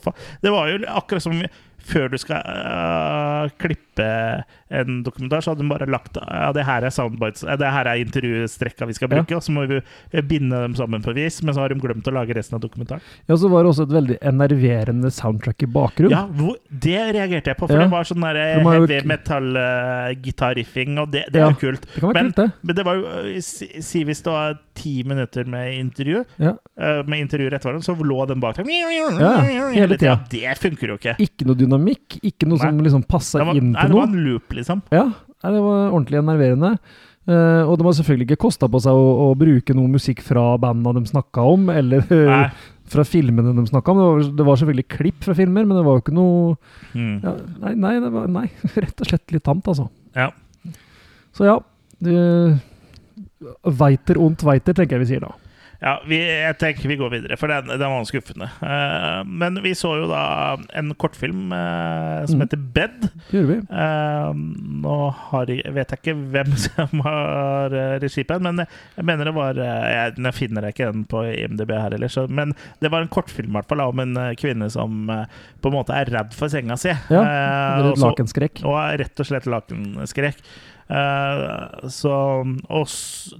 [0.41, 1.37] Det var jo akkurat som
[1.83, 6.83] før du skal uh, klippe en dokumentar, så hadde de bare lagt Ja, det her
[6.85, 9.15] er soundbites, eh, det her er intervjustrekka vi skal Ja.
[9.17, 9.79] bruke, og så må vi
[10.13, 12.61] eh, binde dem sammen på vis, men så har de glemt å lage resten av
[12.61, 13.01] dokumentaren.
[13.27, 16.11] Ja, så var det også et veldig enerverende soundtrack i bakgrunnen.
[16.13, 17.83] Ja, hvor, det reagerte jeg på, for Ja.
[17.87, 21.47] det var sånn der heavy metal-gitarriffing, og det, det Ja.
[21.47, 21.81] er jo kult.
[21.95, 22.51] Det Men- kult, det.
[22.63, 26.53] Men det var jo Si hvis det var ti minutter med intervju, Ja.
[26.79, 30.19] eh, med intervju rett foran, så lå den bak deg Ja, hele tida.
[30.29, 31.15] Det funker jo ikke.
[31.19, 32.87] Ikke noe dynamikk, ikke noe som Nei.
[32.87, 34.81] liksom passa inn nei, noe det var en loop, liksom.
[34.91, 36.73] Ja, nei, det var ordentlig enerverende.
[37.29, 40.55] Uh, og de har selvfølgelig ikke kosta på seg å, å bruke noe musikk fra
[40.57, 42.55] bandene de snakka om, eller eh,
[42.89, 43.99] fra filmene de snakka om.
[43.99, 46.55] Det var, det var selvfølgelig klipp fra filmer, men det var jo ikke noe
[46.89, 47.19] Mm.
[47.21, 48.47] ja, nei, nei, det var, nei,
[48.81, 49.85] rett og slett litt tamt, altså.
[50.17, 50.31] Ja.
[51.37, 51.59] Så ja.
[52.01, 52.09] Du,
[53.77, 55.35] weiter und weiter, tenker jeg vi sier da.
[55.79, 58.49] Ja, vi, jeg tenker vi går videre, for den, den var skuffende.
[58.59, 60.23] Uh, men vi så jo da
[60.75, 62.43] en kortfilm uh, som Mm.
[62.43, 62.97] heter Bed.
[63.29, 63.59] Det gjorde vi.
[63.71, 64.41] Uh,
[64.83, 64.97] nå
[65.31, 68.65] har jeg, vet jeg ikke hvem som har regi på den, men
[68.97, 72.25] jeg mener det var jeg, Nå finner jeg ikke den på IMDb her heller, så,
[72.27, 72.51] men
[72.83, 76.35] det var en kortfilm hvert fall, om en kvinne som på en måte er redd
[76.35, 76.91] for senga si.
[77.11, 77.23] Ja,
[77.79, 77.95] og
[78.67, 80.43] og rett og slett lakenskrekk.
[80.89, 82.13] Eh, så
[82.69, 82.87] Og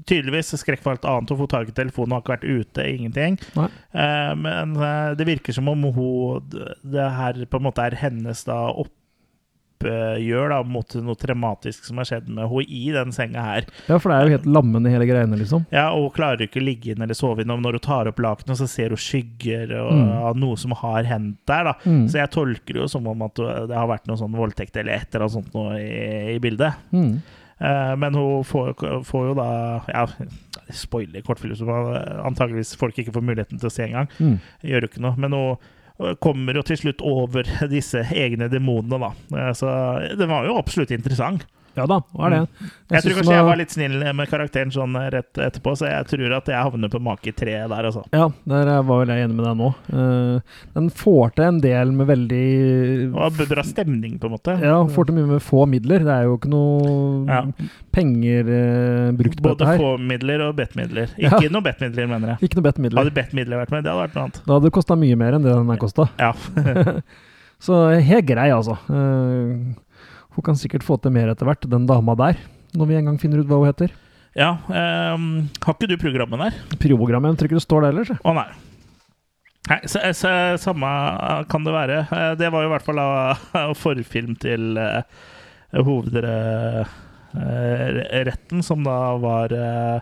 [0.05, 1.29] tydeligvis skrekk for alt annet.
[1.33, 3.39] Hun får tak i telefonen og har ikke vært ute, ingenting.
[3.57, 6.45] Eh, men eh, det virker som om hun
[6.83, 8.59] Det her på en måte er hennes da
[9.79, 13.67] oppgjør da mot noe traumatisk som har skjedd med henne i den senga her.
[13.87, 15.63] Ja, for det er jo helt lammende hele greiene, liksom.
[15.71, 17.53] Ja, og hun klarer ikke å ligge inn eller sove inn.
[17.55, 20.11] Og når hun tar opp lakenet, så ser hun skygger og Mm.
[20.29, 21.63] av noe som har hendt der.
[21.63, 22.05] da Mm.
[22.11, 24.93] Så jeg tolker det jo som om at det har vært noe sånn voldtekt eller
[24.99, 26.75] et eller annet sånt noe i, i bildet.
[26.91, 27.21] Mm.
[27.59, 28.73] Eh, men hun får,
[29.07, 29.47] får jo da
[29.91, 30.05] Ja,
[30.71, 34.09] spoiler kortfilm som antageligvis folk ikke får muligheten til å se engang.
[34.19, 34.37] Mm.
[34.63, 35.15] Gjør jo ikke noe.
[35.19, 37.43] Men hun kommer jo til slutt over
[37.75, 39.11] disse egne demonene, da.
[39.35, 39.71] Eh, Så
[40.19, 41.45] den var jo absolutt interessant.
[41.79, 42.39] Ja da, hva er det?
[42.59, 42.69] Mm.
[42.89, 46.35] Jeg, tror kanskje jeg var- litt snill med karakteren sånn rett etterpå, så jeg tror
[46.39, 48.03] at jeg havner på make tre der, altså.
[48.11, 49.69] Ja, der var vel jeg enig med deg nå.
[49.93, 50.41] Eh,
[50.75, 52.43] den får til en del med veldig
[53.15, 54.57] Og bra stemning, på en måte.
[54.61, 56.03] Ja, får til mye med få midler.
[56.03, 57.41] Det er jo ikke noe Ja.
[57.95, 59.77] penger eh, brukt på Både dette her.
[59.77, 61.09] Både få-midler og bet-midler.
[61.17, 61.29] Ja.
[61.37, 62.49] Ikke noe bet-midler, mener jeg.
[62.49, 63.03] Ikke noe bedt midler.
[63.03, 64.41] Hadde bet-midler vært med, det hadde vært noe annet.
[64.45, 66.09] Da hadde det kosta mye mer enn det den her kosta.
[66.19, 66.33] Ja.
[67.59, 68.77] Så helt grei, altså.
[68.87, 69.75] Eh,
[70.35, 72.35] hun kan sikkert få til mer etter hvert, den dama der.
[72.77, 73.89] Når vi en gang finner ut hva hun heter.
[74.37, 75.29] ja ehm,
[75.65, 76.53] har ikke du programmet der?
[76.77, 78.11] Programmet, jeg tror ikke det står der ellers.
[78.21, 78.49] Å nei.
[79.69, 80.29] Nei, så, så,
[80.61, 80.87] Samme
[81.49, 81.97] kan det være.
[82.09, 83.09] Eh, Det var jo i hvert fall da
[83.83, 85.01] forfilm til uh,
[85.85, 89.99] hovedretten, som da var uh,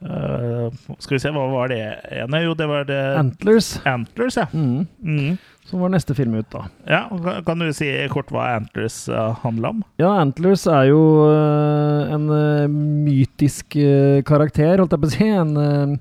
[0.00, 0.66] eh,
[1.02, 1.82] Skal vi se, hva var det
[2.22, 2.38] ene?
[2.46, 3.68] Jo, det var det Antlers.
[3.84, 4.46] Antlers, ja.
[4.54, 4.86] Mm.
[5.02, 5.36] Mm.
[5.68, 6.62] Som var neste film ut, da.
[6.88, 7.02] ja.
[7.44, 9.82] kan- du si kort hva Antlers uh, handla om?
[10.00, 15.28] Ja, Antlers er jo eh, en eh, mytisk eh, karakter, holdt jeg på å si.
[15.28, 15.98] En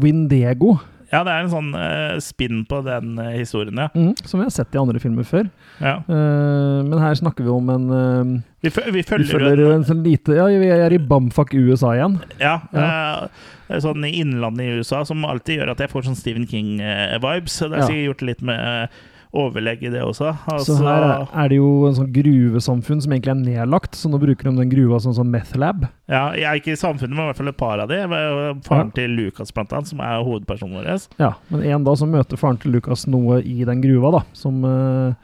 [0.00, 0.76] Windego,
[1.10, 3.88] Ja, det er en sånn uh, spinn på den uh, historien, ja.
[3.94, 5.48] mm, som vi har sett i andre filmer før.
[5.82, 5.96] ja.
[6.06, 9.84] Uh, men her snakker vi om en eh, Vi, fø- vi Vi følger, en, en
[9.88, 12.18] sånn lite Ja, vi er i Bamfuck, USA igjen.
[12.40, 16.46] Ja, eh, sånn i innlandet i USA, som alltid gjør at jeg får sånn Stephen
[16.50, 17.58] King-vibes.
[17.62, 17.86] Det har Ja.
[17.90, 18.88] sikkert gjort litt med
[19.32, 20.32] overlegg i det også.
[20.50, 24.10] Altså, Så her er, er det jo en sånn gruvesamfunn som egentlig er nedlagt, så
[24.10, 25.84] nå bruker de den gruva som sånn meth lab.
[26.10, 28.00] ja, jeg er ikke i samfunnet, men i hvert fall et par av de.
[28.66, 28.96] Faren Ja.
[28.96, 31.08] til Lucas, blant annet, som er hovedpersonen vår.
[31.22, 34.64] Ja, men en da så møter faren til Lucas noe i den gruva, da, som
[34.64, 35.14] uh,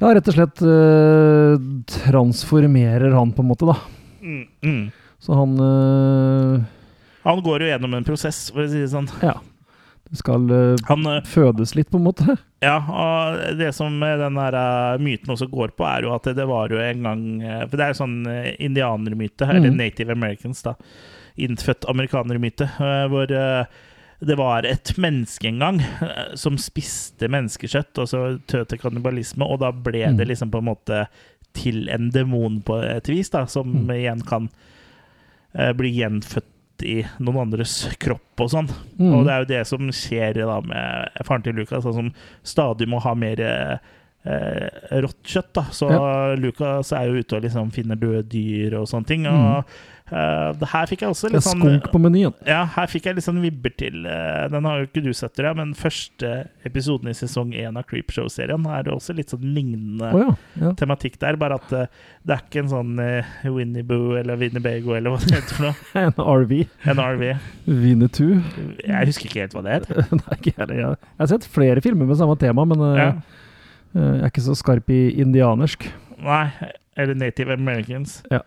[0.00, 3.78] ja, rett og slett uh, transformerer han, på en måte, da.
[4.20, 4.86] Mm, mm.
[5.22, 6.64] Så han uh,
[7.22, 9.06] Han går jo gjennom en prosess, for å si det sånn.
[9.22, 9.38] Ja.
[10.16, 12.36] Skal eh, Han, eh, fødes litt, på en måte.
[12.66, 16.46] ja, og det som den her eh, myten også går på, er jo at det
[16.48, 17.24] var jo en gang
[17.70, 18.16] For det er jo sånn
[18.58, 19.76] indianermyte, eller Mhm.
[19.76, 20.74] native americans, da.
[21.38, 22.68] Innfødt amerikanermyte,
[23.12, 25.80] hvor det var et menneske en gang
[26.34, 30.16] som spiste menneskekjøtt, og så tøt til kannibalisme, og da ble Mm.
[30.16, 31.06] det liksom på en måte
[31.52, 33.90] til en demon på et vis, da, som Mm.
[33.92, 34.48] igjen kan
[35.76, 36.44] bli gjenfødt
[36.84, 38.70] i noen andres kropp og sånn.
[38.98, 39.12] Mm.
[39.12, 42.10] Og det er jo det som skjer da med faren til Lucas, han som
[42.46, 43.76] stadig må ha mer eh,
[45.04, 45.52] rått kjøtt.
[45.56, 45.90] da Så
[46.40, 49.28] Lucas er jo ute og liksom finner døde dyr og sånne ting.
[49.30, 49.62] Og det
[50.10, 52.34] her fikk jeg også litt sånn skunk på menyen.
[52.46, 55.34] ja, her fikk jeg litt sånn vibber til eh, Den har jo ikke du sett,
[55.34, 56.32] tror men første
[56.66, 60.36] episoden i sesong én av Creepshow-serien er det også litt sånn lignende oh, ja.
[60.62, 60.72] ja.
[60.78, 61.90] tematikk der, bare at eh,
[62.26, 62.94] det er ikke en sånn
[63.56, 65.74] Winnie Boo eller Winnebago eller hva det heter for noe.
[66.06, 66.52] En RV.
[66.90, 67.24] En RV.
[67.66, 68.40] Winnetou.
[68.82, 69.90] Jeg husker ikke helt hva det het.
[70.22, 70.80] Nei, ikke heller.
[70.80, 73.06] Jeg jeg har sett flere filmer med samme tema, men eh, Ja.
[73.96, 75.86] eh, jeg er ikke så skarp i indianersk.
[76.22, 76.50] Nei,
[76.96, 78.22] eller Native Americans.
[78.30, 78.40] Ja.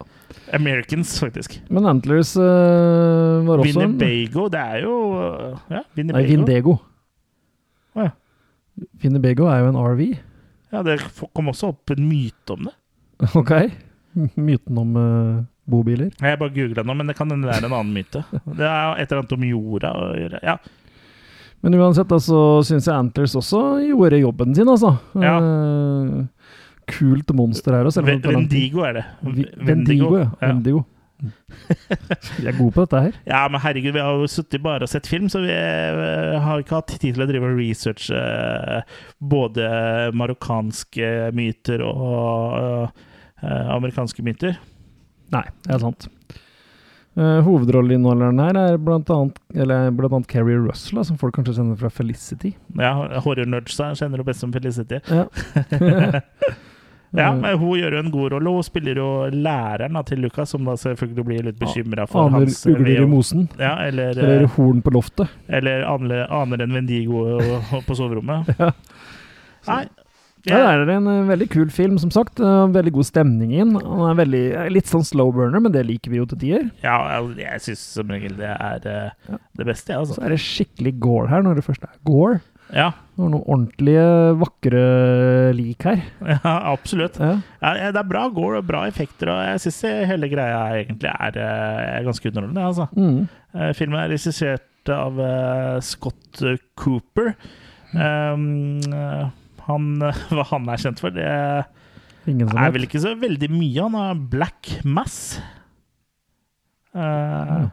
[0.54, 1.62] Americans, faktisk.
[1.70, 4.96] Men Antlers uh, var også Winnebago, det er jo
[5.70, 6.80] Ja, Nei, Vindego.
[7.94, 8.16] Å, ja.
[9.04, 10.04] Winnebago er jo en RV.
[10.74, 11.00] Ja, det
[11.34, 12.76] kom også opp en myte om det.
[13.40, 13.54] Ok.
[14.40, 15.40] Myten om uh,
[15.70, 16.10] bobiler.
[16.18, 18.24] Jeg bare googla nå, men det kan hende det er en annen myte.
[18.60, 20.42] Det er et eller annet om jorda å gjøre.
[20.46, 20.58] Ja.
[21.62, 24.94] Men uansett, så altså, syns jeg Antlers også gjorde jobben sin, altså.
[25.20, 25.36] Ja.
[25.38, 26.22] Eh,
[26.92, 28.04] kult monster her også.
[28.06, 29.06] Vendigo er det.
[29.26, 30.30] Vendigo, Vendigo, ja.
[30.42, 30.86] Vendigo.
[31.20, 33.16] Vi er gode på dette her.
[33.28, 36.62] Ja, men herregud, vi har jo sittet bare og sett film, så vi eh, har
[36.62, 39.68] ikke hatt tid til å drive og researche eh, både
[40.16, 42.94] marokkanske myter og
[43.44, 44.56] eh, amerikanske myter.
[45.36, 46.10] Nei, det er sant.
[47.20, 51.80] Uh, Hovedrolleinneholderen her er blant annet, eller blant annet Carrie Russell, som folk kanskje kjenner
[51.82, 52.54] fra Felicity.
[52.80, 52.94] Ja,
[53.26, 55.02] Horror-nerdsa kjenner du best som Felicity.
[55.10, 55.26] Ja.
[57.18, 58.52] Ja, men Hun gjør jo en god rolle.
[58.60, 62.44] Hun spiller jo læreren da, til Lucas, som da selvfølgelig blir litt bekymra for Aner
[62.46, 63.48] hans ugler i mosen.
[63.58, 65.32] Ja, eller, Eller eh, horn på loftet.
[65.48, 67.26] eller aner, aner en Vendigo
[67.88, 68.54] på soverommet.
[69.68, 69.74] Ja.
[69.76, 69.88] Nei.
[70.48, 72.40] Ja, det er en eh, veldig kul film, som sagt.
[72.40, 73.74] Eh, veldig god stemning i den.
[73.76, 76.70] Han er veldig, eh, litt sånn slow burner, men det liker vi jo til tider.
[76.86, 76.96] Ja,
[77.36, 80.24] jeg syns som regel det er eh, det beste, jeg, Så altså.
[80.24, 82.40] er det skikkelig gore her, når det først er gore.
[82.70, 84.04] Ja, Det var noen ordentlige,
[84.40, 84.82] vakre
[85.58, 86.04] lik her.
[86.36, 87.18] ja absolutt.
[87.20, 87.40] Ja.
[87.60, 91.40] Ja, det er bra gore og bra effekter, og jeg syns hele greia egentlig er,
[91.42, 92.68] eh, er ganske underholdende.
[92.70, 92.88] Altså.
[92.96, 93.26] Mm.
[93.56, 96.44] Eh, Filmen er regissert av eh, Scott
[96.80, 97.34] Cooper.
[97.90, 99.26] Um, eh,
[99.66, 99.90] han,
[100.36, 103.82] hva han er kjent for, det er vel ikke så veldig mye.
[103.82, 105.40] Han har Black Mass.
[106.94, 107.68] Eh,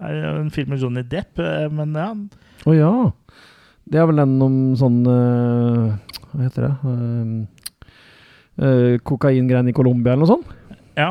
[0.00, 2.10] er en film med Johnny Depp, eh, men ja.
[2.66, 2.92] Å ja.
[3.90, 6.74] Det er vel den om sånn eh, Hva heter det?
[6.86, 7.88] Uh,
[8.62, 10.52] uh, Kokaingreiene i Colombia eller noe sånt,
[10.94, 11.10] ja.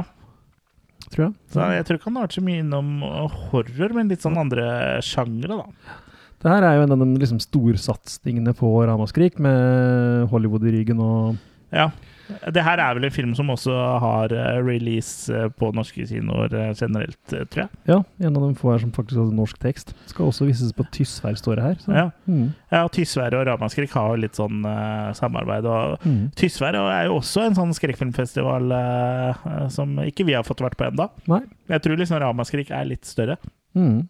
[1.09, 1.33] tror jeg.
[1.51, 2.93] Så jeg tror ikke han har vært så mye innom
[3.49, 4.69] horror, men litt sånn andre
[5.03, 5.97] sjangre, da.
[6.39, 11.03] Det her er jo en av de liksom, storsatsingene på Ramaskrik, med Hollywood i ryggen
[11.03, 11.35] og
[11.75, 11.89] Ja.
[12.53, 13.73] Det her er vel en film som også
[14.03, 17.69] har eh, release eh, på norske kinoer eh, generelt, tror jeg.
[17.89, 19.95] Ja, en av de få her som faktisk hadde norsk tekst.
[20.11, 21.79] Skal også vises på Tysvær, står det her.
[21.83, 21.95] Så.
[21.95, 22.05] Ja.
[22.29, 22.51] Mm.
[22.73, 25.65] Ja, Tysvær og Ramaskrik har jo litt sånn uh, samarbeid.
[25.65, 26.29] og Mm.
[26.37, 30.85] Tysvær er jo også en sånn skrekkfilmfestival eh, som ikke vi har fått vært på
[30.87, 31.09] ennå.
[31.69, 33.35] Jeg tror liksom Ramaskrik er litt større.
[33.77, 34.07] Mm.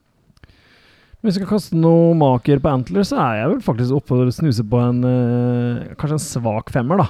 [1.20, 4.30] Hvis vi skal kaste noe maker på Antler, så er jeg vel faktisk oppe og
[4.32, 7.08] snuser på en eh, kanskje en svak femmer, da.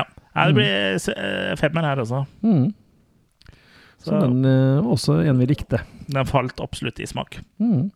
[0.00, 0.04] Ja.
[0.38, 2.22] Nei, det blir eh, femmer her også.
[2.46, 2.68] Mm.
[3.98, 5.80] Så Så den var også en vi likte.
[6.06, 7.40] den falt absolutt i smak.
[7.58, 7.88] Mm.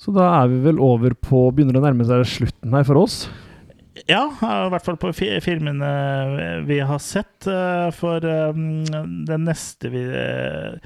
[0.00, 3.26] Så da er vi vel over på Begynner å nærme seg slutten her for oss.
[4.04, 5.88] Ja, i hvert fall på filmene
[6.68, 7.46] vi har sett.
[7.48, 10.76] eh, For eh, den neste vi eh,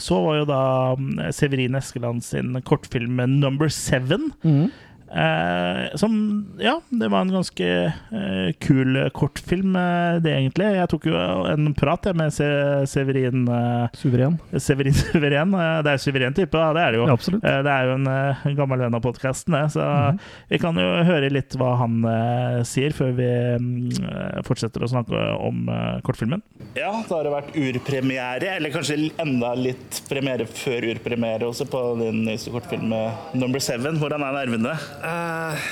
[0.00, 0.60] så, var jo da
[0.96, 4.30] mm, Severin Eskeland sin kortfilm 'Number Seven'.
[4.46, 4.70] Mm.
[5.10, 10.68] Eh, som Ja, det var en ganske eh, kul kortfilm, eh, det egentlig.
[10.76, 11.16] Jeg tok jo
[11.50, 12.46] en prat jeg, med Se
[12.86, 14.36] Severin eh, Suveren.
[14.62, 15.54] Severin Suveren.
[15.58, 16.70] Eh, det er suveren type, da.
[16.76, 17.08] det er det jo.
[17.10, 17.16] Ja.
[17.40, 19.64] Eh, Det er jo en eh, gammel venn av podkasten, det.
[19.74, 20.20] Så Mhm.
[20.52, 23.26] vi kan jo høre litt hva han eh, sier, før vi
[23.58, 26.42] mm, eh, fortsetter å snakke om eh, kortfilmen.
[26.78, 31.82] Ja, da har det vært urpremiere, eller kanskje enda litt premiere før urpremiere også, på
[32.00, 33.98] din nyeste kortfilm eh, Number Seven.
[34.00, 34.76] Hvordan er nervene?
[35.00, 35.68] Eh,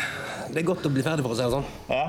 [0.52, 1.66] det er godt å bli ferdig, for å si det sånn.
[1.90, 2.04] Ja.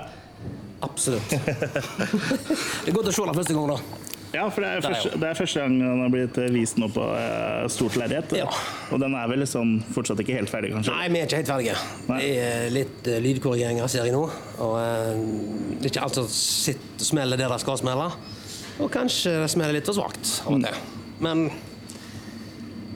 [0.85, 1.33] Absolutt.
[2.83, 4.05] det er godt å se den første gang, da.
[4.29, 6.91] Ja, for det er, første, det er første gang den har blitt eh, vist nå
[6.93, 8.33] på eh, stort lerret.
[8.37, 8.45] Ja.
[8.93, 10.93] Og den er vel sånn fortsatt ikke helt ferdig, kanskje?
[10.93, 11.77] Nei, vi er ikke helt ferdige.
[12.11, 12.19] Nei.
[12.21, 14.21] Det er litt uh, lydkorrigeringer, ser jeg nå.
[14.61, 15.23] Og uh,
[15.79, 18.05] det er ikke alt som sitter og smeller der det skal smelle.
[18.79, 20.83] Og kanskje det smeller litt for svakt av og til.
[21.25, 21.47] Men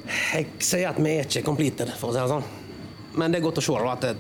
[0.06, 2.63] jeg sier at vi er ikke completed, for å si det sånn.
[3.16, 4.14] Men det er godt å se da, at det,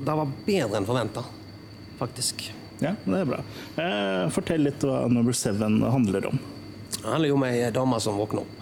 [0.00, 1.22] det var bedre enn forventa,
[2.00, 2.48] faktisk.
[2.80, 3.42] Ja, det er bra.
[3.76, 6.40] Eh, fortell litt hva Number Seven handler om.
[6.96, 8.56] Det handler jo om ei dame som våkner opp.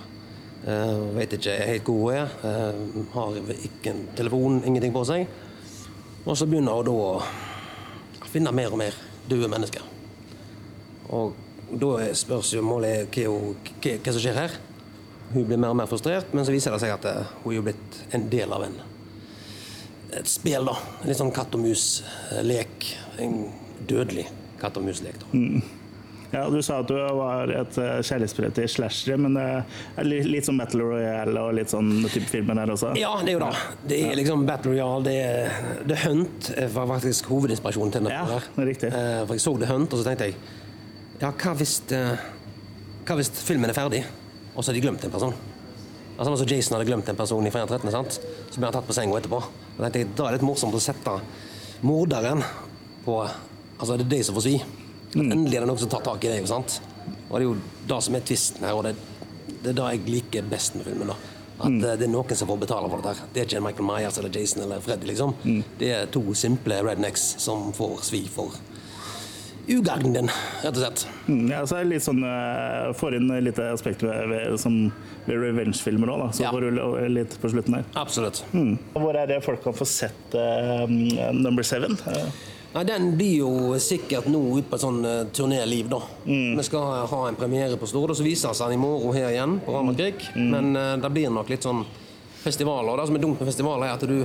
[0.69, 2.33] Eh, vet ikke helt hvor hun er.
[2.45, 2.81] eh,
[3.15, 5.29] har ikke en telefon, ingenting på seg.
[6.27, 8.97] Og så begynner hun da å finne mer og mer
[9.31, 9.87] døde mennesker.
[11.15, 11.33] Og
[11.79, 13.55] da spørs jo målet hva,
[13.87, 14.59] hva som skjer her.
[15.33, 17.57] Hun blir mer og mer frustrert, men så viser det seg at eh, hun er
[17.59, 18.79] jo blitt en del av en
[20.19, 20.73] et spill, da.
[21.03, 22.87] En litt sånn katt og mus-lek.
[23.21, 23.35] En
[23.91, 24.25] dødelig
[24.59, 25.19] katt og mus-lek.
[25.21, 25.43] da.
[26.33, 29.45] Ja, Du sa at du var et eh, kjærlighetsbrev til slashere, men det
[30.01, 32.91] er litt sånn Battle Royale og litt sånn type filmer der også?
[33.01, 33.63] Ja, det er jo det.
[33.93, 35.05] Det er liksom Battle Royale.
[35.07, 38.17] Det er The Hunt var faktisk hovedinspirasjonen til denne.
[38.17, 38.91] Ja, det er riktig.
[38.93, 40.39] Eh, For jeg så The Hunt, og så tenkte jeg
[41.21, 42.27] Ja, hva hvis, eh,
[43.09, 44.03] hva hvis filmen er ferdig,
[44.59, 45.35] og så har de glemt en person?
[46.19, 48.17] Altså, altså Jason hadde glemt en person i Fredag 13., sant?
[48.51, 49.39] så ble han tatt på senga etterpå.
[49.79, 51.15] Da tenkte jeg, Da er det litt morsomt å sette
[51.87, 52.43] morderen
[53.05, 53.21] på
[53.79, 54.57] Altså, det er de som får svi.
[55.15, 55.29] Mm.
[55.31, 56.49] Endelig er det noen som tar tak i det.
[56.51, 56.81] sant?
[57.31, 57.53] Og det er jo
[57.93, 58.97] det som er tvisten her, og det,
[59.63, 61.13] det er det jeg liker best med filmen.
[61.13, 61.15] da.
[61.61, 61.85] At Mm.
[61.85, 63.15] eh, det er noen som får betale for dette.
[63.15, 63.29] her.
[63.33, 65.35] Det er ikke Michael Myers eller Jason eller Freddy, liksom.
[65.45, 65.63] Mm.
[65.79, 68.51] Det er to simple rednecks som får svi for
[69.69, 70.31] ugagnen din,
[70.63, 71.03] rett og slett.
[71.29, 74.77] Mm, ja, så er det litt sånn uh, Får inn litt aspekt ved, ved, som
[75.27, 76.23] ved revenge-filmer òg.
[76.35, 76.53] Så Ja.
[76.55, 77.85] får du litt på slutten der.
[78.01, 78.43] Absolutt.
[78.95, 80.87] Hvor er det folk kan få sett uh,
[81.37, 81.99] Number Seven?
[82.09, 82.31] Eh,
[82.75, 83.51] Nei, Den blir jo
[83.81, 86.03] sikkert nå ut på et sånn uh, turnéliv, da.
[86.27, 89.57] Vi skal ha en premiere på Stord, og så vises den i morgen her igjen,
[89.65, 90.29] på Ramakrikk.
[90.37, 91.81] Men uh, det blir nok litt sånn
[92.43, 92.93] festivaler.
[92.93, 94.21] Og det som er dumt med festivaler, er at du,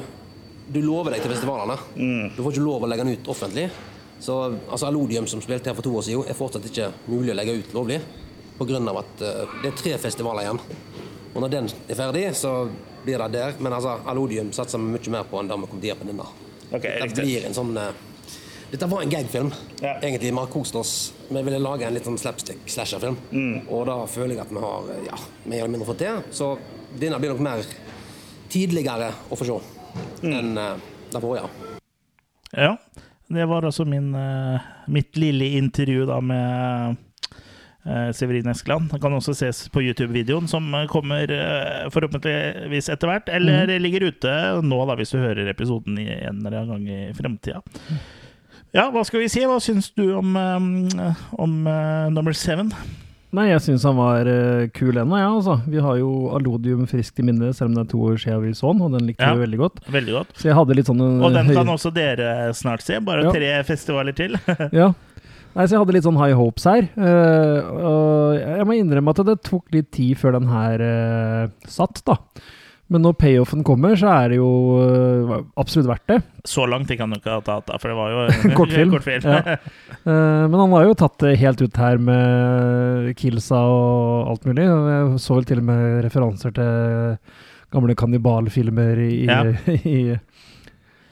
[0.76, 1.80] du lover deg til festivalene.
[2.36, 3.70] Du får ikke lov å legge den ut offentlig.
[4.24, 4.38] Så
[4.72, 7.58] altså, Alodium, som spilte her for to år siden, er fortsatt ikke mulig å legge
[7.60, 8.00] ut lovlig.
[8.54, 8.80] Pga.
[8.80, 10.60] at uh, det er tre festivaler igjen.
[11.34, 12.70] Og når den er ferdig, så
[13.04, 13.60] blir det der.
[13.60, 16.04] Men altså, Alodium satser vi mye mer på enn det vi kommer til å gjøre
[16.04, 16.28] på denne.
[16.74, 17.92] Okay, det blir en sånn Uh,
[18.74, 19.52] Dette var en gagfilm.
[19.84, 20.00] Ja.
[20.00, 20.32] Egentlig.
[20.32, 20.94] Vi har kost oss.
[21.28, 23.20] Vi ville lage en litt sånn slapstick-slasherfilm.
[23.30, 23.68] Mm.
[23.68, 26.24] Og da føler jeg at vi har eh, ja, mer eller mindre fått til.
[26.34, 26.48] Så
[26.98, 27.62] denne blir nok mer
[28.50, 29.60] tidligere å få se
[30.24, 30.34] Mm.
[30.34, 30.80] enn uh,
[31.14, 31.50] den forrige.
[32.58, 32.72] Ja.
[33.34, 36.96] Det var altså min, eh, mitt lille intervju da med
[37.86, 38.92] eh, Severin Eskeland.
[38.92, 43.30] Den kan også ses på YouTube-videoen, som kommer eh, forhåpentligvis etter hvert.
[43.34, 47.16] Eller ligger ute nå, da, hvis du hører episoden i en eller annen gang i
[47.18, 47.64] fremtida.
[48.74, 49.46] Ja, hva skal vi si?
[49.46, 51.58] Hva syns du om, om
[52.14, 52.72] Number Seven?
[53.34, 55.56] Nei, jeg syns han var uh, kul ennå, ja, altså.
[55.66, 58.52] Vi har jo Alodium friskt i minne, selv om det er to år siden vi
[58.54, 59.34] så den, og den likte Ja.
[59.34, 59.80] vi veldig godt.
[59.96, 60.36] Veldig godt.
[60.38, 63.00] Så jeg hadde litt sånn Og den kan også dere snart se.
[63.02, 63.32] Bare Ja.
[63.34, 64.38] tre festivaler til.
[64.84, 64.94] Ja.
[65.54, 66.88] Nei, så jeg hadde litt sånn high hopes her.
[66.98, 72.02] Uh, og jeg må innrømme at det tok litt tid før den her uh, satt,
[72.06, 72.18] da.
[72.92, 74.50] Men når payoffen kommer, så er det jo
[74.84, 76.18] eh, absolutt verdt det.
[76.46, 78.92] Så langt gikk han jo ikke ha tatt, da, for det var jo en Kortfilm.
[78.96, 79.24] kortfilm.
[79.24, 79.56] Ja.
[79.56, 84.68] Eh, men han har jo tatt det helt ut her med Kilsa og alt mulig.
[84.68, 87.18] Jeg så vel til og med referanser til
[87.74, 89.40] gamle kannibalfilmer i, Ja.
[89.88, 89.98] i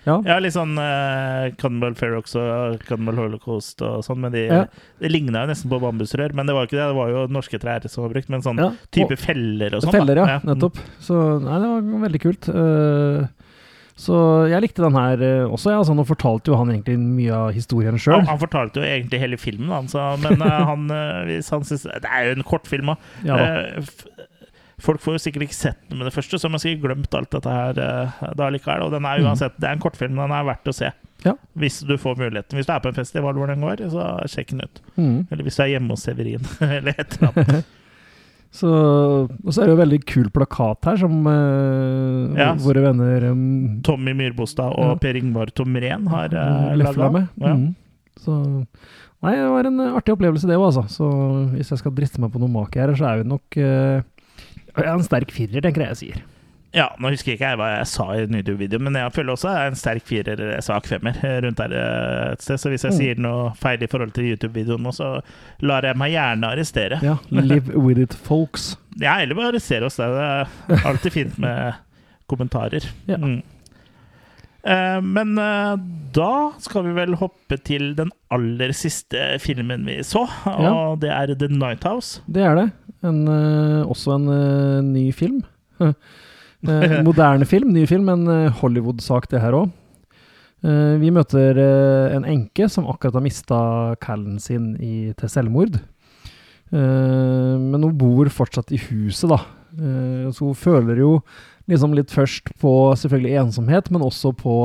[0.08, 0.16] Ja.
[0.26, 4.64] Ja, litt sånn uh, Cannibal Ferox og Cannibal Holocaust og sånn, men de, Ja.
[5.00, 6.34] det ligna jo nesten på bambusrør.
[6.34, 8.58] Men det var ikke det, det var jo norske trær som var brukt, men sånn
[8.58, 9.94] Ja, type og- feller og sånn.
[10.00, 10.40] Feller, ja, ja.
[10.50, 10.82] Nettopp.
[11.00, 12.50] Så nei, det var veldig kult.
[12.50, 13.28] Uh,
[14.02, 15.70] så jeg likte den her eh, også.
[15.70, 15.78] Ja.
[15.84, 18.24] Altså, nå fortalte jo han egentlig mye av historien sjøl.
[18.26, 20.88] Han, fortalte jo egentlig hele filmen, han, så, men han,
[21.28, 22.90] hvis han synes, Det er jo en kortfilm,
[23.22, 23.82] da.
[24.82, 27.14] Eh, Folk får jo sikkert ikke sett den med det første, så man sikkert glemt
[27.20, 28.88] alt dette her eh, da likevel.
[28.88, 30.90] Og den er uansett, det er en kortfilm, den er verdt å se.
[30.90, 31.08] Mm.
[31.22, 31.36] Ja.
[31.62, 32.58] Hvis du får muligheten.
[32.58, 34.82] Hvis du er på en festival hvor den går, så sjekk den ut.
[34.98, 35.20] Mm.
[35.30, 37.70] Eller hvis du er hjemme hos Severin, eller et eller annet.
[38.52, 42.50] Så, og så er det jo veldig kul plakat her, som uh, Ja.
[42.60, 44.98] våre venner um, Tommy Myrbostad og Ja.
[45.00, 47.12] Per Ingvar Tomren har uh, lefla laga.
[47.16, 47.30] med.
[47.40, 47.54] Ja.
[47.56, 47.70] Mm.
[48.20, 48.36] Så
[49.24, 50.84] Nei, det var en eh, artig opplevelse, det òg, altså.
[50.90, 51.08] Så
[51.54, 54.04] hvis jeg skal driste meg på noe make her, så er vi nok eh, ja,
[54.78, 56.22] en sterk firer, tenker jeg jeg sier.
[56.74, 59.58] Ja, nå husker ikke jeg hva jeg sa i YouTube-videoen, men jeg føler også det
[59.60, 62.56] er en sterk firer svak femmer eh, rundt der eh, et sted.
[62.64, 62.98] Så hvis jeg Mm.
[63.02, 65.10] sier noe feil i forhold til YouTube-videoen nå, så
[65.68, 67.02] lar jeg meg gjerne arrestere.
[67.04, 68.78] Ja, live with it, folks.
[69.04, 69.96] Ja, eller bare arrestere oss.
[70.00, 70.48] Det er
[70.88, 71.74] alltid fint med
[72.32, 72.88] kommentarer.
[73.08, 73.18] Ja.
[73.20, 73.42] Mm.
[74.64, 75.36] Eh, Men
[76.14, 80.96] da skal vi vel hoppe til den aller siste filmen vi så, og Ja.
[81.02, 82.22] det er The Night House.
[82.32, 82.68] Det er det.
[83.02, 85.44] En, eh, også en eh, ny film.
[86.62, 89.72] Eh, moderne film, ny film, en Hollywood-sak det her òg.
[91.02, 91.58] vi møter
[92.14, 93.62] en enke som akkurat har mista
[93.98, 95.80] callen sin i, til selvmord.
[96.70, 99.40] Men hun bor fortsatt i huset, da.
[100.30, 101.16] Så hun føler jo
[101.66, 104.60] liksom litt først på selvfølgelig ensomhet, men også på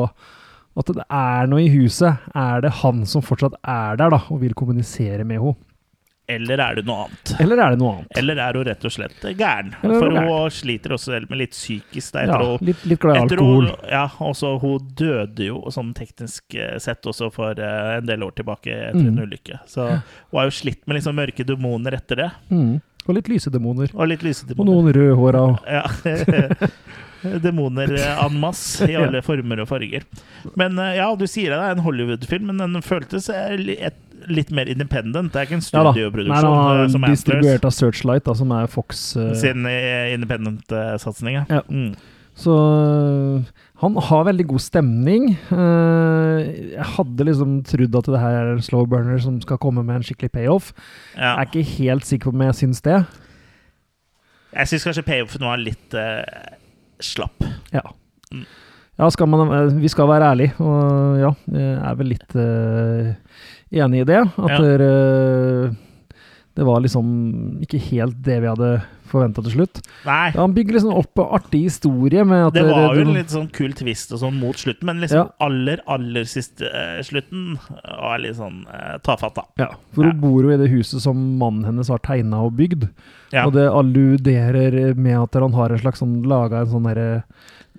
[0.77, 2.21] at det er noe i huset.
[2.37, 5.57] Er det han som fortsatt er der, da, og vil kommunisere med henne?
[6.29, 7.31] Eller er det noe annet?
[7.39, 8.17] Eller er det noe annet?
[8.19, 9.69] Eller er hun rett og slett gæren?
[9.79, 12.17] For hun hun sliter også med litt psykisk.
[12.17, 13.69] Der, Ja, hun, litt, litt glad i alkohol.
[13.71, 18.25] Hun, ja, også hun døde jo sånn teknisk eh, sett også for uh, en del
[18.27, 19.23] år tilbake etter en Mm.
[19.23, 19.61] ulykke.
[19.71, 22.31] Så hun har jo slitt med liksom mørke demoner etter det.
[22.51, 22.81] Mm.
[23.07, 23.93] Og litt lysedemoner.
[23.95, 24.25] Og litt
[24.59, 25.45] Og noen rødhåra.
[25.71, 25.85] Ja.
[27.43, 30.03] Demoner eh, en masse i alle former og farger.
[30.59, 33.97] Men ja, du sier det er en Hollywood-film, men den føltes et,
[34.29, 35.33] litt mer independent.
[35.33, 35.83] Det er ikke en Ja.
[35.83, 39.17] Nei, studioproduksjon eh, er som distribuert av Searchlight, da, som er Fox.
[39.17, 41.41] uh, sin eh, independent-satsing.
[41.49, 41.63] Ja.
[41.69, 41.95] Mm.
[42.37, 42.53] Så
[43.81, 45.31] han har veldig god stemning.
[45.53, 46.41] Eh,
[46.77, 50.01] jeg hadde liksom trodd at det her er en slow burner som skal komme med
[50.01, 50.73] en skikkelig payoff.
[51.17, 51.37] Ja.
[51.37, 53.01] Jeg er ikke helt sikker på om jeg syns det.
[54.57, 56.25] Jeg syns kanskje payoffen var litt uh,
[57.05, 57.45] slapp.
[57.73, 57.85] Ja.
[58.33, 58.47] Mm.
[58.97, 63.11] Ja, skal man, eh, vi skal være ærlige, og ja, jeg er vel litt eh,
[63.73, 64.23] enig i det.
[64.39, 64.59] At Ja.
[64.63, 65.77] dere,
[66.57, 69.83] Det var liksom ikke helt det vi hadde forventa til slutt.
[70.07, 70.31] Nei.
[70.33, 73.75] Ja, han bygger liksom opp en artig historie Det var jo en litt sånn kul
[73.77, 75.29] twist og sånn mot slutten, men liksom Ja.
[75.47, 79.43] aller, aller siste uh, slutten var litt sånn uh, tafatt, da.
[79.59, 80.11] Ja, for Ja.
[80.13, 82.89] hun bor jo i det huset som mannen hennes har tegna og bygd.
[83.33, 83.45] Ja.
[83.47, 87.23] Og det alluderer med at han har en slags sånn laga en sånn derre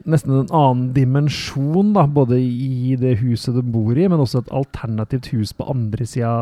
[0.05, 4.55] Nesten en annen dimensjon, da, både i det huset de bor i, men også et
[4.55, 6.33] alternativt hus på andre sida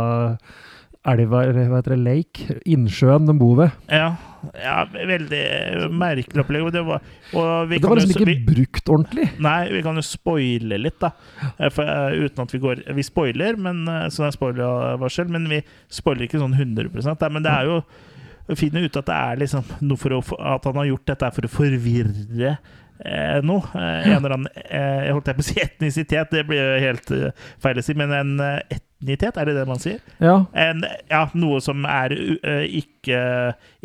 [1.06, 3.76] elva, hva heter det, lake, innsjøen de bor ved.
[3.94, 4.16] Ja,
[4.58, 5.44] ja veldig
[5.94, 6.66] merkelig opplegg.
[6.74, 9.28] Det var, Det var liksom ikke vi, brukt ordentlig.
[9.44, 11.14] Nei, vi kan jo spoile litt, da.
[11.60, 15.30] Eh, For, uh, uten at vi går Vi spoiler, men, eh, så det er spoilervarsel,
[15.30, 15.62] men vi
[15.94, 17.82] spoiler ikke sånn 100 da, Men det er jo
[18.54, 20.20] finner ut at det er liksom noe for å,
[20.54, 22.58] at han har gjort dette for å forvirre
[23.04, 23.64] eh, noe.
[23.76, 27.14] Eh, en eller annen eh, holdt jeg på å si etnisitet, det blir jo helt
[27.16, 30.00] eh, feil å si, men en eh, etnitet, er det det man sier?
[30.24, 30.38] Ja.
[30.58, 33.20] En, ja, noe som er uh, ikke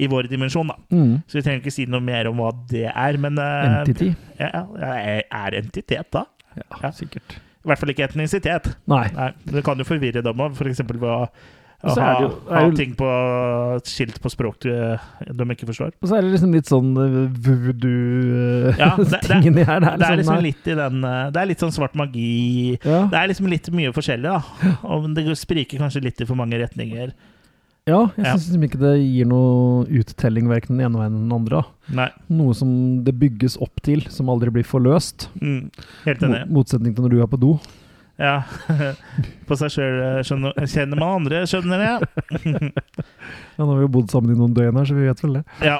[0.01, 0.79] i vår dimensjon, da.
[0.95, 1.19] Mm.
[1.29, 4.13] Så vi trenger ikke si noe mer om hva det er, men Entity.
[4.41, 6.25] Ja, er- entitet, da?
[6.57, 7.37] Ja, sikkert.
[7.61, 8.71] I hvert fall ikke etnisitet.
[8.89, 9.05] Nei.
[9.13, 10.81] Nei, Det kan jo forvirre dem òg, f.eks.
[10.89, 11.27] ved
[11.83, 13.09] å, ha, jo- ha jo- ting på
[13.89, 15.95] skilt på språk de ikke forstår.
[16.03, 16.91] Og så er det liksom litt sånn
[17.41, 18.91] voodoo-tingene Ja,
[19.71, 19.81] her.
[19.81, 19.99] det- er.
[19.99, 20.43] Det er liksom nei.
[20.51, 23.01] litt i den eh, Det er litt sånn svart magi ja.
[23.11, 24.77] Det er liksom litt mye forskjellig, da.
[24.85, 27.13] Og det spriker kanskje litt i for mange retninger.
[27.89, 28.61] ja, jeg syns ja.
[28.69, 31.63] ikke det gir noe uttelling verken den ene eller den andre.
[31.97, 32.09] Nei.
[32.31, 35.29] Noe som det bygges opp til, som aldri blir forløst.
[35.41, 35.71] Mm,
[36.05, 36.43] helt enig.
[36.47, 37.55] Mot, motsetning til når du er på do.
[38.21, 38.43] Ja.
[39.49, 42.73] På seg sjøl kjenner man andre, skjønner jeg.
[43.61, 45.35] Ja, nå har vi jo bodd sammen i noen døgn her, så vi vet vel
[45.37, 45.41] det.
[45.67, 45.75] Ja,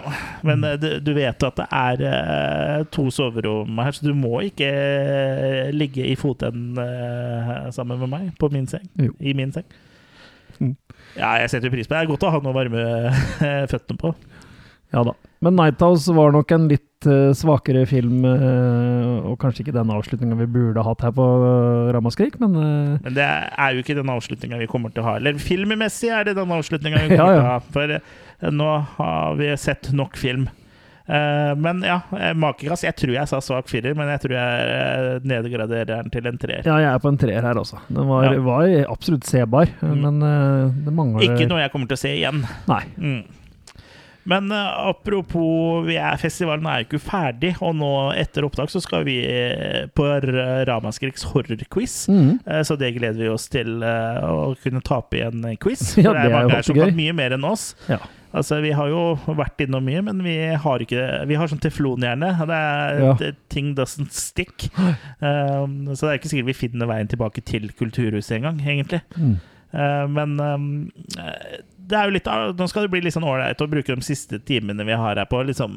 [0.45, 4.43] men eh, du, vet vet at det er eh, to soverom her, så du må
[4.45, 8.85] ikke eh, ligge i fotenden eh, sammen med meg på min seng.
[9.01, 9.15] Jo.
[9.21, 9.65] I min seng.
[10.59, 10.77] Mm.
[11.17, 12.03] Ja, jeg setter jo pris på det.
[12.03, 12.85] Det er godt å ha noe å varme
[13.49, 14.15] eh, føttene på.
[14.95, 15.17] Ja da.
[15.41, 20.37] Men Nighthouse var nok en litt eh, svakere film, eh, og kanskje ikke den avslutninga
[20.37, 23.25] vi burde hatt her på uh, Ramaskrik, men eh, Men det
[23.57, 25.15] er jo ikke den avslutninga vi kommer til å ha.
[25.17, 27.41] Eller filmmessig er det den avslutninga vi kommer Ja, ja.
[27.41, 27.61] til å ha.
[27.73, 28.69] For eh, nå
[28.99, 30.45] har vi sett nok film.
[31.11, 32.85] Eh, men ja, Makekass, makekast.
[32.91, 36.37] Jeg tror jeg sa svak firer, men jeg tror jeg eh, nedgraderer den til en
[36.45, 36.69] treer.
[36.69, 37.81] ja, jeg er på en treer her også.
[37.89, 38.37] Den var, Ja.
[38.45, 39.97] var absolutt sebar, Mm.
[40.05, 42.45] men eh, det mangler Ikke noe jeg kommer til å se igjen.
[42.69, 42.85] Nei.
[43.01, 43.23] Mm.
[44.29, 47.91] Men uh, apropos vi er, festivalen er jo ikke ferdig, og nå
[48.21, 50.05] etter opptak så skal vi eh, på
[50.69, 52.05] Ramaskriks horrorquiz.
[52.13, 52.39] Mm.
[52.45, 54.21] Uh, Så det gleder vi oss til uh,
[54.51, 55.97] å kunne tape i en quiz.
[55.97, 57.71] Ja, det det er mange her som kan mye mer enn oss.
[57.89, 57.99] Ja.
[58.31, 62.29] Altså, Vi har jo vært innom mye, men vi har ikke Vi har sånn teflonhjerne.
[62.47, 63.15] Det er Ja.
[63.19, 64.69] det- Ting doesn't stick.
[65.21, 69.01] Um, så det er ikke sikkert vi finner veien tilbake til Kulturhuset engang, egentlig.
[69.17, 69.41] Mm.
[69.73, 71.61] Eh, men um, eh,
[71.91, 74.39] det er jo litt Nå skal det bli litt sånn ålreit å bruke de siste
[74.47, 75.77] timene vi har her på å liksom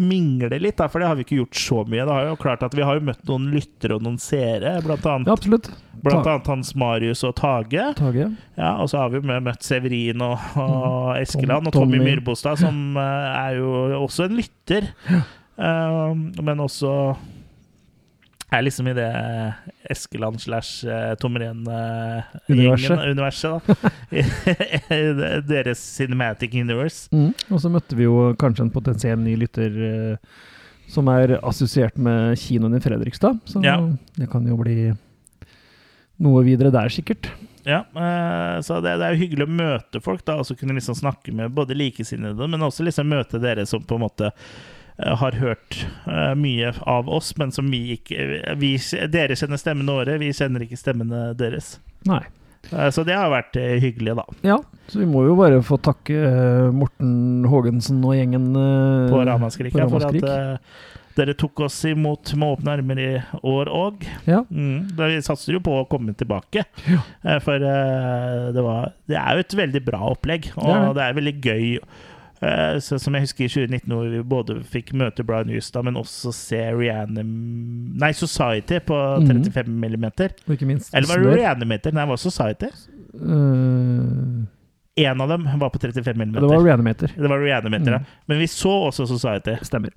[0.00, 2.06] mingle litt, da, for det har vi ikke gjort så mye.
[2.08, 5.04] Det har jo klart at Vi har jo møtt noen lyttere og noen seere, blant
[5.06, 5.70] Ja, annet, absolutt.
[6.02, 7.90] blant annet Hans Marius og Tage.
[7.98, 8.30] Tage.
[8.56, 12.06] Ja, Og så har vi jo møtt Severin og, og Eskeland og Tommy Tommy.
[12.16, 14.88] Myrbostad, som eh, er jo også en lytter.
[15.60, 16.94] Eh, men også
[18.50, 19.08] er liksom i det
[19.90, 20.84] Eskeland slash
[21.22, 22.88] Tomren-universet.
[22.90, 23.62] Tomren-universet,
[25.50, 27.08] Deres Cinematic Universe.
[27.14, 27.32] Mm.
[27.50, 30.16] Og så møtte vi jo kanskje en potensiell ny lytter eh,
[30.90, 33.38] som er assosiert med kinoen i Fredrikstad.
[33.46, 33.78] Så Ja.
[34.16, 34.92] det kan jo bli
[36.20, 37.30] noe videre der, sikkert.
[37.64, 40.96] Ja, eh, så det, er jo hyggelig å møte folk, da, og så kunne liksom
[40.96, 44.34] snakke med både likesinnede, men også liksom møte dere som på en måte eh,
[45.20, 48.74] har hørt eh, mye av oss, men som vi ikke vi,
[49.12, 51.78] Dere kjenner stemmene våre, vi kjenner ikke stemmene deres.
[52.08, 52.22] Nei.
[52.72, 54.26] Eh, så det har vært eh, hyggelig, da.
[54.44, 54.58] Ja,
[54.92, 59.72] så vi må jo bare få takke eh, Morten Haagensen og gjengen eh, På Ramaskrik.
[59.76, 60.80] for at eh,
[61.18, 63.08] dere tok oss imot med åpne armer i
[63.42, 64.04] år òg.
[64.30, 64.44] Ja.
[64.48, 66.62] Mm, vi satser jo på å komme tilbake.
[66.86, 70.94] Eh, For eh, det, var, det er jo et veldig bra opplegg, og Det er
[71.00, 71.66] det er veldig gøy.
[72.42, 75.94] Eh, Så, som jeg husker i 2019, hvor vi både fikk møte Brian Houston, men
[76.00, 79.26] også se Rihanna Nei, Society på Mhm.
[79.52, 80.30] 35 millimeter.
[80.48, 81.36] Og ikke minst Eller var det.
[81.42, 81.92] Reanimator?
[81.92, 82.66] Nei, det var Society.
[83.14, 84.46] Uh,
[84.96, 86.40] En av dem var på 35 millimeter.
[86.40, 87.08] det var Reanimator.
[87.16, 87.92] Det var Reanimator, Mm.
[87.92, 87.98] ja.
[88.28, 89.54] Men vi så også Society.
[89.62, 89.90] Stemmer.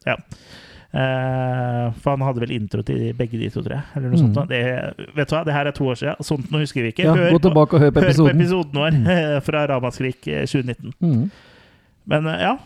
[0.94, 3.82] Eh, for han hadde vel intro til begge de to, tror jeg.
[3.96, 4.24] Eller noe Mm.
[4.24, 4.36] sånt.
[4.36, 4.46] da.
[4.46, 6.16] Det, vet du hva, det her er to år siden.
[6.22, 7.04] Sånt nå husker vi ikke.
[7.04, 8.28] Ja, gå tilbake og hør på episoden.
[8.28, 9.04] hør på episoden.
[9.04, 10.94] vår fra Ramaskrik eh, 2019.
[11.02, 11.32] Mm.
[12.04, 12.58] Men eh, ja.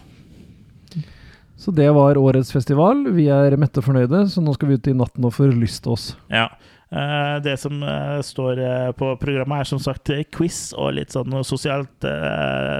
[1.58, 3.08] Så det var årets festival.
[3.16, 6.12] Vi er mette og fornøyde, så nå skal vi ut i natten og forlyste oss.
[6.34, 6.50] ja.
[6.88, 8.62] Eh, det som eh, står
[8.96, 12.06] på programmet, er som sagt quiz og litt sånn sosialt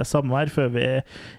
[0.08, 0.86] samvær før vi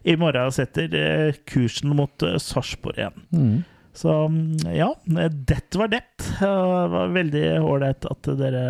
[0.05, 3.25] i morgen setter kursen mot Sarpsborg igjen.
[3.33, 3.55] Mm.
[3.97, 6.03] Så mm, ja, det var det.
[6.21, 8.67] Det var veldig ålreit at dere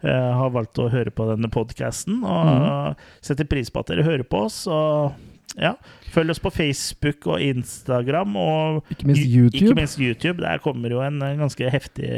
[0.00, 4.46] har valgt å høre på denne podkasten, og setter pris på at dere hører på
[4.48, 4.62] oss.
[4.64, 5.12] Og
[5.60, 5.74] ja,
[6.14, 9.60] følg oss på Facebook og Instagram, og Ikke minst YouTube.
[9.60, 10.42] Ikke minst YouTube.
[10.42, 12.10] Der kommer jo en eh, ganske heftig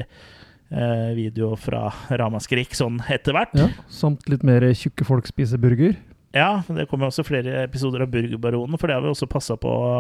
[0.70, 3.56] eh, video fra Ramaskrik sånn etter hvert.
[3.58, 5.96] Ja, samt litt mer tjukke folk spiser burger.
[6.36, 9.70] Ja, det kommer også flere episoder av Burgerbaronen, for det har vi også passa på
[9.70, 9.94] å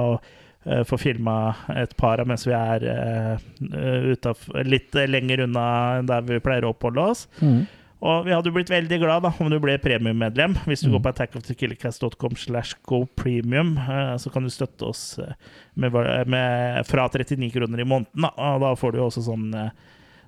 [0.66, 5.66] eh, få filma et par av mens vi er uh, utav, litt lenger unna
[6.08, 7.24] der vi pleier å oppholde oss.
[7.40, 7.64] Mm.
[8.02, 10.54] Og vi hadde jo blitt veldig glad da om du ble premiummedlem.
[10.68, 10.92] Hvis du Mm.
[10.98, 15.32] går på attackofthekillercast.com slash go premium, eh, så kan du støtte oss eh,
[15.76, 15.92] med,
[16.28, 18.20] med, fra 39 kroner i måneden.
[18.20, 18.30] Da.
[18.36, 19.70] Og da får du jo også sånn eh,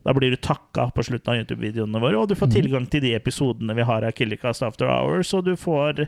[0.07, 2.55] Da blir du takka på slutten av YouTube-videoene våre, og du får Mhm.
[2.55, 6.07] tilgang til de episodene vi har av Killercast After Hours, og du får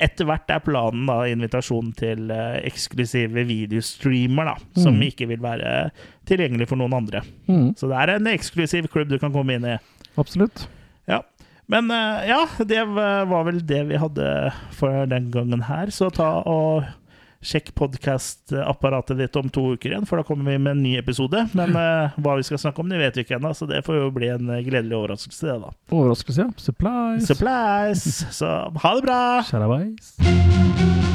[0.00, 5.02] etter hvert er planen da invitasjon til eh, eksklusive videostreamer, da, som Mhm.
[5.10, 5.90] ikke vil være
[6.24, 7.20] tilgjengelig for noen andre.
[7.48, 7.74] Mm.
[7.76, 9.76] Så det er en eksklusiv klubb du kan komme inn i.
[10.16, 10.66] Absolutt.
[11.10, 11.22] Ja.
[11.70, 14.26] Men eh, ja, det var vel det vi hadde
[14.76, 15.92] for den gangen her.
[15.94, 16.84] Så ta og
[17.42, 21.46] sjekk podkastapparatet ditt om to uker igjen, for da kommer vi med en ny episode.
[21.58, 23.98] Men eh, hva vi skal snakke om, det vet vi ikke ennå, så det får
[23.98, 25.72] jo bli en gledelig overraskelse, det, da.
[25.90, 26.66] Overraskelse, ja.
[26.68, 27.26] Supplies.
[27.32, 28.06] Supplies!
[28.38, 28.52] Så
[28.84, 29.22] ha det bra!
[29.48, 31.11] Shalabais.